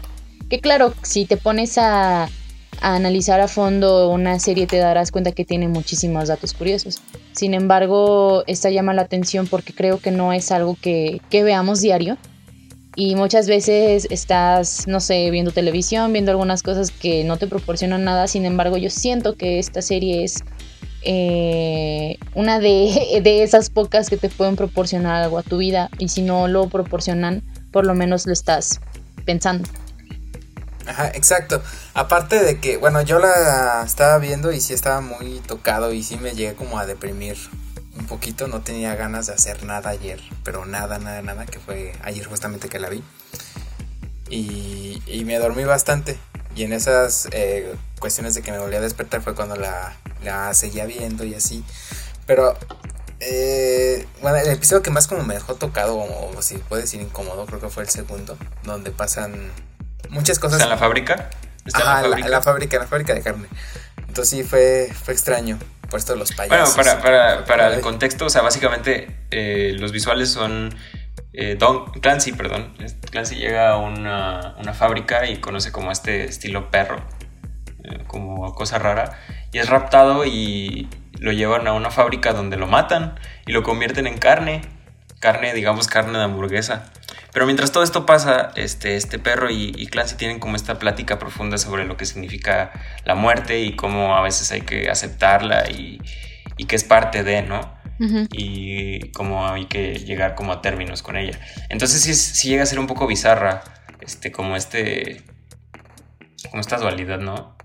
Que 0.48 0.60
claro, 0.60 0.94
si 1.02 1.24
te 1.24 1.36
pones 1.36 1.76
a, 1.78 2.28
analizar 2.82 3.40
a 3.40 3.48
fondo 3.48 4.10
una 4.10 4.38
serie 4.38 4.66
te 4.66 4.76
darás 4.76 5.10
cuenta 5.10 5.32
que 5.32 5.46
tiene 5.46 5.68
muchísimos 5.68 6.28
datos 6.28 6.52
curiosos. 6.52 7.00
Sin 7.36 7.52
embargo, 7.52 8.44
esta 8.46 8.70
llama 8.70 8.94
la 8.94 9.02
atención 9.02 9.46
porque 9.46 9.74
creo 9.74 10.00
que 10.00 10.10
no 10.10 10.32
es 10.32 10.50
algo 10.50 10.74
que, 10.80 11.20
que 11.28 11.42
veamos 11.42 11.82
diario. 11.82 12.16
Y 12.94 13.14
muchas 13.14 13.46
veces 13.46 14.08
estás, 14.10 14.88
no 14.88 15.00
sé, 15.00 15.30
viendo 15.30 15.50
televisión, 15.50 16.14
viendo 16.14 16.30
algunas 16.30 16.62
cosas 16.62 16.90
que 16.90 17.24
no 17.24 17.36
te 17.36 17.46
proporcionan 17.46 18.04
nada. 18.04 18.26
Sin 18.26 18.46
embargo, 18.46 18.78
yo 18.78 18.88
siento 18.88 19.34
que 19.34 19.58
esta 19.58 19.82
serie 19.82 20.24
es 20.24 20.44
eh, 21.02 22.16
una 22.34 22.58
de, 22.58 23.20
de, 23.22 23.42
esas 23.42 23.68
pocas 23.68 24.08
que 24.08 24.16
te 24.16 24.30
pueden 24.30 24.56
proporcionar 24.56 25.22
algo 25.22 25.36
a 25.36 25.42
tu 25.42 25.58
vida 25.58 25.90
y 25.98 26.08
si 26.08 26.22
no 26.22 26.48
lo 26.48 26.70
proporcionan, 26.70 27.42
por 27.70 27.84
lo 27.84 27.94
menos 27.94 28.26
lo 28.26 28.32
estás 28.32 28.80
pensando. 29.26 29.68
Ajá, 30.86 31.08
exacto. 31.08 31.62
Aparte 31.94 32.42
de 32.42 32.60
que, 32.60 32.76
bueno, 32.76 33.02
yo 33.02 33.18
la 33.18 33.82
estaba 33.84 34.18
viendo 34.18 34.52
y 34.52 34.60
sí 34.60 34.72
estaba 34.72 35.00
muy 35.00 35.40
tocado 35.40 35.92
y 35.92 36.02
sí 36.02 36.16
me 36.16 36.32
llegué 36.32 36.54
como 36.54 36.78
a 36.78 36.86
deprimir 36.86 37.36
un 37.98 38.06
poquito. 38.06 38.46
No 38.46 38.60
tenía 38.60 38.94
ganas 38.94 39.26
de 39.26 39.34
hacer 39.34 39.64
nada 39.64 39.90
ayer, 39.90 40.20
pero 40.44 40.64
nada, 40.64 40.98
nada, 40.98 41.22
nada, 41.22 41.46
que 41.46 41.58
fue 41.58 41.92
ayer 42.02 42.26
justamente 42.26 42.68
que 42.68 42.78
la 42.78 42.88
vi. 42.88 43.02
Y, 44.28 45.02
y 45.06 45.24
me 45.24 45.38
dormí 45.38 45.64
bastante. 45.64 46.18
Y 46.54 46.62
en 46.62 46.72
esas 46.72 47.28
eh, 47.32 47.74
cuestiones 47.98 48.34
de 48.34 48.42
que 48.42 48.52
me 48.52 48.58
volví 48.58 48.76
a 48.76 48.80
despertar 48.80 49.22
fue 49.22 49.34
cuando 49.34 49.56
la, 49.56 49.94
la 50.22 50.54
seguía 50.54 50.86
viendo 50.86 51.24
y 51.24 51.34
así. 51.34 51.64
Pero, 52.26 52.56
eh, 53.20 54.06
bueno, 54.22 54.38
el 54.38 54.48
episodio 54.48 54.82
que 54.82 54.90
más 54.90 55.06
como 55.06 55.22
me 55.22 55.34
dejó 55.34 55.56
tocado, 55.56 55.96
o, 55.98 56.42
si 56.42 56.58
puede 56.58 56.82
decir 56.82 57.00
incómodo, 57.00 57.44
creo 57.46 57.60
que 57.60 57.68
fue 57.68 57.82
el 57.82 57.88
segundo, 57.90 58.38
donde 58.64 58.90
pasan 58.90 59.50
muchas 60.10 60.38
cosas. 60.38 60.58
¿Está 60.58 60.64
en 60.64 60.70
la 60.70 60.78
fábrica? 60.78 61.30
¿Está 61.64 61.80
en 61.80 61.86
la 61.86 61.92
fábrica? 61.94 62.26
en 62.26 62.30
la 62.30 62.42
fábrica, 62.42 62.78
la 62.78 62.86
fábrica 62.86 63.14
de 63.14 63.22
carne. 63.22 63.48
Entonces 64.08 64.28
sí, 64.28 64.44
fue, 64.44 64.90
fue 65.04 65.14
extraño. 65.14 65.58
Por 65.90 66.00
esto 66.00 66.16
los 66.16 66.32
payasos. 66.32 66.74
Bueno, 66.74 66.90
para, 67.00 67.02
para, 67.02 67.44
para 67.44 67.74
el 67.74 67.80
contexto, 67.80 68.26
o 68.26 68.30
sea, 68.30 68.42
básicamente 68.42 69.08
eh, 69.30 69.76
los 69.78 69.92
visuales 69.92 70.30
son 70.30 70.74
eh, 71.38 71.54
Don 71.58 71.84
Clancy, 71.92 72.32
perdón, 72.32 72.72
Clancy 73.10 73.34
llega 73.34 73.72
a 73.72 73.76
una, 73.76 74.54
fábrica 74.72 75.26
y 75.26 75.36
conoce 75.36 75.70
como 75.70 75.92
este 75.92 76.24
estilo 76.24 76.70
perro, 76.70 77.02
eh, 77.84 78.04
como 78.06 78.54
cosa 78.54 78.78
rara, 78.78 79.18
y 79.52 79.58
es 79.58 79.68
raptado 79.68 80.24
y 80.24 80.88
lo 81.18 81.32
llevan 81.32 81.66
a 81.66 81.74
una 81.74 81.90
fábrica 81.90 82.32
donde 82.32 82.56
lo 82.56 82.66
matan 82.66 83.18
y 83.46 83.52
lo 83.52 83.62
convierten 83.62 84.06
en 84.06 84.16
carne, 84.16 84.62
carne, 85.20 85.54
digamos, 85.54 85.86
carne 85.86 86.18
de 86.18 86.24
hamburguesa. 86.24 86.90
Pero 87.32 87.46
mientras 87.46 87.70
todo 87.70 87.82
esto 87.82 88.06
pasa, 88.06 88.52
este, 88.56 88.96
este 88.96 89.18
perro 89.18 89.50
y, 89.50 89.72
y, 89.76 89.86
Clancy 89.88 90.16
tienen 90.16 90.38
como 90.38 90.56
esta 90.56 90.78
plática 90.78 91.18
profunda 91.18 91.58
sobre 91.58 91.84
lo 91.84 91.96
que 91.96 92.06
significa 92.06 92.72
la 93.04 93.14
muerte 93.14 93.60
y 93.60 93.76
cómo 93.76 94.16
a 94.16 94.22
veces 94.22 94.52
hay 94.52 94.62
que 94.62 94.88
aceptarla 94.88 95.70
y, 95.70 96.00
y 96.56 96.64
que 96.64 96.76
es 96.76 96.84
parte 96.84 97.22
de, 97.24 97.42
¿no? 97.42 97.76
y 97.98 99.10
cómo 99.12 99.48
hay 99.48 99.66
que 99.66 99.94
llegar 99.94 100.34
como 100.34 100.52
a 100.52 100.60
términos 100.60 101.02
con 101.02 101.16
ella. 101.16 101.38
Entonces 101.68 102.02
sí, 102.02 102.48
llega 102.48 102.62
a 102.62 102.66
ser 102.66 102.78
un 102.78 102.86
poco 102.86 103.06
bizarra, 103.06 103.62
este, 104.00 104.32
como 104.32 104.56
este, 104.56 105.22
como 106.50 106.60
esta 106.60 106.78
dualidad, 106.78 107.18
¿no? 107.18 107.56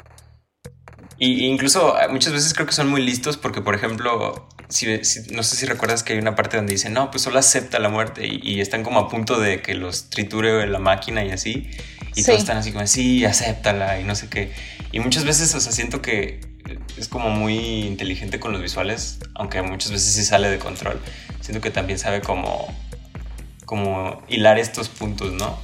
Y 1.18 1.46
incluso 1.46 1.96
ah, 1.96 2.08
muchas 2.10 2.34
veces 2.34 2.54
creo 2.54 2.66
que 2.66 2.74
son 2.74 2.90
muy 2.90 3.02
listos 3.02 3.38
porque, 3.38 3.62
por 3.62 3.76
ejemplo, 3.76 4.50
si, 4.72 4.88
no 5.32 5.44
sé 5.44 5.56
si 5.56 5.66
recuerdas 5.66 6.04
que 6.04 6.14
hay 6.14 6.20
una 6.20 6.36
parte 6.36 6.58
donde 6.58 6.74
dicen, 6.74 6.94
no, 6.94 7.12
pues 7.12 7.24
solo 7.24 7.40
acepta 7.40 7.78
la 7.80 7.90
muerte 7.90 8.26
y, 8.26 8.62
están 8.62 8.84
como 8.84 9.00
a 9.00 9.10
punto 9.10 9.40
de 9.40 9.62
que 9.62 9.76
los 9.76 10.10
triture 10.10 10.66
la 10.68 10.80
máquina 10.80 11.24
y 11.24 11.32
así. 11.32 11.70
Y 12.16 12.24
todos 12.24 12.40
están 12.40 12.58
así 12.58 12.72
como, 12.72 12.86
sí, 12.88 13.24
acéptala 13.26 14.00
y 14.00 14.04
no 14.04 14.16
sé 14.16 14.28
qué. 14.28 14.52
Y 14.92 15.00
muchas 15.00 15.24
veces, 15.24 15.54
o 15.56 15.60
sea, 15.60 15.72
siento 15.72 16.02
que 16.02 16.42
es 16.98 17.08
como 17.08 17.30
muy 17.30 17.86
inteligente 17.86 18.40
con 18.40 18.52
los 18.52 18.62
visuales, 18.62 19.20
aunque 19.36 19.62
muchas 19.62 19.92
veces 19.92 20.14
sí 20.14 20.24
sale 20.24 20.50
de 20.50 20.60
control. 20.60 21.00
Siento 21.42 21.62
que 21.62 21.72
también 21.72 22.00
sabe 22.00 22.22
cómo, 22.22 22.68
como 23.66 24.24
hilar 24.28 24.58
estos 24.58 24.90
puntos, 24.90 25.34
¿no? 25.34 25.60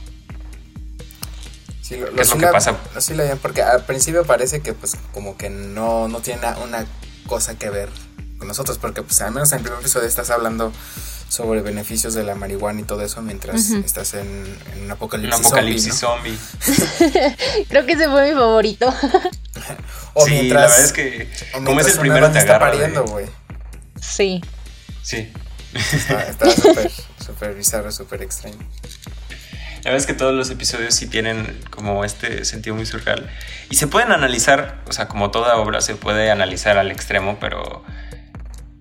Sí, 1.81 1.95
lo, 1.97 2.21
es 2.21 2.29
lo 2.29 2.37
que 2.37 2.47
pasa? 2.47 2.77
Sí, 2.99 3.13
porque 3.41 3.61
al 3.61 3.85
principio 3.85 4.25
parece 4.25 4.61
que 4.61 4.73
pues 4.73 4.97
como 5.13 5.37
que 5.37 5.49
no, 5.49 6.09
no 6.09 6.19
tiene 6.19 6.41
una 6.61 6.85
cosa 7.27 7.57
que 7.57 7.69
ver 7.69 7.89
con 8.37 8.47
nosotros, 8.47 8.77
porque 8.77 9.01
pues 9.01 9.21
al 9.21 9.31
menos 9.31 9.51
en 9.51 9.59
el 9.59 9.63
primer 9.63 9.79
episodio 9.79 10.07
estás 10.07 10.29
hablando 10.29 10.71
sobre 11.29 11.61
beneficios 11.61 12.13
de 12.13 12.23
la 12.23 12.35
marihuana 12.35 12.81
y 12.81 12.83
todo 12.83 13.01
eso 13.01 13.21
mientras 13.21 13.69
estás 13.71 14.13
en, 14.13 14.57
un 14.81 14.91
apocalipsis, 14.91 15.39
un 15.39 15.45
apocalipsis 15.45 15.95
zombie. 15.95 16.37
Creo 17.69 17.85
que 17.85 17.93
ese 17.93 18.09
fue 18.09 18.29
mi 18.29 18.33
favorito. 18.33 18.93
sí, 20.25 20.49
la 20.49 20.61
verdad 20.61 20.79
es 20.79 20.93
que 20.93 21.29
como 21.51 21.79
es 21.79 21.87
el 21.87 21.99
primero 21.99 22.31
te 22.31 22.39
agarra. 22.39 22.71
pariendo, 22.71 23.05
güey. 23.05 23.25
Sí. 23.99 24.41
Sí. 25.03 25.31
Está 25.73 26.49
súper, 26.49 26.91
súper 27.23 27.53
bizarro, 27.55 27.91
súper 27.91 28.23
extraño. 28.23 28.57
La 29.83 29.91
verdad 29.91 29.97
es 29.97 30.07
que 30.07 30.13
todos 30.13 30.33
los 30.33 30.49
episodios 30.49 30.95
sí 30.95 31.07
tienen 31.07 31.61
como 31.69 32.03
este 32.03 32.45
sentido 32.45 32.75
muy 32.75 32.85
surreal. 32.85 33.29
Y 33.69 33.75
se 33.75 33.87
pueden 33.87 34.11
analizar, 34.11 34.81
o 34.87 34.91
sea, 34.91 35.07
como 35.07 35.31
toda 35.31 35.55
obra 35.57 35.81
se 35.81 35.95
puede 35.95 36.31
analizar 36.31 36.77
al 36.77 36.91
extremo, 36.91 37.37
pero, 37.39 37.85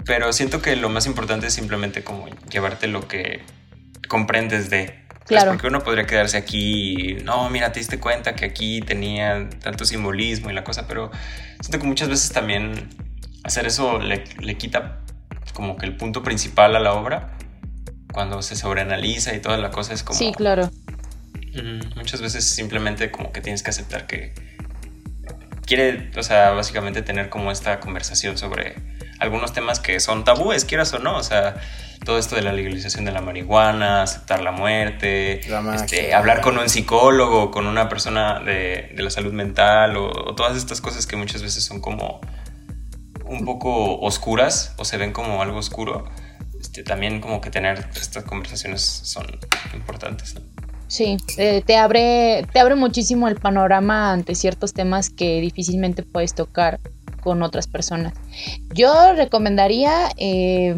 pero 0.07 0.33
siento 0.33 0.63
que 0.63 0.77
lo 0.77 0.89
más 0.89 1.07
importante 1.07 1.49
es 1.49 1.55
simplemente 1.55 2.05
como 2.05 2.29
llevarte 2.49 2.87
lo 2.87 3.07
que 3.07 3.43
comprendes 4.09 4.71
de... 4.71 5.05
Claro. 5.27 5.51
Porque 5.51 5.67
uno 5.67 5.81
podría 5.81 6.07
quedarse 6.07 6.37
aquí 6.37 7.11
y, 7.11 7.15
no, 7.25 7.51
mira, 7.51 7.73
te 7.73 7.81
diste 7.81 7.99
cuenta 7.99 8.37
que 8.37 8.45
aquí 8.45 8.81
tenía 8.81 9.49
tanto 9.61 9.85
simbolismo 9.85 10.51
y 10.51 10.55
la 10.55 10.63
cosa, 10.63 10.87
pero 10.87 11.11
siento 11.61 11.81
que 11.81 11.87
muchas 11.87 12.09
veces 12.09 12.31
también 12.31 12.89
hacer 13.43 13.67
eso 13.67 13.99
le, 13.99 14.23
le 14.41 14.57
quita 14.57 15.01
como 15.53 15.77
que 15.77 15.87
el 15.87 15.97
punto 15.97 16.23
principal 16.23 16.77
a 16.77 16.81
la 16.81 16.93
obra 16.93 17.37
cuando 18.13 18.41
se 18.41 18.55
sobreanaliza 18.55 19.35
y 19.35 19.41
toda 19.41 19.57
la 19.57 19.73
cosa 19.73 19.95
es 19.95 20.05
como... 20.05 20.17
Sí, 20.17 20.33
claro. 20.33 20.71
muchas 21.97 22.21
veces 22.21 22.45
simplemente 22.45 23.11
como 23.11 23.33
que 23.33 23.41
tienes 23.41 23.65
que 23.65 23.71
aceptar 23.71 24.07
que 24.07 24.33
quiere, 25.67 26.13
o 26.17 26.23
sea, 26.23 26.53
básicamente 26.53 27.03
tener 27.03 27.29
como 27.29 27.51
esta 27.51 27.81
conversación 27.81 28.39
sobre 28.39 28.96
algunos 29.19 29.53
temas 29.53 29.81
que 29.81 30.01
son 30.01 30.25
tabúes, 30.25 30.65
quieras 30.65 30.93
o 30.93 30.99
no, 30.99 31.17
o 31.17 31.23
sea, 31.23 31.57
todo 32.05 32.19
esto 32.19 32.37
de 32.37 32.43
la 32.43 32.53
legalización 32.53 33.05
de 33.05 33.13
la 33.13 33.21
marihuana, 33.21 34.03
aceptar 34.03 34.43
la 34.43 34.53
muerte, 34.53 35.41
este, 35.75 36.15
hablar 36.15 36.41
con 36.41 36.59
un 36.59 36.69
psicólogo, 36.69 37.51
con 37.51 37.67
una 37.67 37.89
persona 37.89 38.41
de, 38.41 38.95
la 38.97 39.11
salud 39.11 39.33
mental 39.33 39.97
o, 39.97 40.35
todas 40.35 40.57
estas 40.57 40.81
cosas 40.81 41.07
que 41.07 41.17
muchas 41.17 41.43
veces 41.43 41.65
son 41.65 41.81
como 41.81 42.21
un 43.25 43.45
poco 43.45 43.99
oscuras 44.01 44.75
o 44.77 44.85
se 44.85 44.97
ven 44.99 45.13
como 45.13 45.43
algo 45.43 45.59
oscuro. 45.59 46.05
Este, 46.61 46.83
también 46.83 47.21
como 47.21 47.41
que 47.41 47.51
tener 47.51 47.87
estas 47.95 48.25
conversaciones 48.25 48.83
son 48.83 49.27
importantes. 49.75 50.37
Sí, 50.89 51.17
eh, 51.39 51.63
te, 51.67 51.77
abre, 51.77 52.47
te 52.53 52.61
abre 52.61 52.77
muchísimo 52.77 53.29
el 53.29 53.37
panorama 53.37 54.13
ante 54.13 54.35
ciertos 54.35 54.73
temas 54.73 55.11
que 55.11 55.41
difícilmente 55.41 56.03
puedes 56.03 56.35
tocar 56.35 56.81
con 57.21 57.43
otras 57.43 57.67
personas. 57.67 58.13
Yo 58.73 59.13
recomendaría 59.15 60.09
eh, 60.17 60.77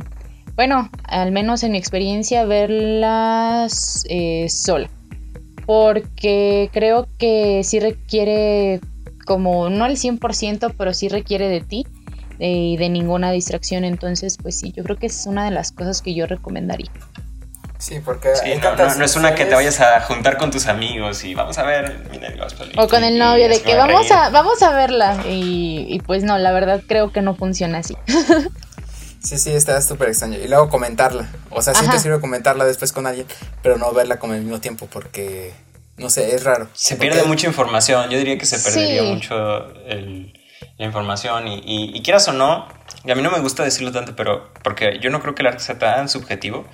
bueno, 0.59 0.91
al 1.05 1.31
menos 1.31 1.63
en 1.63 1.71
mi 1.71 1.79
experiencia, 1.79 2.45
verlas 2.45 4.05
eh, 4.09 4.49
sola. 4.49 4.91
Porque 5.67 6.69
creo 6.73 7.07
que 7.17 7.63
sí 7.63 7.79
requiere, 7.79 8.81
como 9.25 9.71
no 9.71 9.85
al 9.85 9.95
100%, 9.95 10.75
pero 10.77 10.93
sí 10.95 11.09
requiere 11.09 11.47
de 11.47 11.61
ti 11.61 11.87
eh, 12.41 12.73
y 12.73 12.77
de, 12.77 12.89
ninguna 12.89 13.31
distracción. 13.31 13.85
Entonces, 13.85 14.37
pues 14.37 14.59
sí, 14.59 14.73
yo 14.73 14.83
creo 14.83 14.97
que 14.97 15.07
es 15.07 15.27
una 15.27 15.45
de 15.45 15.53
las 15.53 15.71
cosas 15.71 16.03
que 16.03 16.13
yo 16.13 16.27
recomendaría. 16.27 16.91
Sí, 17.79 18.01
porque 18.05 18.31
no, 18.61 19.05
es 19.05 19.17
una 19.17 19.35
que 19.35 19.45
te 19.45 19.55
vayas 19.55 19.81
a 19.81 20.01
juntar 20.01 20.37
con 20.37 20.51
tus 20.51 20.67
amigos 20.67 21.23
y 21.25 21.35
vamos 21.35 21.59
a 21.59 21.63
ver 21.63 22.03
O 22.77 22.89
con 22.89 23.05
el 23.05 23.19
novio 23.19 23.49
de 23.49 23.63
que 23.63 23.77
vamos 23.77 24.11
a, 24.11 24.31
vamos 24.31 24.63
a 24.63 24.75
verla 24.75 25.23
y, 25.29 25.87
y, 25.89 26.01
pues 26.01 26.25
no, 26.25 26.39
la 26.39 26.51
verdad 26.51 26.83
creo 26.87 27.13
que 27.13 27.23
no 27.23 27.35
funciona 27.35 27.79
así. 27.79 27.97
Sí, 29.21 29.37
sí, 29.37 29.51
está 29.51 29.81
súper 29.83 30.09
extraño. 30.09 30.39
Y 30.39 30.49
luego 30.49 30.69
comentarla. 30.69 31.29
O 31.51 31.61
sea, 31.61 31.75
sí 31.75 31.87
te 31.91 31.99
sirve 31.99 32.21
comentarla 32.21 32.65
después 32.65 32.93
con 32.93 33.07
alguien, 33.07 33.27
pero 33.63 33.77
no 33.77 33.93
verla 33.93 34.19
como 34.19 34.33
al 34.33 34.41
mismo 34.41 34.61
tiempo 34.61 34.87
porque, 34.91 35.53
no 35.97 36.09
sé, 36.09 36.35
es 36.35 36.45
raro. 36.45 36.69
Se 36.73 36.97
pierde 36.97 37.25
mucha 37.25 37.47
información. 37.47 38.09
Yo 38.11 38.19
diría 38.19 38.39
que 38.39 38.47
se 38.47 38.59
perdería 38.59 39.03
mucho 39.03 39.35
la 40.79 40.85
información. 40.85 41.49
Y, 41.49 41.93
y, 41.95 42.03
quieras 42.03 42.29
o 42.29 42.33
no, 42.33 42.69
y 43.05 43.11
a 43.11 43.15
mí 43.15 43.23
no 43.23 43.31
me 43.31 43.41
gusta 43.41 43.65
decirlo 43.65 43.93
tanto, 43.93 44.15
pero 44.15 44.53
porque 44.63 44.99
yo 45.01 45.11
no 45.11 45.21
creo 45.21 45.35
que 45.35 45.43
el 45.43 45.49
arte 45.49 45.65
sea 45.65 45.79
tan 45.79 46.09
subjetivo. 46.09 46.65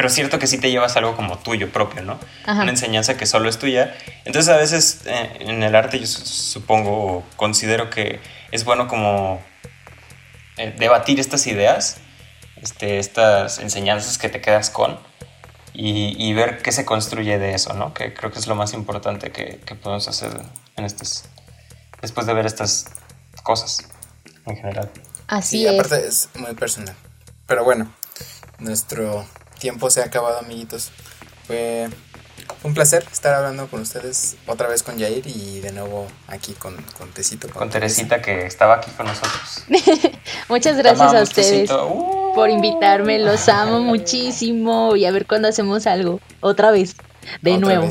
Pero 0.00 0.08
es 0.08 0.14
cierto 0.14 0.38
que 0.38 0.46
sí 0.46 0.56
te 0.56 0.70
llevas 0.70 0.96
algo 0.96 1.14
como 1.14 1.36
tuyo 1.36 1.70
propio, 1.70 2.00
¿no? 2.00 2.18
Una 2.46 2.70
enseñanza 2.70 3.18
que 3.18 3.26
solo 3.26 3.50
es 3.50 3.58
tuya. 3.58 3.94
Entonces 4.24 4.48
a 4.50 4.56
veces 4.56 5.02
eh, 5.04 5.30
en 5.40 5.62
el 5.62 5.74
arte 5.74 5.98
yo 5.98 6.06
supongo, 6.06 7.22
considero 7.36 7.90
que 7.90 8.18
es 8.50 8.64
bueno 8.64 8.88
como 8.88 9.42
eh, 10.56 10.74
debatir 10.78 11.20
estas 11.20 11.46
ideas, 11.46 11.98
este, 12.62 12.98
estas 12.98 13.58
enseñanzas 13.58 14.16
que 14.16 14.30
te 14.30 14.40
quedas 14.40 14.70
con 14.70 14.98
y, 15.74 16.32
ver 16.32 16.62
qué 16.62 16.72
se 16.72 16.86
construye 16.86 17.38
de 17.38 17.52
eso, 17.52 17.74
¿no? 17.74 17.92
Que 17.92 18.14
creo 18.14 18.30
que 18.30 18.38
es 18.38 18.46
lo 18.46 18.54
más 18.54 18.72
importante 18.72 19.30
que, 19.32 19.60
podemos 19.82 20.08
hacer 20.08 20.32
en 20.78 20.86
estos, 20.86 21.24
después 22.00 22.26
de 22.26 22.32
ver 22.32 22.46
estas 22.46 22.86
cosas 23.42 23.86
en 24.46 24.56
general. 24.56 24.90
Así 25.26 25.58
sí, 25.58 25.68
aparte 25.68 26.06
es 26.08 26.30
muy 26.36 26.54
personal. 26.54 26.96
Pero 27.46 27.64
bueno, 27.64 27.92
nuestro 28.60 29.26
tiempo 29.60 29.88
se 29.90 30.00
ha 30.00 30.06
acabado, 30.06 30.38
amiguitos. 30.38 30.90
Fue 31.46 31.88
un 32.64 32.74
placer 32.74 33.04
estar 33.10 33.34
hablando 33.34 33.68
con 33.68 33.80
ustedes 33.80 34.36
otra 34.46 34.68
vez 34.68 34.82
con 34.82 34.98
Jair 34.98 35.26
y 35.26 35.60
de 35.60 35.72
nuevo 35.72 36.08
aquí 36.26 36.52
con, 36.54 36.76
con 36.98 37.10
Tecito. 37.10 37.48
Con, 37.48 37.70
Teresita 37.70 38.20
que 38.20 38.46
estaba 38.46 38.76
aquí 38.76 38.90
con 38.96 39.06
nosotros. 39.06 39.64
Muchas 40.48 40.76
gracias 40.76 41.14
a 41.14 41.22
ustedes 41.22 41.70
uh. 41.70 42.32
por 42.34 42.50
invitarme, 42.50 43.18
los 43.18 43.48
amo 43.48 43.80
muchísimo 43.80 44.96
y 44.96 45.04
a 45.04 45.12
ver 45.12 45.26
cuándo 45.26 45.48
hacemos 45.48 45.86
algo 45.86 46.20
otra 46.40 46.70
vez, 46.70 46.96
de 47.42 47.58
nuevo. 47.58 47.88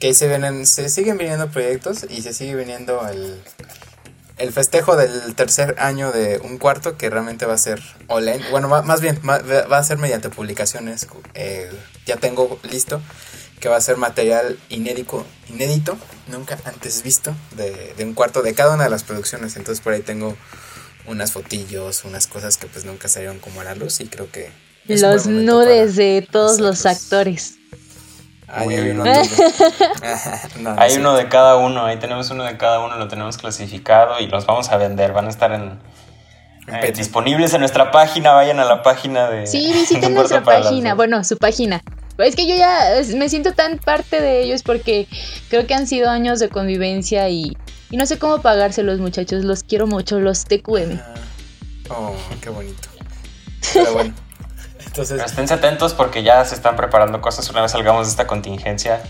Que 0.00 0.14
se, 0.14 0.28
vienen, 0.28 0.66
se 0.66 0.88
siguen 0.88 1.16
viniendo 1.16 1.48
proyectos 1.48 2.06
y 2.08 2.22
se 2.22 2.34
sigue 2.34 2.54
viniendo 2.54 3.06
el, 3.08 3.40
el 4.38 4.52
festejo 4.52 4.96
del 4.96 5.34
tercer 5.34 5.76
año 5.78 6.12
de 6.12 6.38
un 6.44 6.58
cuarto 6.58 6.96
que 6.96 7.08
realmente 7.08 7.46
va 7.46 7.54
a 7.54 7.58
ser 7.58 7.82
online. 8.06 8.40
Bueno, 8.50 8.68
más 8.68 9.00
bien 9.00 9.18
va 9.24 9.78
a 9.78 9.82
ser 9.82 9.98
mediante 9.98 10.28
publicaciones. 10.28 11.06
Eh, 11.34 11.70
ya 12.04 12.16
tengo 12.16 12.58
listo 12.70 13.00
que 13.60 13.68
va 13.70 13.76
a 13.76 13.80
ser 13.80 13.96
material 13.96 14.58
inédito, 14.68 15.24
inédito 15.48 15.96
nunca 16.28 16.58
antes 16.64 17.02
visto, 17.02 17.34
de, 17.56 17.94
un 18.04 18.12
cuarto 18.12 18.42
de 18.42 18.54
cada 18.54 18.74
una 18.74 18.84
de 18.84 18.90
las 18.90 19.04
producciones. 19.04 19.56
Entonces 19.56 19.82
por 19.82 19.94
ahí 19.94 20.02
tengo 20.02 20.36
unas 21.06 21.32
fotillos, 21.32 22.04
unas 22.04 22.26
cosas 22.26 22.58
que 22.58 22.66
pues 22.66 22.84
nunca 22.84 23.08
salieron 23.08 23.38
como 23.38 23.62
a 23.62 23.64
la 23.64 23.74
luz 23.74 24.00
y 24.00 24.06
creo 24.06 24.30
que... 24.30 24.50
Los 24.86 25.26
nudes 25.26 25.96
de 25.96 26.26
todos 26.30 26.60
los 26.60 26.86
actores. 26.86 27.54
Hay 28.48 28.90
uno, 28.90 29.04
hay 30.78 30.96
uno 30.96 31.16
de 31.16 31.28
cada 31.28 31.56
uno, 31.56 31.84
ahí 31.84 31.98
tenemos 31.98 32.30
uno 32.30 32.44
de 32.44 32.56
cada 32.56 32.80
uno, 32.80 32.96
lo 32.96 33.08
tenemos 33.08 33.36
clasificado 33.36 34.20
y 34.20 34.26
los 34.28 34.46
vamos 34.46 34.70
a 34.70 34.76
vender, 34.76 35.12
van 35.12 35.26
a 35.26 35.30
estar 35.30 35.52
en, 35.52 35.78
eh, 36.68 36.92
disponibles 36.92 37.54
en 37.54 37.60
nuestra 37.60 37.90
página, 37.90 38.32
vayan 38.32 38.60
a 38.60 38.64
la 38.64 38.82
página 38.82 39.28
de... 39.28 39.46
Sí, 39.46 39.72
visiten 39.72 40.14
nuestra 40.14 40.42
página, 40.42 40.94
bueno, 40.94 41.24
su 41.24 41.36
página, 41.36 41.82
es 42.24 42.36
que 42.36 42.46
yo 42.46 42.56
ya 42.56 42.92
me 43.16 43.28
siento 43.28 43.52
tan 43.52 43.78
parte 43.78 44.20
de 44.20 44.42
ellos 44.42 44.62
porque 44.62 45.06
creo 45.48 45.66
que 45.66 45.74
han 45.74 45.86
sido 45.86 46.08
años 46.08 46.38
de 46.40 46.48
convivencia 46.48 47.28
y, 47.28 47.56
no 47.90 48.06
sé 48.06 48.18
cómo 48.18 48.40
pagárselos, 48.40 48.98
muchachos. 48.98 49.44
Los 49.44 49.62
quiero 49.62 49.86
mucho, 49.86 50.18
los 50.18 50.44
TQM. 50.44 50.98
Ah, 50.98 51.14
oh, 51.90 52.14
qué 52.40 52.50
bonito. 52.50 52.88
Pero 53.72 53.92
bueno. 53.92 54.14
Entonces, 54.98 55.20
estén 55.26 55.52
atentos 55.52 55.92
porque 55.92 56.22
ya 56.22 56.42
se 56.46 56.54
están 56.54 56.74
preparando 56.74 57.20
cosas 57.20 57.50
una 57.50 57.60
vez 57.60 57.72
salgamos 57.72 58.06
de 58.06 58.12
esta 58.12 58.26
contingencia. 58.26 59.02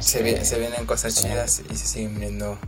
Se, 0.00 0.44
se 0.44 0.58
vienen 0.58 0.86
cosas 0.86 1.14
chidas 1.14 1.62
y 1.70 1.76
se 1.76 1.86
siguen 1.86 2.18
viendo 2.18 2.58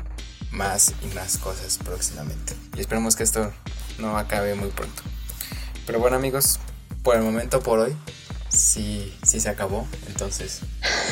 más 0.52 0.94
y 1.02 1.12
más 1.12 1.38
cosas 1.38 1.78
próximamente. 1.84 2.54
Y 2.76 2.80
esperemos 2.80 3.16
que 3.16 3.24
esto 3.24 3.52
no 3.98 4.16
acabe 4.16 4.54
muy 4.54 4.68
pronto. 4.68 5.02
Pero 5.86 5.98
bueno 5.98 6.16
amigos, 6.16 6.60
por 7.02 7.16
el 7.16 7.22
momento, 7.22 7.60
por 7.64 7.80
hoy, 7.80 7.96
sí, 8.48 9.12
sí 9.24 9.40
se 9.40 9.48
acabó. 9.48 9.84
Entonces, 10.06 10.60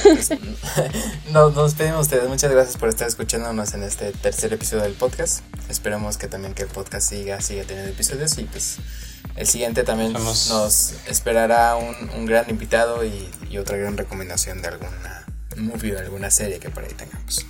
pues, 0.05 0.31
nos, 1.33 1.53
nos 1.53 1.73
despedimos 1.73 2.03
ustedes. 2.03 2.29
Muchas 2.29 2.53
gracias 2.53 2.77
por 2.77 2.89
estar 2.89 3.09
escuchándonos 3.09 3.75
en 3.75 3.83
este 3.83 4.13
tercer 4.13 4.53
episodio 4.53 4.85
del 4.85 4.95
podcast. 4.95 5.41
Esperemos 5.69 6.17
que 6.17 6.29
también 6.29 6.55
que 6.55 6.63
el 6.63 6.69
podcast 6.69 7.09
siga, 7.09 7.41
siga 7.41 7.65
teniendo 7.65 7.91
episodios 7.91 8.39
y 8.39 8.45
pues 8.45 8.79
el 9.37 9.47
siguiente 9.47 9.85
también 9.85 10.13
nos 10.13 10.95
esperará 11.07 11.77
un, 11.77 12.11
un 12.17 12.27
gran 12.27 12.49
invitado 12.51 13.05
y, 13.05 13.31
y, 13.51 13.59
otra 13.59 13.77
gran 13.77 13.97
recomendación 13.97 14.61
de 14.63 14.69
alguna 14.69 15.27
movie 15.57 15.95
o 15.95 15.99
alguna 15.99 16.31
serie 16.31 16.59
que 16.59 16.71
por 16.71 16.85
ahí 16.85 16.93
tengamos. 16.93 17.47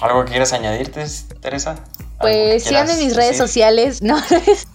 ¿Algo 0.00 0.24
que 0.24 0.30
quieras 0.30 0.52
añadirte, 0.52 1.04
Teresa? 1.40 1.76
Pues 2.20 2.64
síganme 2.64 2.92
en 2.92 2.98
mis 2.98 3.16
redes 3.16 3.36
sociales, 3.36 4.02
¿no? 4.02 4.18
síganme. 4.20 4.62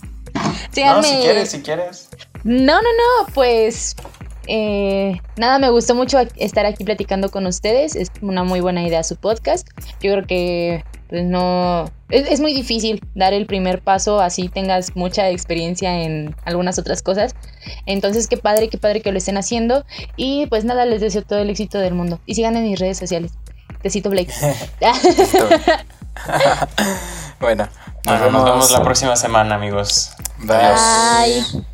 No, 0.78 1.04
si 1.04 1.18
quieres, 1.18 1.50
si 1.50 1.62
quieres. 1.62 2.10
No, 2.44 2.76
no, 2.76 2.82
no, 2.82 3.34
pues 3.34 3.96
eh, 4.48 5.20
nada, 5.36 5.60
me 5.60 5.70
gustó 5.70 5.96
mucho 5.96 6.20
estar 6.36 6.66
aquí 6.66 6.84
platicando 6.84 7.30
con 7.30 7.46
ustedes. 7.46 7.96
Es 7.96 8.10
una 8.22 8.44
muy 8.44 8.62
buena 8.62 8.88
idea 8.88 9.04
su 9.04 9.16
podcast. 9.16 9.68
Yo 10.02 10.14
creo 10.14 10.26
que 10.26 10.84
pues 11.10 11.24
no 11.24 11.92
es, 12.10 12.40
muy 12.40 12.54
difícil 12.54 13.02
dar 13.16 13.34
el 13.34 13.46
primer 13.46 13.82
paso 13.82 14.20
así 14.20 14.48
tengas 14.50 14.96
mucha 14.96 15.30
experiencia 15.30 16.02
en 16.04 16.36
algunas 16.46 16.80
otras 16.80 17.02
cosas. 17.02 17.36
Entonces, 17.86 18.28
qué 18.28 18.38
padre, 18.38 18.70
qué 18.70 18.78
padre 18.78 19.02
que 19.02 19.12
lo 19.12 19.18
estén 19.18 19.38
haciendo. 19.38 19.86
Y 20.16 20.46
pues 20.48 20.64
nada, 20.64 20.86
les 20.86 21.02
deseo 21.02 21.22
todo 21.24 21.40
el 21.40 21.50
éxito 21.50 21.80
del 21.80 21.94
mundo. 21.94 22.20
Y 22.26 22.36
sigan 22.36 22.56
en 22.56 22.64
mis 22.64 22.80
redes 22.80 22.98
sociales. 22.98 23.34
Tecito 23.82 24.10
Blake. 24.10 24.34
bueno, 27.40 27.68
nos, 28.06 28.22
vemos. 28.22 28.72
la 28.72 28.82
próxima 28.82 29.16
semana, 29.16 29.56
amigos. 29.56 30.12
Bye. 30.40 31.68